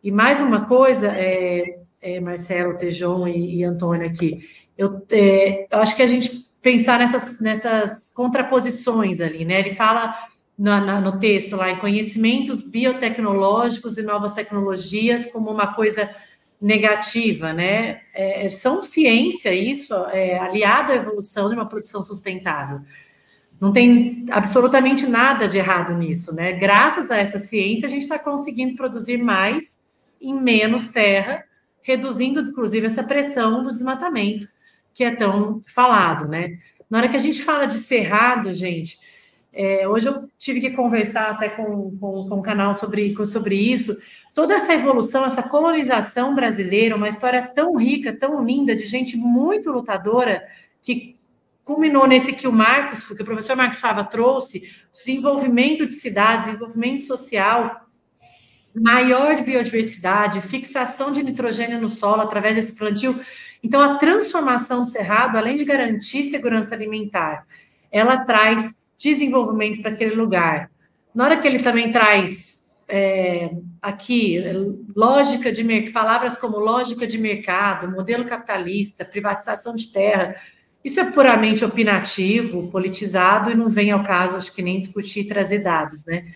E 0.02 0.10
mais 0.10 0.40
uma 0.40 0.64
coisa, 0.64 1.08
é, 1.08 1.78
é 2.00 2.18
Marcelo, 2.18 2.76
Tejon 2.76 3.28
e, 3.28 3.56
e 3.58 3.64
Antônio 3.64 4.06
aqui, 4.06 4.48
eu, 4.76 5.04
é, 5.12 5.66
eu 5.70 5.78
acho 5.78 5.94
que 5.94 6.02
a 6.02 6.06
gente 6.06 6.50
pensar 6.62 6.98
nessas, 6.98 7.40
nessas 7.40 8.10
contraposições 8.14 9.20
ali, 9.20 9.44
né? 9.44 9.58
Ele 9.58 9.74
fala 9.74 10.14
na, 10.62 10.80
na, 10.80 11.00
no 11.00 11.18
texto 11.18 11.56
lá, 11.56 11.72
em 11.72 11.78
conhecimentos 11.80 12.62
biotecnológicos 12.62 13.98
e 13.98 14.02
novas 14.02 14.32
tecnologias 14.32 15.26
como 15.26 15.50
uma 15.50 15.74
coisa 15.74 16.08
negativa, 16.60 17.52
né? 17.52 18.02
É, 18.14 18.48
são 18.48 18.80
ciência 18.80 19.52
isso, 19.52 19.92
é, 20.12 20.38
aliado 20.38 20.92
à 20.92 20.94
evolução 20.94 21.48
de 21.48 21.54
uma 21.56 21.66
produção 21.66 22.00
sustentável. 22.00 22.80
Não 23.60 23.72
tem 23.72 24.24
absolutamente 24.30 25.04
nada 25.04 25.48
de 25.48 25.58
errado 25.58 25.94
nisso, 25.94 26.32
né? 26.32 26.52
Graças 26.52 27.10
a 27.10 27.16
essa 27.16 27.40
ciência, 27.40 27.88
a 27.88 27.90
gente 27.90 28.02
está 28.02 28.16
conseguindo 28.16 28.76
produzir 28.76 29.16
mais 29.16 29.80
em 30.20 30.32
menos 30.32 30.86
terra, 30.90 31.42
reduzindo, 31.82 32.38
inclusive, 32.38 32.86
essa 32.86 33.02
pressão 33.02 33.64
do 33.64 33.70
desmatamento 33.72 34.46
que 34.94 35.02
é 35.02 35.10
tão 35.10 35.60
falado, 35.66 36.28
né? 36.28 36.56
Na 36.88 36.98
hora 36.98 37.08
que 37.08 37.16
a 37.16 37.20
gente 37.20 37.42
fala 37.42 37.66
de 37.66 37.80
cerrado, 37.80 38.52
gente, 38.52 39.00
é, 39.52 39.86
hoje 39.86 40.08
eu 40.08 40.28
tive 40.38 40.60
que 40.60 40.70
conversar 40.70 41.30
até 41.30 41.48
com, 41.48 41.96
com, 41.98 42.28
com 42.28 42.36
um 42.36 42.42
canal 42.42 42.74
sobre, 42.74 43.14
sobre 43.26 43.54
isso. 43.54 43.96
Toda 44.34 44.54
essa 44.54 44.72
evolução, 44.72 45.26
essa 45.26 45.42
colonização 45.42 46.34
brasileira, 46.34 46.96
uma 46.96 47.08
história 47.08 47.42
tão 47.54 47.76
rica, 47.76 48.16
tão 48.16 48.42
linda, 48.42 48.74
de 48.74 48.86
gente 48.86 49.14
muito 49.16 49.70
lutadora, 49.70 50.42
que 50.80 51.16
culminou 51.64 52.06
nesse 52.06 52.32
que 52.32 52.48
o 52.48 52.52
Marcos, 52.52 53.06
que 53.06 53.22
o 53.22 53.24
professor 53.24 53.54
Marcos 53.54 53.78
Fava 53.78 54.04
trouxe, 54.04 54.62
desenvolvimento 54.92 55.86
de 55.86 55.92
cidades, 55.92 56.46
desenvolvimento 56.46 57.02
social, 57.02 57.86
maior 58.74 59.34
de 59.34 59.42
biodiversidade, 59.42 60.40
fixação 60.40 61.12
de 61.12 61.22
nitrogênio 61.22 61.78
no 61.78 61.90
solo 61.90 62.22
através 62.22 62.56
desse 62.56 62.74
plantio. 62.74 63.20
Então, 63.62 63.82
a 63.82 63.96
transformação 63.96 64.80
do 64.82 64.88
cerrado, 64.88 65.36
além 65.36 65.56
de 65.56 65.64
garantir 65.64 66.24
segurança 66.24 66.74
alimentar, 66.74 67.46
ela 67.92 68.24
traz 68.24 68.81
desenvolvimento 69.02 69.82
para 69.82 69.90
aquele 69.90 70.14
lugar. 70.14 70.70
Na 71.14 71.24
hora 71.24 71.36
que 71.36 71.46
ele 71.46 71.58
também 71.58 71.90
traz 71.90 72.70
é, 72.88 73.50
aqui 73.80 74.38
lógica 74.94 75.50
de 75.50 75.64
palavras 75.90 76.36
como 76.36 76.58
lógica 76.58 77.06
de 77.06 77.18
mercado, 77.18 77.90
modelo 77.90 78.24
capitalista, 78.24 79.04
privatização 79.04 79.74
de 79.74 79.88
terra, 79.88 80.36
isso 80.84 80.98
é 80.98 81.10
puramente 81.10 81.64
opinativo, 81.64 82.68
politizado 82.70 83.50
e 83.50 83.54
não 83.54 83.68
vem 83.68 83.90
ao 83.90 84.02
caso, 84.02 84.36
acho 84.36 84.52
que 84.52 84.62
nem 84.62 84.78
discutir 84.78 85.20
e 85.20 85.28
trazer 85.28 85.60
dados, 85.60 86.04
né? 86.04 86.32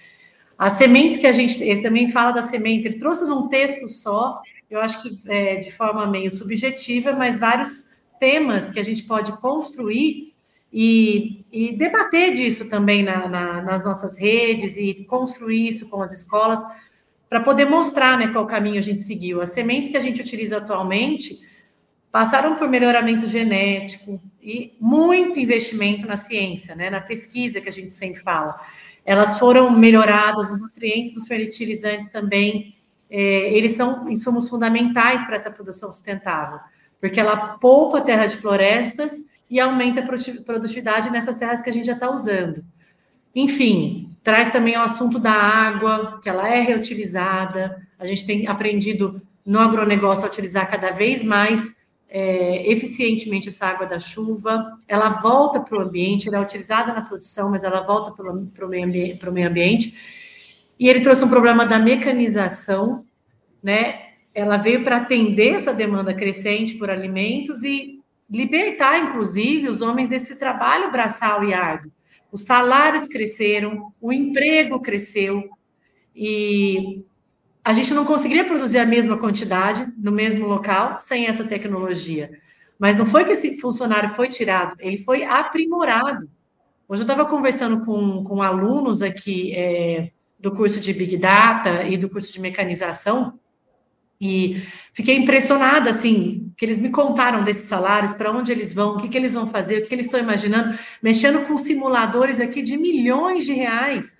As 0.56 0.74
sementes 0.74 1.18
que 1.18 1.26
a 1.26 1.32
gente, 1.32 1.62
ele 1.62 1.82
também 1.82 2.08
fala 2.08 2.32
das 2.32 2.46
sementes, 2.46 2.86
ele 2.86 2.98
trouxe 2.98 3.26
num 3.26 3.48
texto 3.48 3.88
só, 3.88 4.40
eu 4.70 4.80
acho 4.80 5.02
que 5.02 5.20
é, 5.26 5.56
de 5.56 5.70
forma 5.70 6.06
meio 6.06 6.30
subjetiva, 6.30 7.12
mas 7.12 7.38
vários 7.38 7.90
temas 8.18 8.70
que 8.70 8.80
a 8.80 8.82
gente 8.82 9.02
pode 9.02 9.32
construir 9.38 10.34
e, 10.72 11.44
e 11.50 11.76
debater 11.76 12.32
disso 12.32 12.68
também 12.68 13.02
na, 13.02 13.28
na, 13.28 13.62
nas 13.62 13.84
nossas 13.84 14.18
redes 14.18 14.76
e 14.76 15.04
construir 15.04 15.68
isso 15.68 15.88
com 15.88 16.02
as 16.02 16.12
escolas 16.12 16.62
para 17.28 17.40
poder 17.40 17.64
mostrar 17.64 18.18
né, 18.18 18.28
qual 18.28 18.46
caminho 18.46 18.78
a 18.78 18.82
gente 18.82 19.00
seguiu. 19.00 19.40
As 19.40 19.50
sementes 19.50 19.90
que 19.90 19.96
a 19.96 20.00
gente 20.00 20.20
utiliza 20.20 20.58
atualmente 20.58 21.40
passaram 22.10 22.56
por 22.56 22.68
melhoramento 22.68 23.26
genético 23.26 24.20
e 24.42 24.74
muito 24.80 25.38
investimento 25.40 26.06
na 26.06 26.16
ciência, 26.16 26.74
né, 26.74 26.88
na 26.88 27.00
pesquisa 27.00 27.60
que 27.60 27.68
a 27.68 27.72
gente 27.72 27.90
sempre 27.90 28.20
fala 28.20 28.60
elas 29.06 29.38
foram 29.38 29.70
melhoradas, 29.70 30.50
os 30.50 30.60
nutrientes 30.60 31.14
dos 31.14 31.28
fertilizantes 31.28 32.10
também, 32.10 32.74
é, 33.08 33.56
eles 33.56 33.72
são 33.72 34.10
insumos 34.10 34.48
fundamentais 34.48 35.22
para 35.24 35.36
essa 35.36 35.50
produção 35.50 35.92
sustentável, 35.92 36.58
porque 37.00 37.20
ela 37.20 37.56
poupa 37.58 38.00
terra 38.00 38.26
de 38.26 38.36
florestas 38.36 39.24
e 39.50 39.60
aumenta 39.60 40.00
a 40.00 40.06
produtividade 40.44 41.10
nessas 41.10 41.36
terras 41.36 41.62
que 41.62 41.70
a 41.70 41.72
gente 41.72 41.86
já 41.86 41.92
está 41.92 42.10
usando. 42.10 42.64
Enfim, 43.34 44.10
traz 44.22 44.50
também 44.50 44.76
o 44.76 44.82
assunto 44.82 45.18
da 45.18 45.32
água, 45.32 46.18
que 46.22 46.28
ela 46.28 46.48
é 46.48 46.60
reutilizada, 46.60 47.86
a 47.98 48.04
gente 48.04 48.26
tem 48.26 48.46
aprendido 48.46 49.20
no 49.44 49.60
agronegócio 49.60 50.24
a 50.24 50.28
utilizar 50.28 50.68
cada 50.68 50.90
vez 50.90 51.22
mais 51.22 51.76
é, 52.08 52.70
eficientemente 52.70 53.48
essa 53.48 53.66
água 53.66 53.86
da 53.86 54.00
chuva, 54.00 54.78
ela 54.88 55.08
volta 55.08 55.60
para 55.60 55.78
o 55.78 55.82
ambiente, 55.82 56.28
ela 56.28 56.38
é 56.38 56.40
utilizada 56.40 56.92
na 56.92 57.02
produção, 57.02 57.50
mas 57.50 57.62
ela 57.62 57.80
volta 57.82 58.10
para 58.10 58.66
o 58.66 58.68
meio, 58.68 58.86
meio 58.86 59.48
ambiente. 59.48 59.94
E 60.78 60.88
ele 60.88 61.00
trouxe 61.00 61.24
um 61.24 61.28
problema 61.28 61.64
da 61.64 61.78
mecanização, 61.78 63.04
né? 63.62 64.06
Ela 64.34 64.56
veio 64.56 64.84
para 64.84 64.98
atender 64.98 65.54
essa 65.54 65.72
demanda 65.72 66.12
crescente 66.12 66.74
por 66.74 66.90
alimentos 66.90 67.62
e 67.62 67.95
libertar, 68.28 68.98
inclusive, 68.98 69.68
os 69.68 69.80
homens 69.80 70.08
desse 70.08 70.36
trabalho 70.36 70.90
braçal 70.90 71.44
e 71.44 71.54
árduo. 71.54 71.92
Os 72.30 72.42
salários 72.42 73.06
cresceram, 73.06 73.92
o 74.00 74.12
emprego 74.12 74.80
cresceu, 74.80 75.48
e 76.14 77.04
a 77.62 77.72
gente 77.72 77.92
não 77.92 78.04
conseguiria 78.04 78.44
produzir 78.44 78.78
a 78.78 78.86
mesma 78.86 79.18
quantidade 79.18 79.86
no 79.98 80.10
mesmo 80.10 80.46
local 80.46 80.98
sem 80.98 81.26
essa 81.26 81.44
tecnologia. 81.44 82.30
Mas 82.78 82.96
não 82.96 83.06
foi 83.06 83.24
que 83.24 83.32
esse 83.32 83.60
funcionário 83.60 84.08
foi 84.10 84.28
tirado, 84.28 84.76
ele 84.78 84.98
foi 84.98 85.24
aprimorado. 85.24 86.28
Hoje 86.88 87.02
eu 87.02 87.06
estava 87.06 87.26
conversando 87.26 87.84
com, 87.84 88.22
com 88.22 88.40
alunos 88.40 89.02
aqui 89.02 89.52
é, 89.54 90.10
do 90.38 90.52
curso 90.52 90.80
de 90.80 90.92
Big 90.92 91.16
Data 91.16 91.82
e 91.84 91.96
do 91.96 92.08
curso 92.08 92.32
de 92.32 92.40
mecanização, 92.40 93.38
e 94.20 94.62
fiquei 94.92 95.16
impressionada, 95.16 95.90
assim, 95.90 96.52
que 96.56 96.64
eles 96.64 96.78
me 96.78 96.90
contaram 96.90 97.44
desses 97.44 97.68
salários, 97.68 98.12
para 98.12 98.32
onde 98.32 98.50
eles 98.50 98.72
vão, 98.72 98.94
o 98.94 98.96
que, 98.96 99.08
que 99.08 99.16
eles 99.16 99.34
vão 99.34 99.46
fazer, 99.46 99.78
o 99.78 99.82
que, 99.82 99.88
que 99.88 99.94
eles 99.94 100.06
estão 100.06 100.20
imaginando, 100.20 100.78
mexendo 101.02 101.46
com 101.46 101.56
simuladores 101.56 102.40
aqui 102.40 102.62
de 102.62 102.76
milhões 102.76 103.44
de 103.44 103.52
reais. 103.52 104.16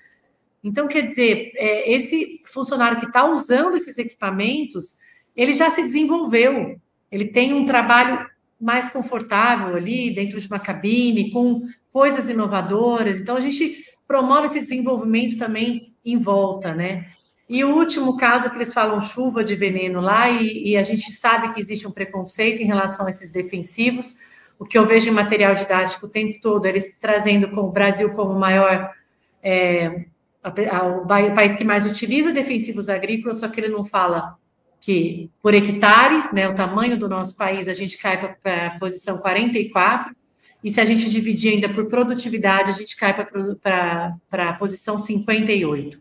Então, 0.63 0.87
quer 0.87 1.03
dizer, 1.03 1.53
é, 1.55 1.93
esse 1.93 2.43
funcionário 2.45 2.99
que 2.99 3.07
está 3.07 3.25
usando 3.25 3.77
esses 3.77 3.97
equipamentos, 3.99 4.99
ele 5.35 5.53
já 5.53 5.71
se 5.71 5.83
desenvolveu, 5.83 6.79
ele 7.11 7.27
tem 7.27 7.55
um 7.55 7.65
trabalho 7.65 8.27
mais 8.61 8.89
confortável 8.89 9.77
ali 9.77 10.15
dentro 10.15 10.41
de 10.41 10.47
uma 10.47 10.59
cabine, 10.59 11.31
com 11.31 11.63
coisas 11.93 12.29
inovadoras. 12.29 13.21
Então, 13.21 13.37
a 13.37 13.41
gente 13.41 13.85
promove 14.07 14.47
esse 14.47 14.61
desenvolvimento 14.61 15.39
também 15.39 15.95
em 16.05 16.19
volta, 16.19 16.75
né? 16.75 17.13
E 17.49 17.63
o 17.63 17.77
último 17.77 18.17
caso 18.17 18.51
que 18.51 18.57
eles 18.57 18.73
falam 18.73 19.01
chuva 19.01 19.45
de 19.45 19.55
veneno 19.55 20.01
lá, 20.01 20.29
e, 20.29 20.71
e, 20.71 20.77
a 20.77 20.83
gente 20.83 21.13
sabe 21.13 21.55
que 21.55 21.61
existe 21.61 21.87
um 21.87 21.93
preconceito 21.93 22.61
em 22.61 22.67
relação 22.67 23.07
a 23.07 23.11
esses 23.11 23.31
defensivos. 23.31 24.17
O 24.59 24.65
que 24.65 24.77
eu 24.77 24.85
vejo 24.85 25.09
em 25.09 25.13
material 25.13 25.55
didático 25.55 26.07
o 26.07 26.09
tempo 26.09 26.41
todo, 26.41 26.67
eles 26.67 26.97
trazendo 26.99 27.49
com 27.51 27.61
o 27.61 27.71
Brasil 27.71 28.11
como 28.13 28.37
maior 28.39 28.91
é, 29.43 30.07
o 30.43 31.07
país 31.35 31.55
que 31.55 31.65
mais 31.65 31.87
utiliza 31.87 32.33
defensivos 32.33 32.89
agrícolas, 32.89 33.39
só 33.39 33.49
que 33.49 33.61
ele 33.61 33.69
não 33.69 33.85
fala 33.85 34.37
que 34.81 35.31
por 35.43 35.55
hectare, 35.55 36.33
né, 36.33 36.49
o 36.49 36.55
tamanho 36.55 36.97
do 36.97 37.09
nosso 37.09 37.37
país, 37.37 37.69
a 37.69 37.75
gente 37.75 37.99
cai 37.99 38.37
para 38.41 38.67
a 38.67 38.79
posição 38.79 39.19
44, 39.19 40.15
e 40.63 40.71
se 40.71 40.81
a 40.81 40.85
gente 40.85 41.11
dividir 41.11 41.53
ainda 41.53 41.69
por 41.69 41.87
produtividade, 41.87 42.71
a 42.71 42.73
gente 42.73 42.97
cai 42.97 43.15
para 43.15 44.49
a 44.49 44.53
posição 44.55 44.99
58. 44.99 45.99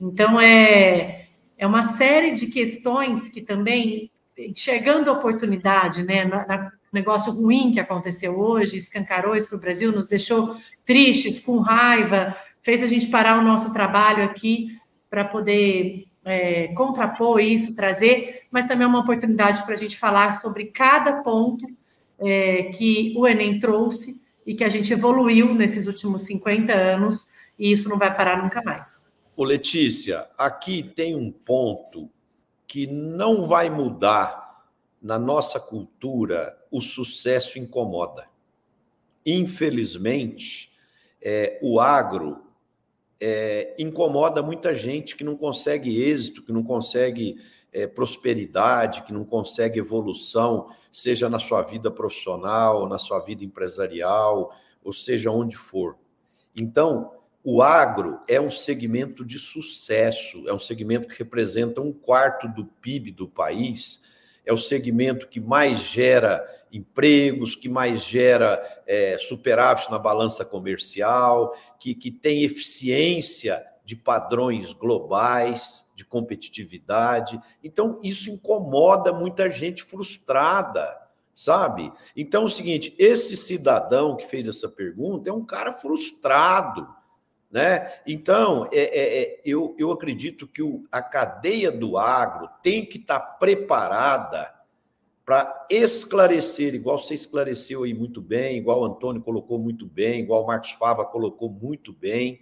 Então, 0.00 0.40
é, 0.40 1.28
é 1.58 1.66
uma 1.66 1.82
série 1.82 2.34
de 2.34 2.46
questões 2.46 3.28
que 3.28 3.42
também, 3.42 4.10
enxergando 4.38 5.10
a 5.10 5.12
oportunidade, 5.12 6.02
né, 6.02 6.24
na, 6.24 6.46
na 6.46 6.72
negócio 6.92 7.32
ruim 7.32 7.70
que 7.70 7.80
aconteceu 7.80 8.38
hoje, 8.38 8.76
escancarou 8.76 9.36
isso 9.36 9.48
para 9.48 9.56
o 9.56 9.60
Brasil, 9.60 9.92
nos 9.92 10.08
deixou 10.08 10.56
tristes, 10.84 11.38
com 11.38 11.58
raiva, 11.58 12.36
fez 12.62 12.82
a 12.82 12.86
gente 12.86 13.06
parar 13.08 13.38
o 13.38 13.44
nosso 13.44 13.72
trabalho 13.72 14.24
aqui 14.24 14.76
para 15.08 15.24
poder 15.24 16.06
é, 16.24 16.68
contrapor 16.68 17.40
isso, 17.40 17.74
trazer, 17.74 18.42
mas 18.50 18.66
também 18.66 18.84
é 18.84 18.88
uma 18.88 19.00
oportunidade 19.00 19.62
para 19.64 19.74
a 19.74 19.78
gente 19.78 19.98
falar 19.98 20.34
sobre 20.34 20.66
cada 20.66 21.22
ponto 21.22 21.66
é, 22.18 22.64
que 22.64 23.14
o 23.16 23.26
Enem 23.26 23.58
trouxe 23.58 24.20
e 24.44 24.54
que 24.54 24.64
a 24.64 24.68
gente 24.68 24.92
evoluiu 24.92 25.54
nesses 25.54 25.86
últimos 25.86 26.22
50 26.22 26.72
anos, 26.72 27.28
e 27.58 27.70
isso 27.70 27.88
não 27.88 27.98
vai 27.98 28.14
parar 28.14 28.42
nunca 28.42 28.62
mais. 28.62 29.09
Ô 29.40 29.44
Letícia, 29.44 30.28
aqui 30.36 30.82
tem 30.82 31.16
um 31.16 31.32
ponto 31.32 32.10
que 32.66 32.86
não 32.86 33.48
vai 33.48 33.70
mudar 33.70 34.66
na 35.00 35.18
nossa 35.18 35.58
cultura, 35.58 36.58
o 36.70 36.78
sucesso 36.82 37.58
incomoda. 37.58 38.28
Infelizmente, 39.24 40.70
é, 41.22 41.58
o 41.62 41.80
agro 41.80 42.42
é, 43.18 43.74
incomoda 43.78 44.42
muita 44.42 44.74
gente 44.74 45.16
que 45.16 45.24
não 45.24 45.38
consegue 45.38 46.02
êxito, 46.02 46.42
que 46.42 46.52
não 46.52 46.62
consegue 46.62 47.40
é, 47.72 47.86
prosperidade, 47.86 49.04
que 49.04 49.12
não 49.14 49.24
consegue 49.24 49.78
evolução, 49.78 50.68
seja 50.92 51.30
na 51.30 51.38
sua 51.38 51.62
vida 51.62 51.90
profissional, 51.90 52.86
na 52.86 52.98
sua 52.98 53.20
vida 53.20 53.42
empresarial, 53.42 54.54
ou 54.84 54.92
seja 54.92 55.30
onde 55.30 55.56
for. 55.56 55.96
Então, 56.54 57.19
o 57.42 57.62
agro 57.62 58.20
é 58.28 58.40
um 58.40 58.50
segmento 58.50 59.24
de 59.24 59.38
sucesso, 59.38 60.48
é 60.48 60.52
um 60.52 60.58
segmento 60.58 61.08
que 61.08 61.18
representa 61.18 61.80
um 61.80 61.92
quarto 61.92 62.48
do 62.48 62.64
PIB 62.64 63.12
do 63.12 63.28
país 63.28 64.02
é 64.44 64.52
o 64.52 64.58
segmento 64.58 65.28
que 65.28 65.40
mais 65.40 65.80
gera 65.80 66.44
empregos, 66.72 67.54
que 67.56 67.68
mais 67.68 68.02
gera 68.02 68.60
é, 68.86 69.16
superávit 69.18 69.90
na 69.90 69.98
balança 69.98 70.44
comercial, 70.44 71.54
que, 71.78 71.94
que 71.94 72.10
tem 72.10 72.42
eficiência 72.42 73.64
de 73.84 73.96
padrões 73.96 74.72
globais, 74.72 75.88
de 75.94 76.04
competitividade. 76.04 77.40
Então, 77.62 78.00
isso 78.02 78.30
incomoda 78.30 79.12
muita 79.12 79.50
gente 79.50 79.82
frustrada, 79.82 80.96
sabe? 81.34 81.92
Então, 82.16 82.42
é 82.42 82.46
o 82.46 82.48
seguinte: 82.48 82.94
esse 82.98 83.36
cidadão 83.36 84.16
que 84.16 84.26
fez 84.26 84.48
essa 84.48 84.68
pergunta 84.68 85.28
é 85.28 85.32
um 85.32 85.44
cara 85.44 85.72
frustrado 85.72 86.88
né? 87.50 87.92
Então, 88.06 88.68
é, 88.72 88.78
é, 88.78 89.22
é, 89.22 89.40
eu, 89.44 89.74
eu 89.76 89.90
acredito 89.90 90.46
que 90.46 90.62
o, 90.62 90.84
a 90.90 91.02
cadeia 91.02 91.72
do 91.72 91.98
agro 91.98 92.48
tem 92.62 92.86
que 92.86 92.98
estar 92.98 93.18
preparada 93.18 94.54
para 95.24 95.66
esclarecer, 95.70 96.74
igual 96.74 96.98
você 96.98 97.14
esclareceu 97.14 97.84
aí 97.84 97.94
muito 97.94 98.20
bem, 98.20 98.56
igual 98.56 98.80
o 98.80 98.84
Antônio 98.84 99.22
colocou 99.22 99.58
muito 99.58 99.86
bem, 99.86 100.20
igual 100.20 100.44
o 100.44 100.46
Marcos 100.46 100.72
Fava 100.72 101.04
colocou 101.04 101.48
muito 101.48 101.92
bem, 101.92 102.40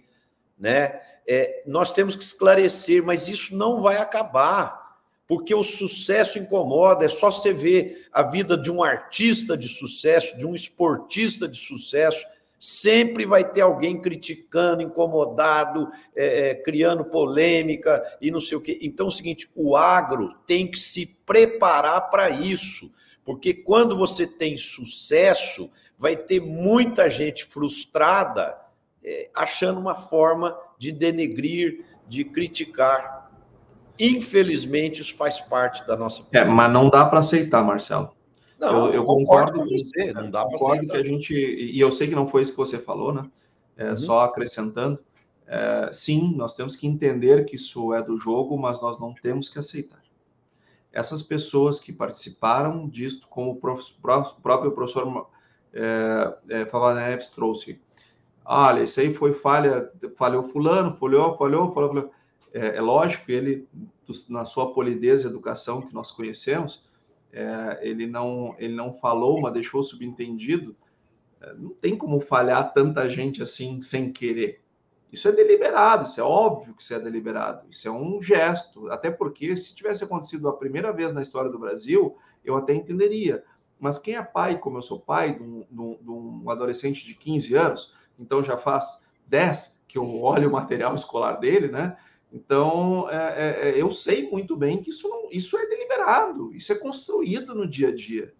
né? 0.57 0.99
É, 1.27 1.63
nós 1.67 1.91
temos 1.91 2.15
que 2.15 2.23
esclarecer, 2.23 3.03
mas 3.03 3.27
isso 3.27 3.55
não 3.55 3.81
vai 3.81 3.97
acabar, 3.97 4.97
porque 5.27 5.53
o 5.53 5.63
sucesso 5.63 6.39
incomoda. 6.39 7.05
É 7.05 7.07
só 7.07 7.31
você 7.31 7.53
ver 7.53 8.07
a 8.11 8.23
vida 8.23 8.57
de 8.57 8.71
um 8.71 8.81
artista 8.81 9.55
de 9.55 9.67
sucesso, 9.67 10.35
de 10.35 10.47
um 10.47 10.55
esportista 10.55 11.47
de 11.47 11.57
sucesso, 11.57 12.25
sempre 12.59 13.25
vai 13.25 13.49
ter 13.49 13.61
alguém 13.61 14.01
criticando, 14.01 14.81
incomodado, 14.81 15.89
é, 16.15 16.49
é, 16.49 16.55
criando 16.55 17.05
polêmica 17.05 18.03
e 18.21 18.29
não 18.29 18.41
sei 18.41 18.57
o 18.57 18.61
quê. 18.61 18.77
Então 18.81 19.05
é 19.05 19.09
o 19.09 19.11
seguinte: 19.11 19.49
o 19.55 19.75
agro 19.75 20.35
tem 20.45 20.69
que 20.69 20.77
se 20.77 21.17
preparar 21.25 22.09
para 22.09 22.29
isso, 22.29 22.91
porque 23.23 23.53
quando 23.53 23.97
você 23.97 24.27
tem 24.27 24.57
sucesso, 24.57 25.71
vai 25.97 26.17
ter 26.17 26.41
muita 26.41 27.09
gente 27.09 27.45
frustrada 27.45 28.57
é, 29.03 29.29
achando 29.33 29.79
uma 29.79 29.95
forma 29.95 30.57
de 30.77 30.91
denegrir, 30.91 31.85
de 32.07 32.25
criticar. 32.25 33.29
Infelizmente, 33.97 35.01
isso 35.01 35.15
faz 35.15 35.41
parte 35.41 35.85
da 35.85 35.95
nossa. 35.95 36.23
É, 36.31 36.43
mas 36.45 36.71
não 36.71 36.89
dá 36.89 37.05
para 37.05 37.19
aceitar, 37.19 37.63
Marcelo. 37.63 38.15
Não, 38.59 38.87
eu, 38.87 38.93
eu 38.93 39.03
concordo, 39.03 39.53
concordo, 39.53 39.69
com 39.69 39.77
você. 39.77 40.13
Não 40.13 40.29
dá 40.29 40.45
para 40.45 40.55
aceitar. 40.55 40.95
que 40.95 40.97
a 40.97 41.03
gente 41.03 41.33
e 41.33 41.79
eu 41.79 41.91
sei 41.91 42.07
que 42.07 42.15
não 42.15 42.27
foi 42.27 42.41
isso 42.41 42.51
que 42.51 42.57
você 42.57 42.77
falou, 42.77 43.13
né? 43.13 43.29
É, 43.77 43.91
uhum. 43.91 43.97
Só 43.97 44.21
acrescentando, 44.21 44.99
é, 45.47 45.89
sim, 45.93 46.35
nós 46.35 46.53
temos 46.53 46.75
que 46.75 46.85
entender 46.85 47.45
que 47.45 47.55
isso 47.55 47.93
é 47.93 48.03
do 48.03 48.17
jogo, 48.17 48.57
mas 48.57 48.81
nós 48.81 48.99
não 48.99 49.13
temos 49.13 49.47
que 49.47 49.57
aceitar. 49.57 50.01
Essas 50.91 51.23
pessoas 51.23 51.79
que 51.79 51.93
participaram 51.93 52.87
disto, 52.87 53.27
como 53.27 53.51
o 53.51 53.55
prof, 53.55 53.93
próprio 54.41 54.71
professor 54.71 55.27
é, 55.73 56.37
é, 56.49 56.93
Neves 56.95 57.29
trouxe, 57.29 57.79
olha, 58.43 58.83
isso 58.83 58.99
aí 58.99 59.13
foi 59.13 59.33
falha, 59.33 59.91
falhou 60.17 60.43
fulano, 60.43 60.93
falhou, 60.93 61.37
falhou, 61.37 61.71
falhou, 61.71 61.89
falhou. 61.89 62.11
É, 62.53 62.77
é 62.77 62.81
lógico 62.81 63.25
que 63.25 63.31
ele, 63.31 63.67
na 64.27 64.43
sua 64.43 64.73
polidez 64.73 65.21
e 65.21 65.27
educação 65.27 65.81
que 65.81 65.93
nós 65.93 66.11
conhecemos, 66.11 66.88
é, 67.31 67.79
ele, 67.81 68.07
não, 68.07 68.55
ele 68.57 68.75
não 68.75 68.93
falou, 68.93 69.41
mas 69.41 69.53
deixou 69.53 69.83
subentendido. 69.83 70.75
É, 71.41 71.53
não 71.53 71.69
tem 71.69 71.97
como 71.97 72.19
falhar 72.19 72.73
tanta 72.73 73.09
gente 73.09 73.41
assim 73.41 73.81
sem 73.81 74.11
querer. 74.11 74.61
Isso 75.11 75.27
é 75.27 75.31
deliberado, 75.31 76.05
isso 76.05 76.19
é 76.19 76.23
óbvio 76.23 76.75
que 76.75 76.83
isso 76.83 76.93
é 76.93 76.99
deliberado, 76.99 77.67
isso 77.69 77.87
é 77.87 77.91
um 77.91 78.21
gesto. 78.21 78.89
Até 78.91 79.09
porque, 79.09 79.55
se 79.57 79.73
tivesse 79.73 80.03
acontecido 80.03 80.47
a 80.47 80.55
primeira 80.55 80.91
vez 80.91 81.13
na 81.13 81.21
história 81.21 81.49
do 81.49 81.57
Brasil, 81.57 82.15
eu 82.45 82.55
até 82.55 82.73
entenderia. 82.73 83.43
Mas 83.79 83.97
quem 83.97 84.15
é 84.15 84.23
pai, 84.23 84.59
como 84.59 84.77
eu 84.77 84.81
sou 84.81 84.99
pai 84.99 85.35
de 85.35 85.41
um, 85.41 85.65
de 86.01 86.11
um 86.11 86.49
adolescente 86.49 87.05
de 87.05 87.15
15 87.15 87.55
anos, 87.55 87.93
então 88.19 88.43
já 88.43 88.57
faz 88.57 89.03
10 89.25 89.83
que 89.87 89.97
eu 89.97 90.21
olho 90.21 90.49
o 90.49 90.51
material 90.51 90.93
escolar 90.93 91.39
dele, 91.39 91.69
né? 91.69 91.97
Então, 92.31 93.09
é, 93.09 93.15
é, 93.15 93.69
é, 93.69 93.81
eu 93.81 93.91
sei 93.91 94.29
muito 94.29 94.55
bem 94.55 94.81
que 94.81 94.89
isso, 94.89 95.07
não, 95.09 95.29
isso 95.31 95.57
é 95.57 95.65
deliberado, 95.65 96.53
isso 96.53 96.71
é 96.71 96.75
construído 96.75 97.55
no 97.55 97.67
dia 97.67 97.89
a 97.89 97.95
dia. 97.95 98.33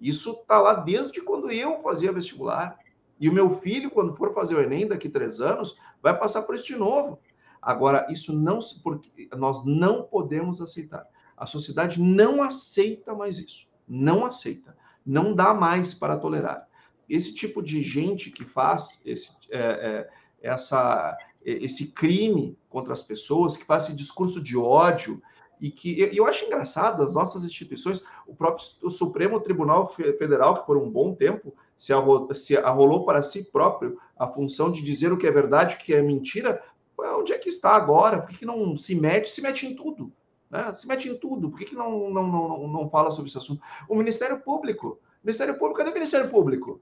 Isso 0.00 0.32
está 0.32 0.60
lá 0.60 0.74
desde 0.74 1.20
quando 1.20 1.50
eu 1.50 1.80
fazia 1.82 2.12
vestibular. 2.12 2.78
E 3.20 3.28
o 3.28 3.32
meu 3.32 3.50
filho, 3.50 3.90
quando 3.90 4.14
for 4.14 4.34
fazer 4.34 4.54
o 4.56 4.62
Enem 4.62 4.88
daqui 4.88 5.08
a 5.08 5.10
três 5.10 5.40
anos, 5.40 5.76
vai 6.02 6.18
passar 6.18 6.42
por 6.42 6.54
isso 6.54 6.66
de 6.66 6.76
novo. 6.76 7.20
Agora, 7.60 8.06
isso 8.10 8.32
não 8.32 8.58
porque 8.82 9.28
nós 9.36 9.64
não 9.64 10.02
podemos 10.02 10.60
aceitar. 10.60 11.06
A 11.36 11.46
sociedade 11.46 12.00
não 12.00 12.42
aceita 12.42 13.14
mais 13.14 13.38
isso. 13.38 13.68
Não 13.86 14.24
aceita. 14.24 14.76
Não 15.04 15.34
dá 15.34 15.52
mais 15.52 15.92
para 15.92 16.16
tolerar 16.16 16.70
esse 17.10 17.34
tipo 17.34 17.60
de 17.60 17.82
gente 17.82 18.30
que 18.30 18.44
faz 18.44 19.02
esse, 19.04 19.32
é, 19.50 19.58
é, 19.58 20.10
essa, 20.40 21.18
esse 21.44 21.92
crime 21.92 22.58
contra 22.68 22.92
as 22.92 23.02
pessoas, 23.02 23.56
que 23.56 23.64
faz 23.64 23.84
esse 23.84 23.96
discurso 23.96 24.42
de 24.42 24.56
ódio, 24.56 25.22
e 25.60 25.70
que 25.70 26.10
eu 26.16 26.26
acho 26.26 26.46
engraçado 26.46 27.02
as 27.02 27.14
nossas 27.14 27.44
instituições, 27.44 28.00
o 28.26 28.34
próprio 28.34 28.66
o 28.82 28.90
Supremo 28.90 29.38
Tribunal 29.40 29.86
Federal, 29.86 30.54
que 30.54 30.66
por 30.66 30.78
um 30.78 30.90
bom 30.90 31.14
tempo 31.14 31.54
se 31.76 31.92
se 32.34 32.56
arrolou 32.56 33.04
para 33.04 33.20
si 33.20 33.44
próprio 33.44 33.98
a 34.18 34.26
função 34.26 34.72
de 34.72 34.82
dizer 34.82 35.12
o 35.12 35.18
que 35.18 35.26
é 35.26 35.30
verdade, 35.30 35.76
o 35.76 35.78
que 35.78 35.94
é 35.94 36.00
mentira, 36.00 36.62
onde 36.98 37.32
é 37.32 37.38
que 37.38 37.48
está 37.48 37.70
agora? 37.70 38.20
Por 38.20 38.30
que, 38.30 38.38
que 38.38 38.46
não 38.46 38.76
se 38.76 38.94
mete? 38.94 39.28
Se 39.28 39.42
mete 39.42 39.66
em 39.66 39.74
tudo. 39.74 40.12
Né? 40.50 40.72
Se 40.74 40.86
mete 40.86 41.08
em 41.08 41.16
tudo. 41.16 41.50
Por 41.50 41.58
que, 41.58 41.66
que 41.66 41.74
não, 41.74 42.10
não, 42.10 42.26
não, 42.26 42.68
não 42.68 42.90
fala 42.90 43.10
sobre 43.10 43.28
esse 43.28 43.38
assunto? 43.38 43.62
O 43.88 43.94
Ministério 43.94 44.40
Público. 44.40 44.98
Ministério 45.22 45.54
Público, 45.58 45.78
cadê 45.78 45.90
o 45.90 45.94
Ministério 45.94 46.30
Público? 46.30 46.80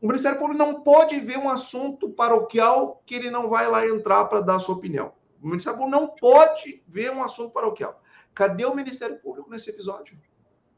O 0.00 0.06
Ministério 0.06 0.38
Público 0.38 0.58
não 0.58 0.82
pode 0.82 1.18
ver 1.20 1.38
um 1.38 1.48
assunto 1.48 2.10
paroquial 2.10 3.02
que 3.06 3.14
ele 3.14 3.30
não 3.30 3.48
vai 3.48 3.68
lá 3.70 3.86
entrar 3.86 4.24
para 4.26 4.40
dar 4.40 4.58
sua 4.58 4.74
opinião. 4.74 5.12
O 5.42 5.48
Ministério 5.48 5.78
Público 5.78 6.00
não 6.00 6.08
pode 6.08 6.82
ver 6.86 7.10
um 7.12 7.22
assunto 7.22 7.50
paroquial. 7.50 8.02
Cadê 8.34 8.64
o 8.66 8.74
Ministério 8.74 9.18
Público 9.18 9.50
nesse 9.50 9.70
episódio? 9.70 10.18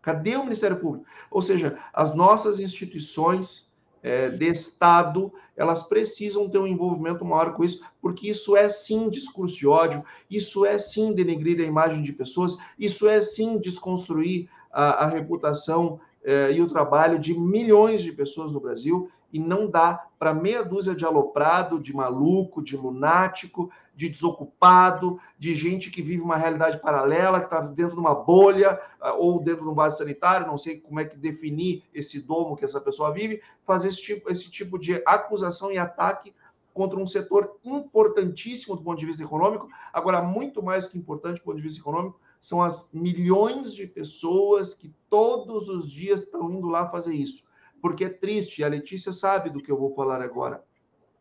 Cadê 0.00 0.36
o 0.36 0.44
Ministério 0.44 0.78
Público? 0.78 1.06
Ou 1.30 1.42
seja, 1.42 1.78
as 1.92 2.14
nossas 2.14 2.60
instituições 2.60 3.68
é, 4.02 4.30
de 4.30 4.46
Estado, 4.46 5.32
elas 5.56 5.82
precisam 5.82 6.48
ter 6.48 6.58
um 6.58 6.66
envolvimento 6.66 7.24
maior 7.24 7.52
com 7.52 7.64
isso, 7.64 7.84
porque 8.00 8.30
isso 8.30 8.56
é 8.56 8.70
sim 8.70 9.10
discurso 9.10 9.56
de 9.56 9.66
ódio, 9.66 10.04
isso 10.30 10.64
é 10.64 10.78
sim 10.78 11.12
denegrir 11.12 11.60
a 11.60 11.66
imagem 11.66 12.02
de 12.02 12.12
pessoas, 12.12 12.56
isso 12.78 13.08
é 13.08 13.20
sim 13.20 13.58
desconstruir 13.58 14.48
a, 14.70 15.04
a 15.04 15.06
reputação 15.08 16.00
eh, 16.29 16.53
e 16.53 16.61
o 16.61 16.68
trabalho 16.68 17.18
de 17.18 17.33
milhões 17.33 18.03
de 18.03 18.12
pessoas 18.12 18.53
no 18.53 18.61
Brasil 18.61 19.11
e 19.33 19.39
não 19.39 19.66
dá 19.66 20.07
para 20.18 20.35
meia 20.35 20.62
dúzia 20.62 20.95
de 20.95 21.03
aloprado, 21.03 21.81
de 21.81 21.97
maluco, 21.97 22.62
de 22.62 22.76
lunático, 22.76 23.70
de 23.97 24.11
desocupado, 24.11 25.18
de 25.39 25.55
gente 25.55 25.91
que 25.91 26.03
vive 26.03 26.22
uma 26.22 26.37
realidade 26.37 26.83
paralela, 26.83 27.41
que 27.41 27.47
está 27.47 27.62
dentro 27.62 27.95
de 27.95 28.01
uma 28.01 28.14
bolha 28.14 28.79
ah, 29.01 29.14
ou 29.14 29.43
dentro 29.43 29.64
de 29.64 29.70
um 29.70 29.74
vaso 29.74 29.97
sanitário, 29.97 30.47
não 30.47 30.59
sei 30.59 30.79
como 30.79 31.01
é 31.01 31.07
que 31.07 31.16
definir 31.16 31.83
esse 31.95 32.20
domo 32.20 32.57
que 32.57 32.64
essa 32.64 32.79
pessoa 32.81 33.11
vive, 33.11 33.41
fazer 33.64 33.89
esse 33.89 34.03
tipo, 34.03 34.31
esse 34.31 34.51
tipo 34.51 34.79
de 34.79 35.03
acusação 35.07 35.72
e 35.72 35.79
ataque 35.79 36.35
contra 36.74 36.99
um 36.99 37.07
setor 37.07 37.57
importantíssimo 37.64 38.76
do 38.76 38.83
ponto 38.83 38.99
de 38.99 39.07
vista 39.07 39.22
econômico, 39.22 39.66
agora 39.95 40.20
muito 40.20 40.62
mais 40.62 40.87
que 40.87 40.99
importante 40.99 41.39
do 41.39 41.45
ponto 41.45 41.57
de 41.57 41.62
vista 41.62 41.81
econômico, 41.81 42.20
são 42.41 42.62
as 42.62 42.93
milhões 42.93 43.74
de 43.74 43.86
pessoas 43.86 44.74
que 44.74 44.95
todos 45.11 45.68
os 45.68 45.91
dias 45.91 46.22
estão 46.22 46.51
indo 46.51 46.68
lá 46.68 46.89
fazer 46.89 47.14
isso. 47.14 47.45
Porque 47.80 48.05
é 48.05 48.09
triste, 48.09 48.61
e 48.61 48.64
a 48.64 48.68
Letícia 48.68 49.12
sabe 49.12 49.51
do 49.51 49.62
que 49.62 49.70
eu 49.70 49.78
vou 49.78 49.95
falar 49.95 50.20
agora. 50.20 50.64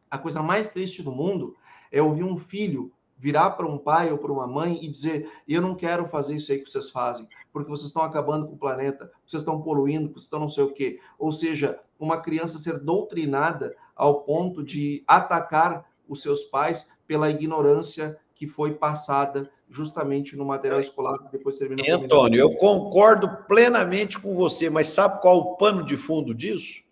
A 0.09 0.17
coisa 0.17 0.41
mais 0.41 0.69
triste 0.69 1.03
do 1.03 1.11
mundo 1.11 1.55
é 1.91 2.01
ouvir 2.01 2.23
um 2.23 2.37
filho 2.37 2.91
virar 3.17 3.51
para 3.51 3.65
um 3.65 3.77
pai 3.77 4.11
ou 4.11 4.17
para 4.17 4.31
uma 4.31 4.47
mãe 4.47 4.79
e 4.81 4.87
dizer: 4.87 5.29
Eu 5.47 5.61
não 5.61 5.75
quero 5.75 6.05
fazer 6.05 6.35
isso 6.35 6.51
aí 6.51 6.59
que 6.59 6.69
vocês 6.69 6.89
fazem, 6.89 7.27
porque 7.51 7.69
vocês 7.69 7.87
estão 7.87 8.03
acabando 8.03 8.47
com 8.47 8.53
o 8.53 8.57
planeta, 8.57 9.11
vocês 9.25 9.41
estão 9.41 9.61
poluindo, 9.61 10.09
vocês 10.09 10.23
estão 10.23 10.39
não 10.39 10.49
sei 10.49 10.63
o 10.63 10.73
quê. 10.73 10.99
Ou 11.17 11.31
seja, 11.31 11.79
uma 11.99 12.21
criança 12.21 12.59
ser 12.59 12.79
doutrinada 12.79 13.75
ao 13.95 14.21
ponto 14.23 14.63
de 14.63 15.03
atacar 15.07 15.85
os 16.07 16.21
seus 16.21 16.43
pais 16.43 16.91
pela 17.05 17.29
ignorância 17.29 18.17
que 18.35 18.47
foi 18.47 18.75
passada 18.75 19.49
justamente 19.69 20.35
no 20.35 20.45
material 20.45 20.79
escolar 20.79 21.17
que 21.19 21.31
depois 21.31 21.57
termina. 21.57 21.83
Antônio, 21.95 22.39
eu 22.39 22.55
concordo 22.55 23.29
plenamente 23.47 24.17
com 24.17 24.33
você, 24.33 24.69
mas 24.69 24.87
sabe 24.87 25.21
qual 25.21 25.37
o 25.37 25.55
pano 25.57 25.83
de 25.83 25.97
fundo 25.97 26.33
disso? 26.33 26.83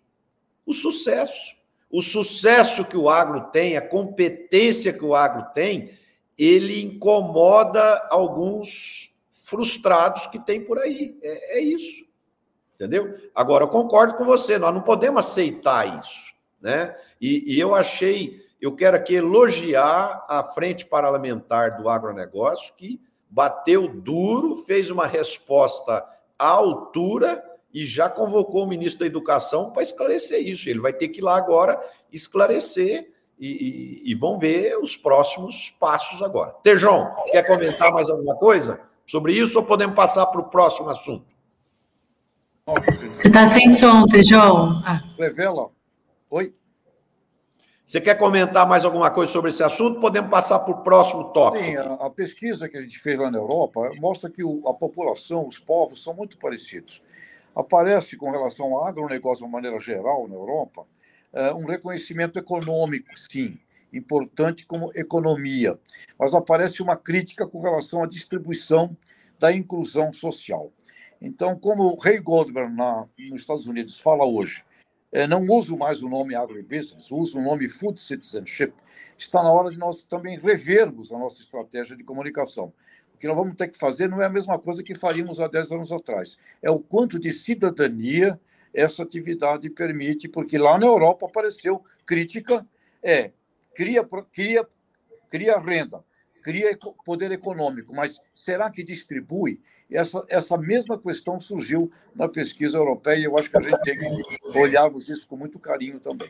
O 0.64 0.72
sucesso. 0.72 1.56
O 1.90 2.02
sucesso 2.02 2.84
que 2.84 2.96
o 2.96 3.08
agro 3.08 3.50
tem, 3.50 3.76
a 3.76 3.80
competência 3.80 4.92
que 4.92 5.04
o 5.04 5.14
agro 5.14 5.46
tem, 5.54 5.90
ele 6.36 6.82
incomoda 6.82 8.06
alguns 8.10 9.14
frustrados 9.30 10.26
que 10.26 10.38
tem 10.38 10.64
por 10.64 10.78
aí. 10.78 11.16
É, 11.22 11.58
é 11.58 11.60
isso. 11.60 12.04
Entendeu? 12.74 13.16
Agora, 13.34 13.64
eu 13.64 13.68
concordo 13.68 14.14
com 14.14 14.24
você, 14.24 14.58
nós 14.58 14.74
não 14.74 14.82
podemos 14.82 15.26
aceitar 15.26 15.98
isso. 15.98 16.34
Né? 16.60 16.94
E, 17.20 17.54
e 17.54 17.58
eu 17.58 17.74
achei 17.74 18.44
eu 18.60 18.74
quero 18.74 18.96
aqui 18.96 19.14
elogiar 19.14 20.24
a 20.28 20.42
Frente 20.42 20.86
Parlamentar 20.86 21.76
do 21.76 21.88
Agronegócio, 21.88 22.74
que 22.76 23.00
bateu 23.28 23.86
duro, 23.88 24.56
fez 24.66 24.90
uma 24.90 25.06
resposta 25.06 26.04
à 26.38 26.48
altura 26.48 27.42
e 27.72 27.84
já 27.84 28.08
convocou 28.08 28.64
o 28.64 28.66
ministro 28.66 29.00
da 29.00 29.06
Educação 29.06 29.70
para 29.70 29.82
esclarecer 29.82 30.40
isso. 30.40 30.68
Ele 30.68 30.80
vai 30.80 30.92
ter 30.92 31.08
que 31.08 31.18
ir 31.18 31.22
lá 31.22 31.36
agora 31.36 31.78
esclarecer 32.10 33.12
e, 33.38 34.02
e, 34.06 34.12
e 34.12 34.14
vão 34.14 34.38
ver 34.38 34.78
os 34.78 34.96
próximos 34.96 35.74
passos 35.78 36.22
agora. 36.22 36.52
Tejão, 36.62 37.14
quer 37.26 37.42
comentar 37.46 37.92
mais 37.92 38.08
alguma 38.08 38.36
coisa 38.36 38.80
sobre 39.06 39.32
isso 39.32 39.58
ou 39.58 39.64
podemos 39.64 39.94
passar 39.94 40.26
para 40.26 40.40
o 40.40 40.48
próximo 40.48 40.88
assunto? 40.88 41.26
Você 43.14 43.28
está 43.28 43.46
sem 43.46 43.68
som, 43.70 44.06
Tejão. 44.06 44.82
Ah. 44.84 45.02
Revela. 45.18 45.68
Oi? 46.30 46.52
Você 47.86 48.00
quer 48.00 48.16
comentar 48.16 48.68
mais 48.68 48.84
alguma 48.84 49.12
coisa 49.12 49.30
sobre 49.30 49.50
esse 49.50 49.62
assunto? 49.62 50.00
Podemos 50.00 50.28
passar 50.28 50.58
para 50.58 50.74
o 50.74 50.82
próximo 50.82 51.30
tópico. 51.30 51.64
Sim, 51.64 51.76
a, 51.76 52.10
pesquisa 52.10 52.68
que 52.68 52.76
a 52.76 52.80
gente 52.80 52.98
fez 52.98 53.16
lá 53.16 53.30
na 53.30 53.38
Europa 53.38 53.92
mostra 54.00 54.28
que 54.28 54.42
a 54.42 54.74
população, 54.74 55.46
os 55.46 55.60
povos, 55.60 56.02
são 56.02 56.12
muito 56.12 56.36
parecidos. 56.36 57.00
aparece 57.54 58.16
com 58.16 58.28
relação 58.28 58.74
ao 58.74 58.84
agronegócio 58.84 59.38
de 59.38 59.44
uma 59.44 59.52
maneira 59.52 59.78
geral 59.78 60.26
na 60.26 60.34
Europa 60.34 60.84
é, 61.32 61.54
um 61.54 61.64
reconhecimento 61.64 62.40
econômico, 62.40 63.16
sim, 63.16 63.56
importante 63.92 64.66
como 64.66 64.90
economia, 64.92 65.78
mas 66.18 66.34
aparece 66.34 66.82
uma 66.82 66.96
crítica 66.96 67.46
com 67.46 67.60
relação 67.60 68.02
à 68.02 68.06
distribuição 68.08 68.96
da 69.38 69.54
inclusão 69.54 70.12
social. 70.12 70.72
Então, 71.22 71.56
como 71.56 71.84
o 71.84 71.96
Ray 71.96 72.18
Goldberg 72.18 72.74
na, 72.74 73.06
nos 73.30 73.42
Estados 73.42 73.68
Unidos 73.68 74.00
fala 74.00 74.26
hoje, 74.26 74.64
não 75.28 75.46
uso 75.46 75.76
mais 75.76 76.02
o 76.02 76.08
nome 76.08 76.34
agribusiness, 76.34 77.10
uso 77.10 77.38
o 77.38 77.42
nome 77.42 77.68
food 77.68 77.98
citizenship, 77.98 78.72
está 79.16 79.42
na 79.42 79.50
hora 79.50 79.70
de 79.70 79.78
nós 79.78 80.02
também 80.04 80.38
revermos 80.38 81.12
a 81.12 81.18
nossa 81.18 81.40
estratégia 81.40 81.96
de 81.96 82.04
comunicação. 82.04 82.72
O 83.14 83.18
que 83.18 83.26
nós 83.26 83.36
vamos 83.36 83.56
ter 83.56 83.68
que 83.68 83.78
fazer 83.78 84.08
não 84.08 84.20
é 84.20 84.26
a 84.26 84.30
mesma 84.30 84.58
coisa 84.58 84.82
que 84.82 84.94
faríamos 84.94 85.40
há 85.40 85.48
10 85.48 85.72
anos 85.72 85.92
atrás. 85.92 86.36
É 86.62 86.70
o 86.70 86.78
quanto 86.78 87.18
de 87.18 87.32
cidadania 87.32 88.38
essa 88.74 89.02
atividade 89.02 89.70
permite, 89.70 90.28
porque 90.28 90.58
lá 90.58 90.78
na 90.78 90.84
Europa 90.84 91.24
apareceu 91.24 91.82
crítica, 92.04 92.66
é, 93.02 93.30
cria, 93.74 94.06
cria, 94.30 94.66
cria 95.30 95.58
renda, 95.58 96.04
cria 96.46 96.78
poder 97.04 97.32
econômico, 97.32 97.92
mas 97.92 98.20
será 98.32 98.70
que 98.70 98.84
distribui? 98.84 99.60
Essa, 99.90 100.24
essa 100.28 100.56
mesma 100.56 100.96
questão 100.96 101.40
surgiu 101.40 101.90
na 102.14 102.28
pesquisa 102.28 102.76
europeia 102.76 103.18
e 103.18 103.24
eu 103.24 103.36
acho 103.36 103.50
que 103.50 103.58
a 103.58 103.60
gente 103.60 103.80
tem 103.82 103.98
que 103.98 104.56
olharmos 104.56 105.08
isso 105.08 105.26
com 105.26 105.36
muito 105.36 105.58
carinho 105.58 105.98
também. 105.98 106.28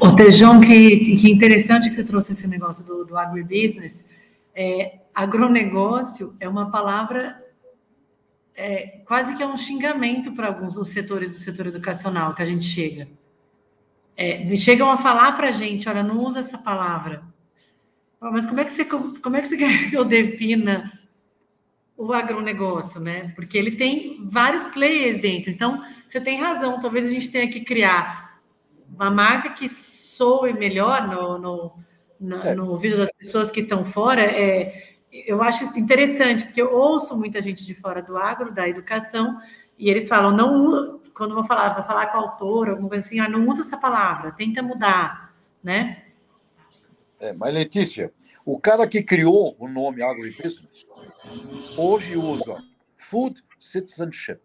Ô, 0.00 0.16
Tejão, 0.16 0.58
que, 0.58 1.16
que 1.16 1.30
interessante 1.30 1.90
que 1.90 1.94
você 1.94 2.02
trouxe 2.02 2.32
esse 2.32 2.48
negócio 2.48 2.82
do, 2.82 3.04
do 3.04 3.18
agribusiness. 3.18 4.02
É, 4.54 5.00
agronegócio 5.14 6.34
é 6.40 6.48
uma 6.48 6.70
palavra 6.70 7.44
é, 8.54 9.02
quase 9.04 9.36
que 9.36 9.42
é 9.42 9.46
um 9.46 9.58
xingamento 9.58 10.32
para 10.32 10.46
alguns 10.46 10.74
dos 10.74 10.88
setores 10.88 11.32
do 11.32 11.38
setor 11.38 11.66
educacional 11.66 12.34
que 12.34 12.40
a 12.40 12.46
gente 12.46 12.64
chega. 12.64 13.06
É, 14.16 14.56
chegam 14.56 14.90
a 14.90 14.96
falar 14.96 15.32
para 15.32 15.48
a 15.48 15.52
gente, 15.52 15.86
olha, 15.90 16.02
não 16.02 16.24
usa 16.24 16.40
essa 16.40 16.56
palavra. 16.56 17.22
Mas 18.20 18.46
como 18.46 18.60
é 18.60 18.64
que 18.64 18.72
você 18.72 18.84
como 18.84 19.36
é 19.36 19.40
que 19.40 19.48
você 19.48 19.56
quer 19.58 19.90
que 19.90 19.96
eu 19.96 20.04
defina 20.04 20.92
o 21.96 22.12
agronegócio, 22.12 23.00
né? 23.00 23.32
Porque 23.34 23.58
ele 23.58 23.72
tem 23.72 24.24
vários 24.28 24.66
players 24.66 25.20
dentro. 25.20 25.50
Então, 25.50 25.82
você 26.06 26.20
tem 26.20 26.40
razão. 26.40 26.78
Talvez 26.78 27.04
a 27.04 27.10
gente 27.10 27.28
tenha 27.28 27.50
que 27.50 27.60
criar 27.60 28.40
uma 28.94 29.10
marca 29.10 29.50
que 29.50 29.68
soe 29.68 30.52
melhor 30.52 31.08
no, 31.08 31.38
no, 31.38 31.72
no, 32.20 32.42
é. 32.42 32.54
no 32.54 32.70
ouvido 32.70 32.96
das 32.98 33.10
pessoas 33.12 33.50
que 33.50 33.60
estão 33.60 33.84
fora. 33.84 34.22
É, 34.22 34.96
eu 35.12 35.42
acho 35.42 35.64
interessante, 35.76 36.44
porque 36.44 36.62
eu 36.62 36.72
ouço 36.72 37.18
muita 37.18 37.42
gente 37.42 37.66
de 37.66 37.74
fora 37.74 38.00
do 38.00 38.16
agro, 38.16 38.52
da 38.52 38.68
educação, 38.68 39.38
e 39.76 39.88
eles 39.90 40.08
falam, 40.08 40.30
não, 40.32 41.00
quando 41.14 41.34
vou 41.34 41.44
falar, 41.44 41.74
vou 41.74 41.82
falar 41.82 42.08
com 42.08 42.18
o 42.18 42.20
autor, 42.20 42.68
alguma 42.70 42.88
coisa 42.88 43.06
assim, 43.06 43.18
ah, 43.18 43.28
não 43.28 43.48
usa 43.48 43.62
essa 43.62 43.76
palavra, 43.76 44.32
tenta 44.32 44.62
mudar, 44.62 45.34
né? 45.62 46.04
É, 47.20 47.32
mas 47.32 47.52
Letícia, 47.52 48.12
o 48.44 48.58
cara 48.58 48.86
que 48.86 49.02
criou 49.02 49.56
o 49.58 49.68
nome 49.68 50.02
agribusiness 50.02 50.86
hoje 51.76 52.16
usa 52.16 52.62
food 52.96 53.42
citizenship. 53.58 54.40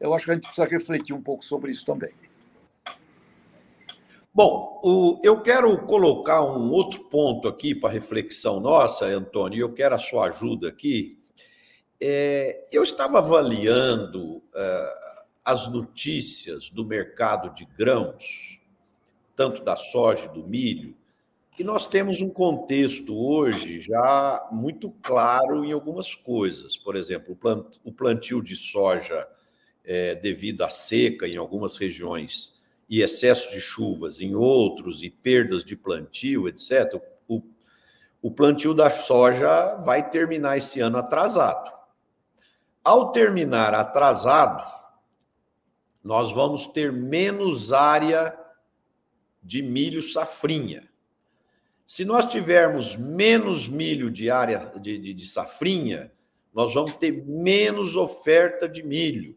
Eu 0.00 0.14
acho 0.14 0.24
que 0.24 0.30
a 0.30 0.34
gente 0.34 0.44
precisa 0.44 0.66
refletir 0.66 1.14
um 1.14 1.22
pouco 1.22 1.44
sobre 1.44 1.70
isso 1.70 1.84
também. 1.84 2.12
Bom, 4.32 4.80
o, 4.84 5.20
eu 5.24 5.42
quero 5.42 5.76
colocar 5.86 6.42
um 6.42 6.70
outro 6.70 7.04
ponto 7.04 7.48
aqui 7.48 7.74
para 7.74 7.90
reflexão 7.90 8.60
nossa, 8.60 9.06
Antônio, 9.06 9.58
eu 9.58 9.72
quero 9.72 9.94
a 9.94 9.98
sua 9.98 10.26
ajuda 10.26 10.68
aqui. 10.68 11.18
É, 12.00 12.66
eu 12.70 12.84
estava 12.84 13.18
avaliando 13.18 14.36
uh, 14.36 15.24
as 15.44 15.66
notícias 15.66 16.70
do 16.70 16.84
mercado 16.84 17.52
de 17.52 17.64
grãos, 17.64 18.60
tanto 19.34 19.64
da 19.64 19.74
soja 19.74 20.26
e 20.26 20.28
do 20.28 20.46
milho, 20.46 20.94
que 21.58 21.64
nós 21.64 21.86
temos 21.86 22.22
um 22.22 22.30
contexto 22.30 23.18
hoje 23.18 23.80
já 23.80 24.48
muito 24.52 24.92
claro 25.02 25.64
em 25.64 25.72
algumas 25.72 26.14
coisas. 26.14 26.76
Por 26.76 26.94
exemplo, 26.94 27.36
o 27.82 27.92
plantio 27.92 28.40
de 28.40 28.54
soja 28.54 29.26
é, 29.84 30.14
devido 30.14 30.62
à 30.62 30.70
seca 30.70 31.26
em 31.26 31.36
algumas 31.36 31.76
regiões 31.76 32.60
e 32.88 33.02
excesso 33.02 33.50
de 33.50 33.60
chuvas 33.60 34.20
em 34.20 34.36
outros 34.36 35.02
e 35.02 35.10
perdas 35.10 35.64
de 35.64 35.74
plantio, 35.74 36.46
etc. 36.46 36.94
O, 37.26 37.42
o 38.22 38.30
plantio 38.30 38.72
da 38.72 38.88
soja 38.88 39.80
vai 39.84 40.08
terminar 40.08 40.58
esse 40.58 40.78
ano 40.78 40.98
atrasado. 40.98 41.72
Ao 42.84 43.10
terminar 43.10 43.74
atrasado, 43.74 44.62
nós 46.04 46.30
vamos 46.30 46.68
ter 46.68 46.92
menos 46.92 47.72
área 47.72 48.32
de 49.42 49.60
milho 49.60 50.00
safrinha. 50.00 50.87
Se 51.88 52.04
nós 52.04 52.26
tivermos 52.26 52.96
menos 52.96 53.66
milho 53.66 54.10
de 54.10 54.28
área 54.28 54.70
de, 54.78 54.98
de, 54.98 55.14
de 55.14 55.26
safrinha, 55.26 56.12
nós 56.52 56.74
vamos 56.74 56.92
ter 56.96 57.24
menos 57.26 57.96
oferta 57.96 58.68
de 58.68 58.82
milho. 58.82 59.34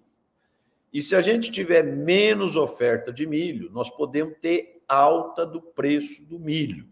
E 0.91 1.01
se 1.01 1.15
a 1.15 1.21
gente 1.21 1.49
tiver 1.49 1.81
menos 1.81 2.57
oferta 2.57 3.13
de 3.13 3.25
milho, 3.25 3.71
nós 3.71 3.89
podemos 3.89 4.35
ter 4.41 4.81
alta 4.85 5.45
do 5.45 5.61
preço 5.61 6.25
do 6.25 6.37
milho. 6.37 6.89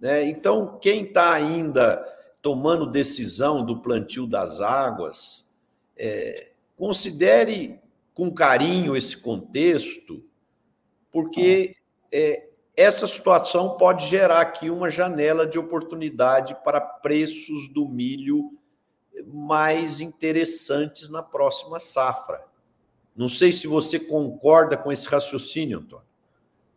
Né? 0.00 0.24
Então, 0.24 0.78
quem 0.80 1.04
está 1.04 1.34
ainda 1.34 2.02
tomando 2.40 2.86
decisão 2.86 3.62
do 3.62 3.82
plantio 3.82 4.26
das 4.26 4.62
águas, 4.62 5.52
é, 5.98 6.52
considere 6.78 7.78
com 8.14 8.32
carinho 8.32 8.96
esse 8.96 9.18
contexto, 9.18 10.24
porque 11.10 11.76
é, 12.10 12.51
essa 12.76 13.06
situação 13.06 13.76
pode 13.76 14.06
gerar 14.06 14.40
aqui 14.40 14.70
uma 14.70 14.90
janela 14.90 15.46
de 15.46 15.58
oportunidade 15.58 16.56
para 16.64 16.80
preços 16.80 17.68
do 17.68 17.88
milho 17.88 18.52
mais 19.26 20.00
interessantes 20.00 21.08
na 21.10 21.22
próxima 21.22 21.78
safra. 21.78 22.44
Não 23.14 23.28
sei 23.28 23.52
se 23.52 23.66
você 23.66 24.00
concorda 24.00 24.76
com 24.76 24.90
esse 24.90 25.06
raciocínio, 25.06 25.80
Antônio. 25.80 26.06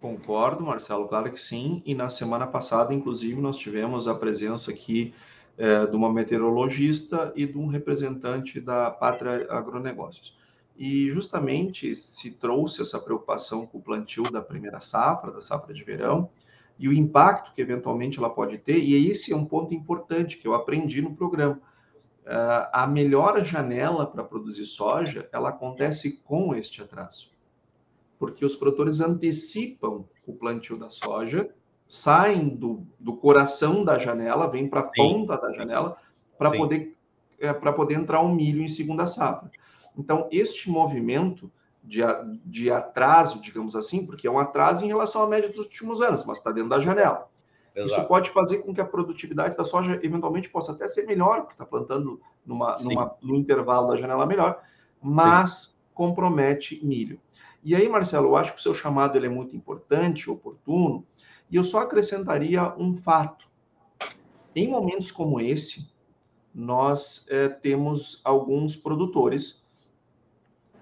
Concordo, 0.02 0.64
Marcelo, 0.64 1.08
claro 1.08 1.32
que 1.32 1.42
sim. 1.42 1.82
E 1.86 1.96
na 1.96 2.10
semana 2.10 2.46
passada, 2.46 2.94
inclusive, 2.94 3.40
nós 3.42 3.58
tivemos 3.58 4.08
a 4.08 4.14
presença 4.14 4.72
aqui 4.72 5.14
é, 5.58 5.86
de 5.88 5.96
uma 5.96 6.12
meteorologista 6.12 7.32
e 7.36 7.46
de 7.46 7.58
um 7.58 7.68
representante 7.68 8.60
da 8.60 8.92
Pátria 8.92 9.48
Agronegócios. 9.50 10.38
E 10.78 11.08
justamente 11.08 11.96
se 11.96 12.32
trouxe 12.32 12.82
essa 12.82 13.00
preocupação 13.00 13.66
com 13.66 13.78
o 13.78 13.82
plantio 13.82 14.24
da 14.24 14.42
primeira 14.42 14.80
safra, 14.80 15.32
da 15.32 15.42
safra 15.42 15.74
de 15.74 15.84
verão, 15.84 16.30
e 16.78 16.90
o 16.90 16.94
impacto 16.94 17.54
que 17.54 17.62
eventualmente 17.62 18.20
ela 18.20 18.30
pode 18.30 18.58
ter, 18.58 18.80
e 18.80 19.10
esse 19.10 19.32
é 19.32 19.36
um 19.36 19.46
ponto 19.46 19.74
importante 19.74 20.38
que 20.38 20.48
eu 20.48 20.54
aprendi 20.54 21.02
no 21.02 21.16
programa. 21.16 21.60
Uh, 22.26 22.68
a 22.74 22.88
melhor 22.88 23.46
janela 23.46 24.06
para 24.06 24.24
produzir 24.24 24.66
soja, 24.66 25.30
ela 25.32 25.50
acontece 25.50 26.18
com 26.26 26.54
este 26.54 26.82
atraso. 26.82 27.32
Porque 28.20 28.44
os 28.44 28.56
produtores 28.56 29.00
antecipam 29.00 30.06
o 30.26 30.34
plantio 30.34 30.78
da 30.78 30.90
soja, 30.90 31.50
saem 31.88 32.50
do, 32.50 32.86
do 33.00 33.16
coração 33.16 33.84
da 33.84 33.98
janela, 34.00 34.50
vêm 34.50 34.68
para 34.68 34.82
a 34.82 34.92
ponta 34.92 35.38
da 35.38 35.54
janela, 35.54 35.98
para 36.38 36.52
poder, 36.52 36.98
é, 37.40 37.54
poder 37.54 37.94
entrar 37.94 38.22
o 38.22 38.28
um 38.28 38.36
milho 38.36 38.62
em 38.62 38.68
segunda 38.68 39.06
safra. 39.06 39.50
Então, 39.98 40.28
este 40.32 40.70
movimento 40.70 41.52
de, 41.84 42.02
de 42.46 42.72
atraso, 42.72 43.40
digamos 43.40 43.76
assim, 43.76 44.06
porque 44.06 44.28
é 44.28 44.32
um 44.32 44.40
atraso 44.40 44.84
em 44.84 44.88
relação 44.88 45.24
à 45.24 45.28
média 45.28 45.50
dos 45.50 45.60
últimos 45.60 46.02
anos, 46.02 46.24
mas 46.26 46.40
está 46.40 46.52
dentro 46.52 46.70
da 46.70 46.80
janela. 46.80 47.30
Exato. 47.76 47.92
Isso 47.92 48.08
pode 48.08 48.30
fazer 48.30 48.60
com 48.60 48.74
que 48.74 48.80
a 48.80 48.86
produtividade 48.86 49.58
da 49.58 49.66
soja 49.66 50.00
eventualmente 50.02 50.50
possa 50.50 50.72
até 50.72 50.88
ser 50.88 51.06
melhor, 51.06 51.42
porque 51.42 51.54
está 51.54 51.66
plantando 51.66 52.22
numa, 52.46 52.74
numa, 52.84 53.16
no 53.22 53.36
intervalo 53.36 53.90
da 53.90 53.98
janela 53.98 54.26
melhor, 54.26 54.62
mas 55.02 55.52
Sim. 55.52 55.74
compromete 55.94 56.84
milho. 56.84 57.20
E 57.64 57.76
aí, 57.76 57.90
Marcelo, 57.90 58.28
eu 58.28 58.36
acho 58.36 58.54
que 58.54 58.60
o 58.60 58.62
seu 58.62 58.74
chamado 58.74 59.18
ele 59.18 59.26
é 59.26 59.30
muito 59.30 59.56
importante, 59.56 60.30
oportuno, 60.30 61.06
e 61.50 61.58
eu 61.58 61.64
só 61.64 61.80
acrescentaria 61.80 62.74
um 62.78 62.96
fato. 62.96 63.46
Em 64.56 64.70
momentos 64.70 65.12
como 65.12 65.42
esse, 65.42 65.94
nós 66.54 67.28
é, 67.30 67.50
temos 67.50 68.22
alguns 68.24 68.76
produtores 68.78 69.65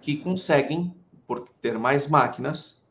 que 0.03 0.17
conseguem, 0.17 0.93
por 1.25 1.47
ter 1.61 1.79
mais 1.79 2.09
máquinas, 2.09 2.85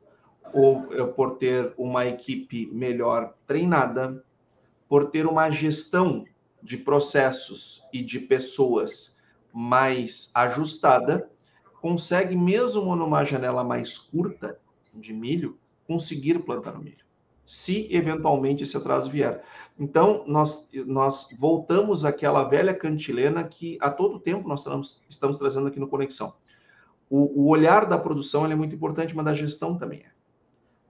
ou 0.50 0.82
eh, 0.94 1.04
por 1.04 1.36
ter 1.36 1.74
uma 1.76 2.06
equipe 2.06 2.66
melhor 2.72 3.34
treinada, 3.46 4.24
por 4.88 5.10
ter 5.10 5.26
uma 5.26 5.50
gestão 5.50 6.24
de 6.62 6.78
processos 6.78 7.82
e 7.92 8.02
de 8.02 8.18
pessoas 8.18 9.18
mais 9.52 10.30
ajustada, 10.34 11.30
consegue, 11.82 12.34
mesmo 12.34 12.96
numa 12.96 13.24
janela 13.24 13.62
mais 13.62 13.98
curta 13.98 14.58
de 14.94 15.12
milho, 15.12 15.58
conseguir 15.86 16.38
plantar 16.38 16.76
o 16.76 16.82
milho, 16.82 17.04
se 17.44 17.94
eventualmente 17.94 18.62
esse 18.62 18.76
atraso 18.76 19.10
vier. 19.10 19.44
Então, 19.78 20.24
nós, 20.26 20.66
nós 20.86 21.28
voltamos 21.38 22.06
àquela 22.06 22.44
velha 22.44 22.72
cantilena 22.72 23.44
que 23.44 23.76
a 23.82 23.90
todo 23.90 24.18
tempo 24.18 24.48
nós 24.48 24.60
estamos, 24.60 25.02
estamos 25.10 25.36
trazendo 25.36 25.66
aqui 25.66 25.78
no 25.78 25.88
Conexão 25.88 26.32
o, 27.14 27.42
o 27.42 27.48
olhar 27.50 27.84
da 27.84 27.98
produção 27.98 28.50
é 28.50 28.54
muito 28.54 28.74
importante, 28.74 29.14
mas 29.14 29.26
da 29.26 29.34
gestão 29.34 29.76
também 29.76 29.98
é. 29.98 30.10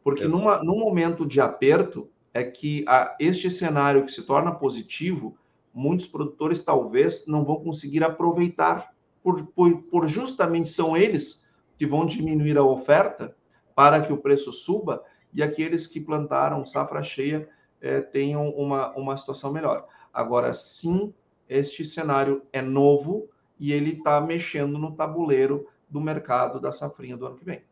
Porque 0.05 0.25
numa, 0.29 0.63
num 0.63 0.79
momento 0.79 1.27
de 1.27 1.41
aperto, 1.41 2.09
é 2.33 2.45
que 2.45 2.85
a, 2.87 3.17
este 3.19 3.51
cenário 3.51 4.05
que 4.05 4.13
se 4.13 4.23
torna 4.23 4.55
positivo, 4.55 5.37
muitos 5.75 6.07
produtores 6.07 6.63
talvez 6.63 7.27
não 7.27 7.45
vão 7.45 7.57
conseguir 7.57 8.05
aproveitar, 8.05 8.95
por, 9.21 9.45
por, 9.47 9.83
por 9.83 10.07
justamente 10.07 10.69
são 10.69 10.97
eles 10.97 11.45
que 11.77 11.85
vão 11.85 12.07
diminuir 12.07 12.57
a 12.57 12.63
oferta 12.63 13.35
para 13.75 14.01
que 14.01 14.13
o 14.13 14.19
preço 14.19 14.53
suba 14.53 15.03
e 15.35 15.43
aqueles 15.43 15.89
que 15.89 16.01
plantaram 16.01 16.65
safra 16.65 17.03
cheia 17.03 17.49
é, 17.81 18.01
tenham 18.01 18.49
uma, 18.51 18.97
uma 18.97 19.17
situação 19.17 19.53
melhor. 19.53 19.89
Agora, 20.15 20.55
sim, 20.55 21.13
este 21.49 21.85
cenário 21.85 22.45
é 22.53 22.63
novo 22.63 23.29
e 23.59 23.73
ele 23.73 23.95
está 23.95 24.21
mexendo 24.21 24.79
no 24.79 24.93
tabuleiro 24.93 25.67
do 25.93 26.01
mercado 26.01 26.59
da 26.59 26.73
safrinha 26.73 27.17
do 27.17 27.27
ano 27.27 27.37
que 27.37 27.45
vem. 27.45 27.63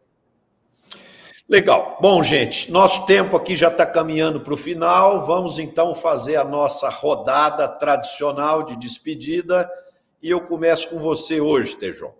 Legal. 1.48 1.98
Bom, 2.00 2.22
gente, 2.22 2.70
nosso 2.70 3.06
tempo 3.06 3.36
aqui 3.36 3.56
já 3.56 3.68
está 3.68 3.84
caminhando 3.84 4.40
para 4.40 4.54
o 4.54 4.58
final. 4.58 5.26
Vamos 5.26 5.58
então 5.58 5.94
fazer 5.94 6.36
a 6.36 6.44
nossa 6.44 6.88
rodada 6.90 7.66
tradicional 7.66 8.62
de 8.62 8.76
despedida. 8.76 9.68
E 10.22 10.30
eu 10.30 10.42
começo 10.42 10.90
com 10.90 10.98
você 10.98 11.40
hoje, 11.40 11.74
Tejão. 11.74 12.12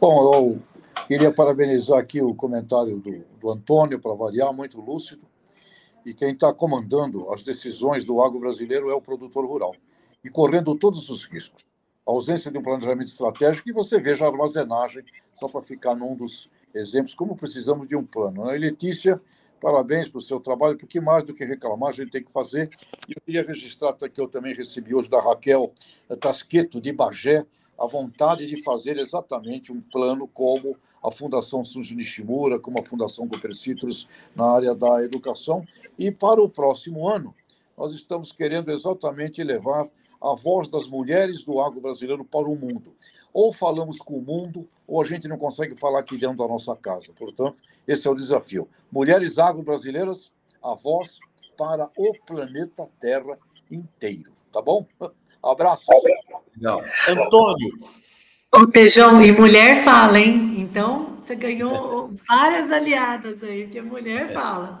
Bom, 0.00 0.32
eu 0.32 0.58
queria 1.06 1.32
parabenizar 1.32 1.98
aqui 1.98 2.20
o 2.22 2.34
comentário 2.34 2.98
do, 2.98 3.24
do 3.38 3.50
Antônio, 3.50 4.00
para 4.00 4.14
variar, 4.14 4.52
muito 4.52 4.80
lúcido. 4.80 5.22
E 6.04 6.12
quem 6.12 6.32
está 6.32 6.52
comandando 6.52 7.30
as 7.32 7.42
decisões 7.42 8.04
do 8.04 8.20
agro 8.22 8.40
brasileiro 8.40 8.90
é 8.90 8.94
o 8.94 9.02
produtor 9.02 9.46
rural. 9.46 9.76
E 10.24 10.30
correndo 10.30 10.74
todos 10.74 11.08
os 11.08 11.24
riscos. 11.24 11.62
A 12.06 12.10
ausência 12.10 12.50
de 12.50 12.58
um 12.58 12.62
planejamento 12.62 13.08
estratégico 13.08 13.68
e 13.68 13.72
você 13.72 13.98
veja 13.98 14.24
a 14.24 14.28
armazenagem, 14.28 15.04
só 15.34 15.48
para 15.48 15.62
ficar 15.62 15.94
num 15.94 16.14
dos 16.14 16.50
exemplos, 16.74 17.14
como 17.14 17.36
precisamos 17.36 17.88
de 17.88 17.96
um 17.96 18.04
plano. 18.04 18.44
Né? 18.44 18.58
Letícia, 18.58 19.20
parabéns 19.60 20.08
pelo 20.08 20.20
seu 20.20 20.38
trabalho, 20.38 20.76
porque 20.76 21.00
mais 21.00 21.24
do 21.24 21.32
que 21.32 21.44
reclamar, 21.44 21.90
a 21.90 21.92
gente 21.92 22.10
tem 22.10 22.22
que 22.22 22.32
fazer. 22.32 22.68
E 23.08 23.12
eu 23.16 23.22
queria 23.24 23.42
registrar 23.42 23.94
que 23.94 24.20
eu 24.20 24.28
também 24.28 24.54
recebi 24.54 24.94
hoje 24.94 25.08
da 25.08 25.20
Raquel 25.20 25.72
Tasqueto, 26.20 26.80
de 26.80 26.92
Bagé, 26.92 27.46
a 27.78 27.86
vontade 27.86 28.46
de 28.46 28.62
fazer 28.62 28.98
exatamente 28.98 29.72
um 29.72 29.80
plano 29.80 30.28
como 30.28 30.76
a 31.02 31.10
Fundação 31.10 31.64
Sunji 31.64 31.94
Nishimura, 31.94 32.58
como 32.58 32.78
a 32.78 32.82
Fundação 32.82 33.28
Citrus 33.52 34.08
na 34.34 34.46
área 34.46 34.74
da 34.74 35.02
educação. 35.02 35.66
E 35.98 36.10
para 36.10 36.42
o 36.42 36.48
próximo 36.48 37.08
ano, 37.08 37.34
nós 37.76 37.94
estamos 37.94 38.32
querendo 38.32 38.70
exatamente 38.70 39.42
levar 39.42 39.88
a 40.24 40.34
voz 40.34 40.70
das 40.70 40.88
mulheres 40.88 41.44
do 41.44 41.60
agro 41.60 41.82
brasileiro 41.82 42.24
para 42.24 42.48
o 42.48 42.56
mundo. 42.56 42.94
Ou 43.32 43.52
falamos 43.52 43.98
com 43.98 44.14
o 44.14 44.22
mundo, 44.22 44.66
ou 44.88 45.02
a 45.02 45.04
gente 45.04 45.28
não 45.28 45.36
consegue 45.36 45.76
falar 45.76 46.00
aqui 46.00 46.16
dentro 46.16 46.38
da 46.38 46.48
nossa 46.48 46.74
casa. 46.74 47.12
Portanto, 47.14 47.62
esse 47.86 48.08
é 48.08 48.10
o 48.10 48.14
desafio. 48.14 48.66
Mulheres 48.90 49.38
agro-brasileiras, 49.38 50.32
a 50.62 50.74
voz 50.74 51.18
para 51.58 51.90
o 51.98 52.14
planeta 52.26 52.88
Terra 52.98 53.38
inteiro. 53.70 54.32
Tá 54.50 54.62
bom? 54.62 54.86
Abraço. 55.42 55.84
Não. 56.56 56.82
Antônio. 57.06 57.78
Ô, 58.50 58.66
Pejão, 58.68 59.20
e 59.20 59.30
mulher 59.30 59.84
fala, 59.84 60.18
hein? 60.18 60.54
Então, 60.58 61.16
você 61.22 61.34
ganhou 61.34 62.14
várias 62.26 62.70
aliadas 62.70 63.42
aí, 63.42 63.64
porque 63.64 63.82
mulher 63.82 64.32
fala. 64.32 64.80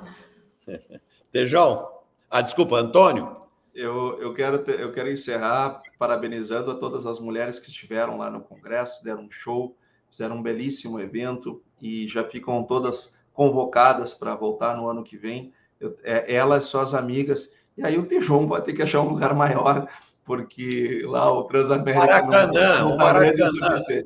Tejão. 1.30 1.86
Ah, 2.30 2.40
desculpa, 2.40 2.76
Antônio 2.76 3.43
eu, 3.74 4.18
eu, 4.20 4.32
quero 4.32 4.58
ter, 4.60 4.80
eu 4.80 4.92
quero 4.92 5.10
encerrar 5.10 5.82
parabenizando 5.98 6.70
a 6.70 6.76
todas 6.76 7.06
as 7.06 7.18
mulheres 7.18 7.58
que 7.58 7.68
estiveram 7.68 8.16
lá 8.16 8.30
no 8.30 8.40
Congresso, 8.40 9.02
deram 9.02 9.24
um 9.24 9.30
show, 9.30 9.76
fizeram 10.10 10.36
um 10.36 10.42
belíssimo 10.42 11.00
evento 11.00 11.62
e 11.82 12.06
já 12.06 12.22
ficam 12.22 12.62
todas 12.62 13.18
convocadas 13.32 14.14
para 14.14 14.34
voltar 14.34 14.76
no 14.76 14.88
ano 14.88 15.02
que 15.02 15.16
vem. 15.16 15.52
Eu, 15.80 15.98
é, 16.04 16.32
elas, 16.32 16.64
suas 16.64 16.94
amigas, 16.94 17.54
e 17.76 17.84
aí 17.84 17.98
o 17.98 18.06
Tejon 18.06 18.46
vai 18.46 18.62
ter 18.62 18.72
que 18.72 18.82
achar 18.82 19.00
um 19.00 19.08
lugar 19.08 19.34
maior, 19.34 19.88
porque 20.24 21.02
lá 21.04 21.32
o 21.32 21.44
Transamérica. 21.44 22.06
Maracanã, 22.06 22.46
não, 22.52 22.88
não 22.88 22.94
o 22.94 22.98
Maracanã. 22.98 24.04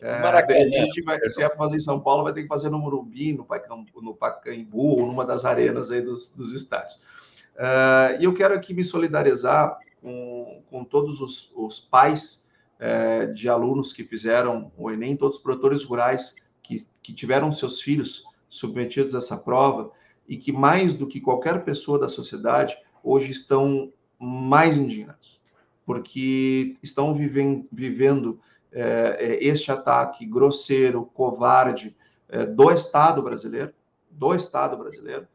É, 0.00 0.20
Maracanã. 0.20 0.58
A 0.58 0.68
gente 0.68 1.02
vai, 1.02 1.20
se 1.28 1.42
é 1.42 1.48
fazer 1.50 1.76
em 1.76 1.80
São 1.80 2.00
Paulo, 2.00 2.24
vai 2.24 2.32
ter 2.32 2.42
que 2.42 2.48
fazer 2.48 2.70
no 2.70 2.78
Morumbi, 2.78 3.34
no 3.34 3.44
Pacaembu, 3.44 4.02
no 4.02 4.14
Pacaembu 4.14 5.00
ou 5.00 5.06
numa 5.06 5.24
das 5.24 5.44
arenas 5.44 5.90
aí 5.90 6.00
dos, 6.00 6.28
dos 6.30 6.52
estádios. 6.54 6.98
Uh, 7.54 8.20
e 8.20 8.24
eu 8.24 8.32
quero 8.32 8.54
aqui 8.54 8.72
me 8.72 8.84
solidarizar 8.84 9.78
com, 10.00 10.62
com 10.70 10.84
todos 10.84 11.20
os, 11.20 11.52
os 11.54 11.78
pais 11.78 12.50
uh, 12.80 13.32
de 13.32 13.48
alunos 13.48 13.92
que 13.92 14.04
fizeram 14.04 14.72
o 14.76 14.90
Enem, 14.90 15.16
todos 15.16 15.36
os 15.36 15.42
produtores 15.42 15.84
rurais 15.84 16.34
que, 16.62 16.86
que 17.02 17.12
tiveram 17.12 17.52
seus 17.52 17.80
filhos 17.80 18.24
submetidos 18.48 19.14
a 19.14 19.18
essa 19.18 19.36
prova 19.36 19.90
e 20.26 20.36
que, 20.36 20.52
mais 20.52 20.94
do 20.94 21.06
que 21.06 21.20
qualquer 21.20 21.64
pessoa 21.64 21.98
da 21.98 22.08
sociedade, 22.08 22.76
hoje 23.02 23.30
estão 23.30 23.92
mais 24.18 24.78
indignados, 24.78 25.40
porque 25.84 26.76
estão 26.82 27.14
vivem, 27.14 27.68
vivendo 27.70 28.40
uh, 28.72 29.16
este 29.18 29.70
ataque 29.70 30.24
grosseiro, 30.24 31.10
covarde 31.12 31.96
do 32.56 32.70
Estado 32.70 33.22
brasileiro, 33.22 33.74
do 34.10 34.34
Estado 34.34 34.74
brasileiro, 34.78 35.28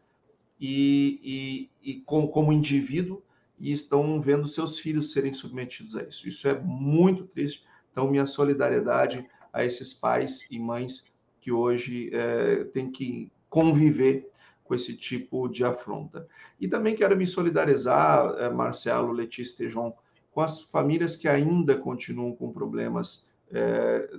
e, 0.59 1.69
e, 1.83 1.91
e 1.91 2.01
como, 2.01 2.29
como 2.29 2.51
indivíduo 2.51 3.21
e 3.59 3.71
estão 3.71 4.21
vendo 4.21 4.47
seus 4.47 4.79
filhos 4.79 5.11
serem 5.11 5.33
submetidos 5.33 5.95
a 5.95 6.03
isso. 6.03 6.27
Isso 6.27 6.47
é 6.47 6.59
muito 6.59 7.25
triste. 7.25 7.65
Então, 7.91 8.09
minha 8.09 8.25
solidariedade 8.25 9.27
a 9.51 9.65
esses 9.65 9.93
pais 9.93 10.47
e 10.51 10.59
mães 10.59 11.15
que 11.41 11.51
hoje 11.51 12.11
é, 12.13 12.65
têm 12.65 12.91
que 12.91 13.31
conviver 13.49 14.29
com 14.63 14.75
esse 14.75 14.95
tipo 14.95 15.47
de 15.47 15.63
afronta. 15.63 16.27
E 16.59 16.67
também 16.67 16.95
quero 16.95 17.15
me 17.17 17.25
solidarizar, 17.25 18.35
é, 18.37 18.49
Marcelo, 18.49 19.11
Letícia 19.11 19.57
Tejon, 19.57 19.95
com 20.29 20.41
as 20.41 20.61
famílias 20.61 21.15
que 21.15 21.27
ainda 21.27 21.75
continuam 21.75 22.35
com 22.35 22.51
problemas 22.51 23.27
é, 23.49 24.09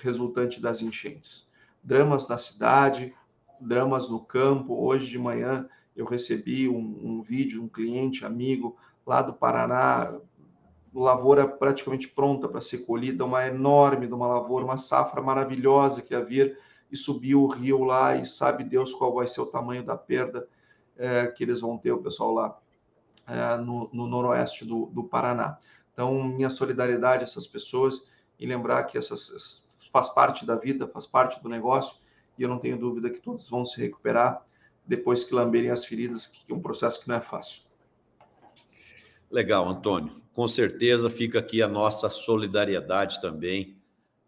resultantes 0.00 0.60
das 0.60 0.82
enchentes. 0.82 1.50
Dramas 1.84 2.26
na 2.26 2.38
cidade, 2.38 3.14
dramas 3.62 4.08
no 4.08 4.20
campo. 4.20 4.74
Hoje 4.84 5.08
de 5.08 5.18
manhã 5.18 5.68
eu 5.96 6.04
recebi 6.06 6.68
um, 6.68 7.00
um 7.02 7.22
vídeo 7.22 7.60
de 7.60 7.60
um 7.60 7.68
cliente, 7.68 8.24
amigo, 8.24 8.76
lá 9.06 9.22
do 9.22 9.32
Paraná, 9.32 10.14
lavoura 10.94 11.46
praticamente 11.46 12.08
pronta 12.08 12.48
para 12.48 12.60
ser 12.60 12.78
colhida, 12.78 13.24
uma 13.24 13.46
enorme 13.46 14.06
de 14.06 14.12
uma 14.12 14.26
lavoura, 14.26 14.64
uma 14.64 14.76
safra 14.76 15.22
maravilhosa 15.22 16.02
que 16.02 16.12
ia 16.12 16.24
vir 16.24 16.58
e 16.90 16.96
subiu 16.96 17.42
o 17.42 17.48
rio 17.48 17.84
lá 17.84 18.14
e 18.16 18.26
sabe 18.26 18.64
Deus 18.64 18.92
qual 18.92 19.14
vai 19.14 19.26
ser 19.26 19.40
o 19.40 19.46
tamanho 19.46 19.82
da 19.82 19.96
perda 19.96 20.46
é, 20.96 21.26
que 21.26 21.42
eles 21.42 21.60
vão 21.60 21.78
ter, 21.78 21.92
o 21.92 22.02
pessoal 22.02 22.32
lá 22.32 22.58
é, 23.26 23.56
no, 23.56 23.88
no, 23.92 24.06
noroeste 24.06 24.64
do, 24.64 24.86
do, 24.86 25.04
Paraná. 25.04 25.56
Então, 25.92 26.22
minha 26.22 26.50
solidariedade 26.50 27.22
a 27.22 27.24
essas 27.24 27.46
pessoas 27.46 28.10
e 28.38 28.46
lembrar 28.46 28.84
que 28.84 28.98
essas 28.98 29.70
faz 29.90 30.08
parte 30.10 30.44
da 30.46 30.56
vida, 30.56 30.86
faz 30.86 31.06
parte 31.06 31.42
do 31.42 31.48
negócio 31.48 31.96
e 32.38 32.42
eu 32.42 32.48
não 32.48 32.58
tenho 32.58 32.78
dúvida 32.78 33.10
que 33.10 33.20
todos 33.20 33.48
vão 33.48 33.64
se 33.64 33.80
recuperar 33.80 34.44
depois 34.86 35.24
que 35.24 35.34
lamberem 35.34 35.70
as 35.70 35.84
feridas, 35.84 36.26
que 36.26 36.50
é 36.50 36.54
um 36.54 36.60
processo 36.60 37.00
que 37.00 37.08
não 37.08 37.16
é 37.16 37.20
fácil. 37.20 37.62
Legal, 39.30 39.68
Antônio. 39.68 40.12
Com 40.34 40.48
certeza 40.48 41.08
fica 41.08 41.38
aqui 41.38 41.62
a 41.62 41.68
nossa 41.68 42.08
solidariedade 42.08 43.20
também 43.20 43.76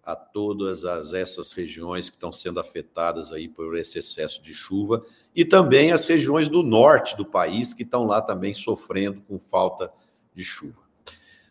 a 0.02 0.14
todas 0.14 0.84
as, 0.84 1.14
essas 1.14 1.52
regiões 1.52 2.08
que 2.08 2.16
estão 2.16 2.30
sendo 2.30 2.60
afetadas 2.60 3.32
aí 3.32 3.48
por 3.48 3.76
esse 3.76 3.98
excesso 3.98 4.42
de 4.42 4.52
chuva 4.52 5.02
e 5.34 5.44
também 5.44 5.92
as 5.92 6.06
regiões 6.06 6.48
do 6.48 6.62
norte 6.62 7.16
do 7.16 7.24
país 7.24 7.72
que 7.72 7.82
estão 7.82 8.04
lá 8.04 8.20
também 8.20 8.52
sofrendo 8.52 9.22
com 9.22 9.38
falta 9.38 9.90
de 10.34 10.44
chuva. 10.44 10.82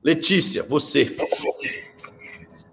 Letícia, 0.03 0.63
você. 0.63 1.15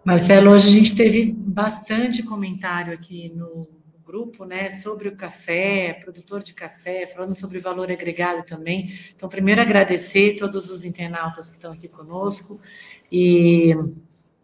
Marcelo, 0.02 0.50
hoje 0.50 0.68
a 0.68 0.70
gente 0.70 0.96
teve 0.96 1.30
bastante 1.30 2.22
comentário 2.22 2.94
aqui 2.94 3.30
no 3.36 3.68
grupo, 4.02 4.46
né, 4.46 4.70
sobre 4.70 5.08
o 5.08 5.16
café, 5.16 5.92
produtor 6.02 6.42
de 6.42 6.54
café, 6.54 7.06
falando 7.06 7.34
sobre 7.34 7.60
valor 7.60 7.92
agregado 7.92 8.42
também. 8.42 8.98
Então, 9.14 9.28
primeiro 9.28 9.60
agradecer 9.60 10.36
todos 10.36 10.70
os 10.70 10.86
internautas 10.86 11.50
que 11.50 11.56
estão 11.56 11.72
aqui 11.72 11.86
conosco 11.86 12.58
e 13.12 13.76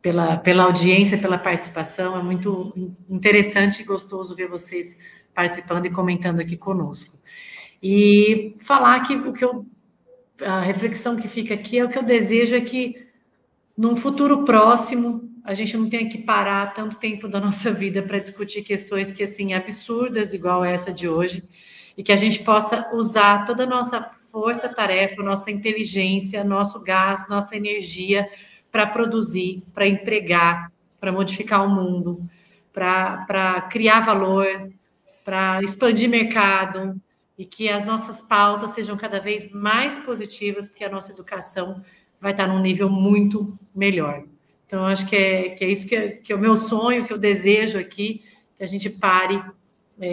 pela, 0.02 0.36
pela 0.36 0.64
audiência, 0.64 1.16
pela 1.16 1.38
participação. 1.38 2.16
É 2.16 2.22
muito 2.22 2.92
interessante 3.08 3.80
e 3.80 3.84
gostoso 3.84 4.36
ver 4.36 4.48
vocês 4.48 4.96
participando 5.34 5.86
e 5.86 5.90
comentando 5.90 6.40
aqui 6.40 6.56
conosco. 6.56 7.18
E 7.82 8.54
falar 8.58 9.00
que 9.00 9.14
o 9.14 9.32
que 9.32 9.44
eu 9.44 9.66
a 10.42 10.60
reflexão 10.60 11.16
que 11.16 11.28
fica 11.28 11.54
aqui 11.54 11.78
é 11.78 11.84
o 11.84 11.88
que 11.88 11.96
eu 11.96 12.02
desejo 12.02 12.54
é 12.54 12.60
que 12.60 13.06
num 13.76 13.96
futuro 13.96 14.44
próximo 14.44 15.30
a 15.46 15.54
gente 15.54 15.76
não 15.76 15.88
tenha 15.88 16.08
que 16.08 16.18
parar 16.18 16.74
tanto 16.74 16.96
tempo 16.96 17.28
da 17.28 17.40
nossa 17.40 17.70
vida 17.70 18.02
para 18.02 18.18
discutir 18.18 18.62
questões 18.62 19.12
que 19.12 19.22
assim 19.22 19.54
absurdas 19.54 20.34
igual 20.34 20.64
essa 20.64 20.92
de 20.92 21.08
hoje 21.08 21.44
e 21.96 22.02
que 22.02 22.10
a 22.10 22.16
gente 22.16 22.42
possa 22.42 22.90
usar 22.92 23.46
toda 23.46 23.62
a 23.62 23.66
nossa 23.66 24.02
força-tarefa, 24.02 25.22
nossa 25.22 25.50
inteligência, 25.50 26.42
nosso 26.42 26.82
gás, 26.82 27.28
nossa 27.28 27.56
energia 27.56 28.28
para 28.72 28.86
produzir, 28.86 29.62
para 29.72 29.86
empregar, 29.86 30.70
para 31.00 31.12
modificar 31.12 31.64
o 31.64 31.70
mundo, 31.70 32.28
para 32.72 33.62
criar 33.70 34.00
valor, 34.00 34.46
para 35.24 35.62
expandir 35.62 36.10
mercado 36.10 37.00
e 37.38 37.44
que 37.44 37.68
as 37.68 37.86
nossas 37.86 38.20
pautas 38.20 38.72
sejam 38.72 38.96
cada 38.96 39.20
vez 39.20 39.52
mais 39.52 39.96
positivas, 40.00 40.66
porque 40.66 40.84
a 40.84 40.90
nossa 40.90 41.12
educação 41.12 41.82
vai 42.20 42.32
estar 42.32 42.48
num 42.48 42.60
nível 42.60 42.90
muito 42.90 43.56
melhor. 43.72 44.24
Então, 44.66 44.84
acho 44.84 45.06
que 45.06 45.14
é, 45.14 45.50
que 45.50 45.64
é 45.64 45.68
isso 45.68 45.86
que 45.86 45.94
é, 45.94 46.08
que 46.08 46.32
é 46.32 46.36
o 46.36 46.38
meu 46.38 46.56
sonho, 46.56 47.06
que 47.06 47.12
eu 47.12 47.18
desejo 47.18 47.78
aqui, 47.78 48.24
que 48.56 48.64
a 48.64 48.66
gente 48.66 48.90
pare 48.90 49.40
é, 50.00 50.08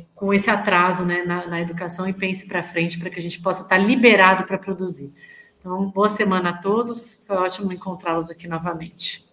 é, 0.00 0.04
com 0.14 0.34
esse 0.34 0.50
atraso 0.50 1.04
né, 1.04 1.24
na, 1.24 1.46
na 1.46 1.60
educação 1.60 2.08
e 2.08 2.12
pense 2.12 2.46
para 2.46 2.62
frente 2.62 2.98
para 2.98 3.08
que 3.10 3.18
a 3.18 3.22
gente 3.22 3.40
possa 3.40 3.62
estar 3.62 3.78
liberado 3.78 4.44
para 4.44 4.58
produzir. 4.58 5.12
Então, 5.58 5.90
boa 5.90 6.08
semana 6.08 6.50
a 6.50 6.58
todos. 6.58 7.22
Foi 7.26 7.36
ótimo 7.36 7.72
encontrá-los 7.72 8.30
aqui 8.30 8.48
novamente. 8.48 9.26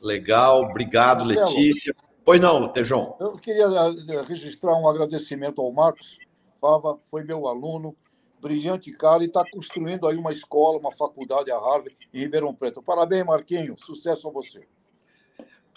Legal, 0.00 0.62
obrigado, 0.62 1.24
Marcelo, 1.24 1.46
Letícia. 1.46 1.94
Pois 2.24 2.40
não, 2.40 2.68
Tejon. 2.68 3.16
Eu 3.20 3.32
queria 3.32 3.64
eh, 3.64 4.22
registrar 4.26 4.74
um 4.74 4.88
agradecimento 4.88 5.60
ao 5.60 5.72
Marcos 5.72 6.18
Fava, 6.60 6.98
foi 7.10 7.24
meu 7.24 7.48
aluno, 7.48 7.96
brilhante 8.42 8.90
cara, 8.90 9.22
e 9.22 9.26
está 9.26 9.44
construindo 9.48 10.08
aí 10.08 10.16
uma 10.16 10.32
escola, 10.32 10.76
uma 10.78 10.90
faculdade, 10.90 11.52
a 11.52 11.54
Harvard, 11.54 11.96
em 12.12 12.18
Ribeirão 12.18 12.52
Preto. 12.52 12.82
Parabéns, 12.82 13.24
Marquinho. 13.24 13.76
Sucesso 13.78 14.26
a 14.28 14.32
você. 14.32 14.66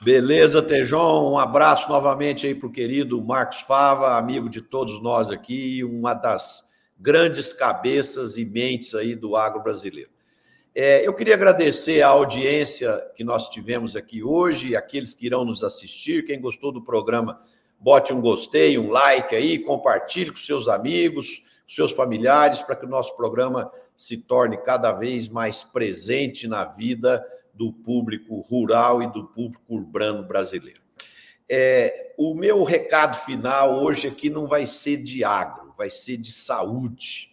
Beleza, 0.02 0.64
Tejon. 0.64 1.32
Um 1.32 1.38
abraço 1.38 1.88
novamente 1.88 2.48
aí 2.48 2.56
para 2.56 2.68
o 2.68 2.72
querido 2.72 3.24
Marcos 3.24 3.62
Fava, 3.62 4.18
amigo 4.18 4.50
de 4.50 4.62
todos 4.62 5.02
nós 5.02 5.30
aqui, 5.30 5.84
uma 5.84 6.16
das 6.16 6.68
grandes 7.00 7.54
cabeças 7.54 8.36
e 8.36 8.44
mentes 8.44 8.96
aí 8.96 9.16
do 9.16 9.36
agro 9.36 9.62
brasileiro. 9.62 10.10
É, 10.74 11.08
eu 11.08 11.14
queria 11.14 11.36
agradecer 11.36 12.02
a 12.02 12.10
audiência 12.10 13.00
que 13.16 13.24
nós 13.24 13.48
tivemos 13.48 13.96
aqui 13.96 14.24
hoje, 14.24 14.76
aqueles 14.76 15.14
que 15.14 15.26
irão 15.26 15.46
nos 15.46 15.64
assistir. 15.64 16.26
Quem 16.26 16.42
gostou 16.42 16.72
do 16.72 16.82
programa, 16.82 17.40
bote 17.80 18.12
um 18.12 18.20
gostei, 18.20 18.78
um 18.78 18.90
like 18.90 19.34
aí, 19.36 19.60
compartilhe 19.60 20.32
com 20.32 20.38
seus 20.38 20.68
amigos, 20.68 21.42
seus 21.68 21.92
familiares, 21.92 22.62
para 22.62 22.76
que 22.76 22.86
o 22.86 22.90
nosso 22.90 23.16
programa 23.16 23.72
se 23.98 24.18
torne 24.18 24.58
cada 24.58 24.92
vez 24.92 25.28
mais 25.30 25.64
presente 25.64 26.48
na 26.48 26.64
vida 26.64 27.26
do 27.54 27.72
público 27.72 28.40
rural 28.42 29.02
e 29.02 29.12
do 29.12 29.26
público 29.26 29.64
urbano 29.68 30.24
brasileiro. 30.24 30.82
É, 31.50 32.14
o 32.18 32.34
meu 32.34 32.64
recado 32.64 33.16
final 33.18 33.84
hoje 33.84 34.08
aqui 34.08 34.30
não 34.30 34.48
vai 34.48 34.66
ser 34.66 34.98
de 34.98 35.24
agro, 35.24 35.74
vai 35.78 35.90
ser 35.90 36.18
de 36.18 36.32
saúde. 36.32 37.32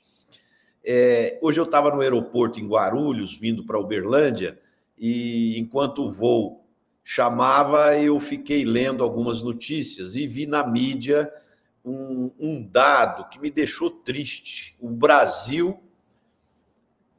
É, 0.85 1.39
hoje 1.41 1.61
eu 1.61 1.65
estava 1.65 1.91
no 1.91 2.01
aeroporto 2.01 2.61
em 2.61 2.67
Guarulhos, 2.67 3.37
vindo 3.37 3.65
para 3.65 3.79
Uberlândia, 3.79 4.59
e 4.99 5.59
enquanto 5.59 6.03
o 6.03 6.11
voo 6.11 6.65
chamava, 7.05 7.97
eu 7.99 8.19
fiquei 8.21 8.65
lendo 8.65 9.03
algumas 9.03 9.43
notícias 9.43 10.15
e 10.15 10.27
vi 10.27 10.47
na 10.47 10.67
mídia 10.67 11.33
um, 11.85 12.31
um 12.39 12.63
dado 12.63 13.29
que 13.29 13.39
me 13.39 13.51
deixou 13.51 13.91
triste. 13.91 14.75
O 14.81 14.89
Brasil 14.89 15.79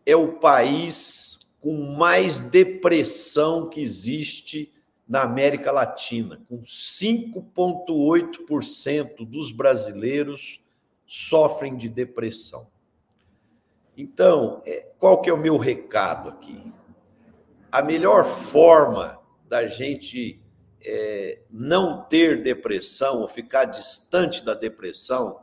é 0.06 0.16
o 0.16 0.34
país 0.34 1.40
com 1.60 1.96
mais 1.96 2.40
depressão 2.40 3.70
que 3.70 3.82
existe 3.82 4.72
na 5.08 5.22
América 5.24 5.72
Latina, 5.72 6.42
com 6.50 6.60
5,8% 6.62 9.26
dos 9.26 9.52
brasileiros 9.52 10.60
sofrem 11.06 11.78
de 11.78 11.90
depressão. 11.90 12.68
Então, 13.96 14.64
é, 14.66 14.92
qual 14.98 15.22
que 15.22 15.30
é 15.30 15.34
o 15.34 15.38
meu 15.38 15.58
recado 15.58 16.30
aqui? 16.30 16.74
A 17.72 17.82
melhor 17.82 18.26
forma 18.26 19.20
da 19.48 19.66
gente 19.66 20.43
é, 20.84 21.42
não 21.50 22.04
ter 22.04 22.44
depressão 22.44 23.22
ou 23.22 23.28
ficar 23.28 23.66
distante 23.66 24.44
da 24.44 24.54
depressão 24.54 25.40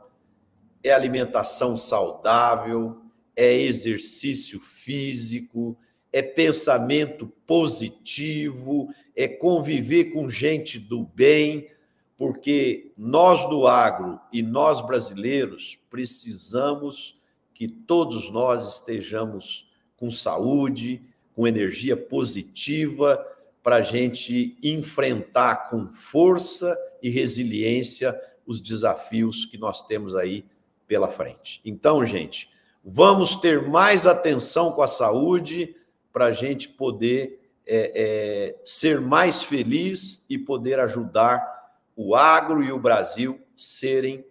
é 0.83 0.91
alimentação 0.91 1.77
saudável, 1.77 3.01
é 3.35 3.53
exercício 3.53 4.59
físico, 4.59 5.77
é 6.11 6.21
pensamento 6.21 7.27
positivo, 7.45 8.93
é 9.15 9.27
conviver 9.27 10.05
com 10.05 10.29
gente 10.29 10.79
do 10.79 11.03
bem, 11.03 11.69
porque 12.17 12.91
nós 12.97 13.47
do 13.49 13.67
agro 13.67 14.19
e 14.31 14.41
nós 14.43 14.81
brasileiros 14.81 15.79
precisamos 15.89 17.19
que 17.53 17.67
todos 17.67 18.31
nós 18.31 18.75
estejamos 18.75 19.71
com 19.95 20.09
saúde, 20.09 21.01
com 21.33 21.47
energia 21.47 21.95
positiva, 21.95 23.23
para 23.63 23.77
a 23.77 23.81
gente 23.81 24.57
enfrentar 24.61 25.69
com 25.69 25.91
força 25.91 26.77
e 27.01 27.09
resiliência 27.09 28.19
os 28.45 28.59
desafios 28.59 29.45
que 29.45 29.57
nós 29.57 29.83
temos 29.83 30.15
aí 30.15 30.45
pela 30.87 31.07
frente. 31.07 31.61
Então, 31.63 32.05
gente, 32.05 32.49
vamos 32.83 33.35
ter 33.35 33.67
mais 33.69 34.07
atenção 34.07 34.71
com 34.71 34.81
a 34.81 34.87
saúde 34.87 35.75
para 36.11 36.25
a 36.25 36.31
gente 36.31 36.67
poder 36.67 37.39
é, 37.65 37.91
é, 37.95 38.55
ser 38.65 38.99
mais 38.99 39.43
feliz 39.43 40.25
e 40.29 40.37
poder 40.37 40.79
ajudar 40.79 41.61
o 41.95 42.15
agro 42.15 42.63
e 42.63 42.71
o 42.71 42.79
Brasil 42.79 43.39
serem 43.55 44.25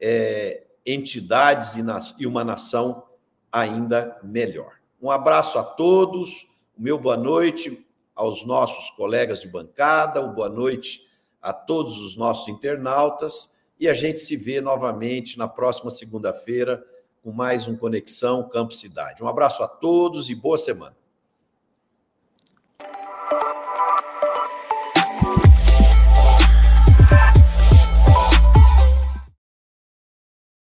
é, 0.00 0.64
entidades 0.84 1.76
e, 1.76 1.82
e 2.18 2.26
uma 2.26 2.42
nação 2.42 3.04
ainda 3.50 4.18
melhor. 4.22 4.74
Um 5.00 5.10
abraço 5.10 5.58
a 5.58 5.62
todos, 5.62 6.48
meu 6.76 6.98
boa 6.98 7.16
noite 7.16 7.86
aos 8.14 8.44
nossos 8.44 8.90
colegas 8.90 9.40
de 9.40 9.48
bancada, 9.48 10.20
o 10.20 10.32
boa 10.32 10.48
noite 10.48 11.06
a 11.40 11.52
todos 11.52 11.98
os 11.98 12.16
nossos 12.16 12.48
internautas 12.48 13.58
e 13.78 13.88
a 13.88 13.94
gente 13.94 14.20
se 14.20 14.36
vê 14.36 14.60
novamente 14.60 15.36
na 15.36 15.48
próxima 15.48 15.90
segunda-feira 15.90 16.84
com 17.22 17.32
mais 17.32 17.66
um 17.66 17.76
Conexão 17.76 18.48
Campo 18.48 18.74
Cidade. 18.74 19.22
Um 19.22 19.28
abraço 19.28 19.62
a 19.62 19.68
todos 19.68 20.30
e 20.30 20.34
boa 20.34 20.58
semana. 20.58 21.01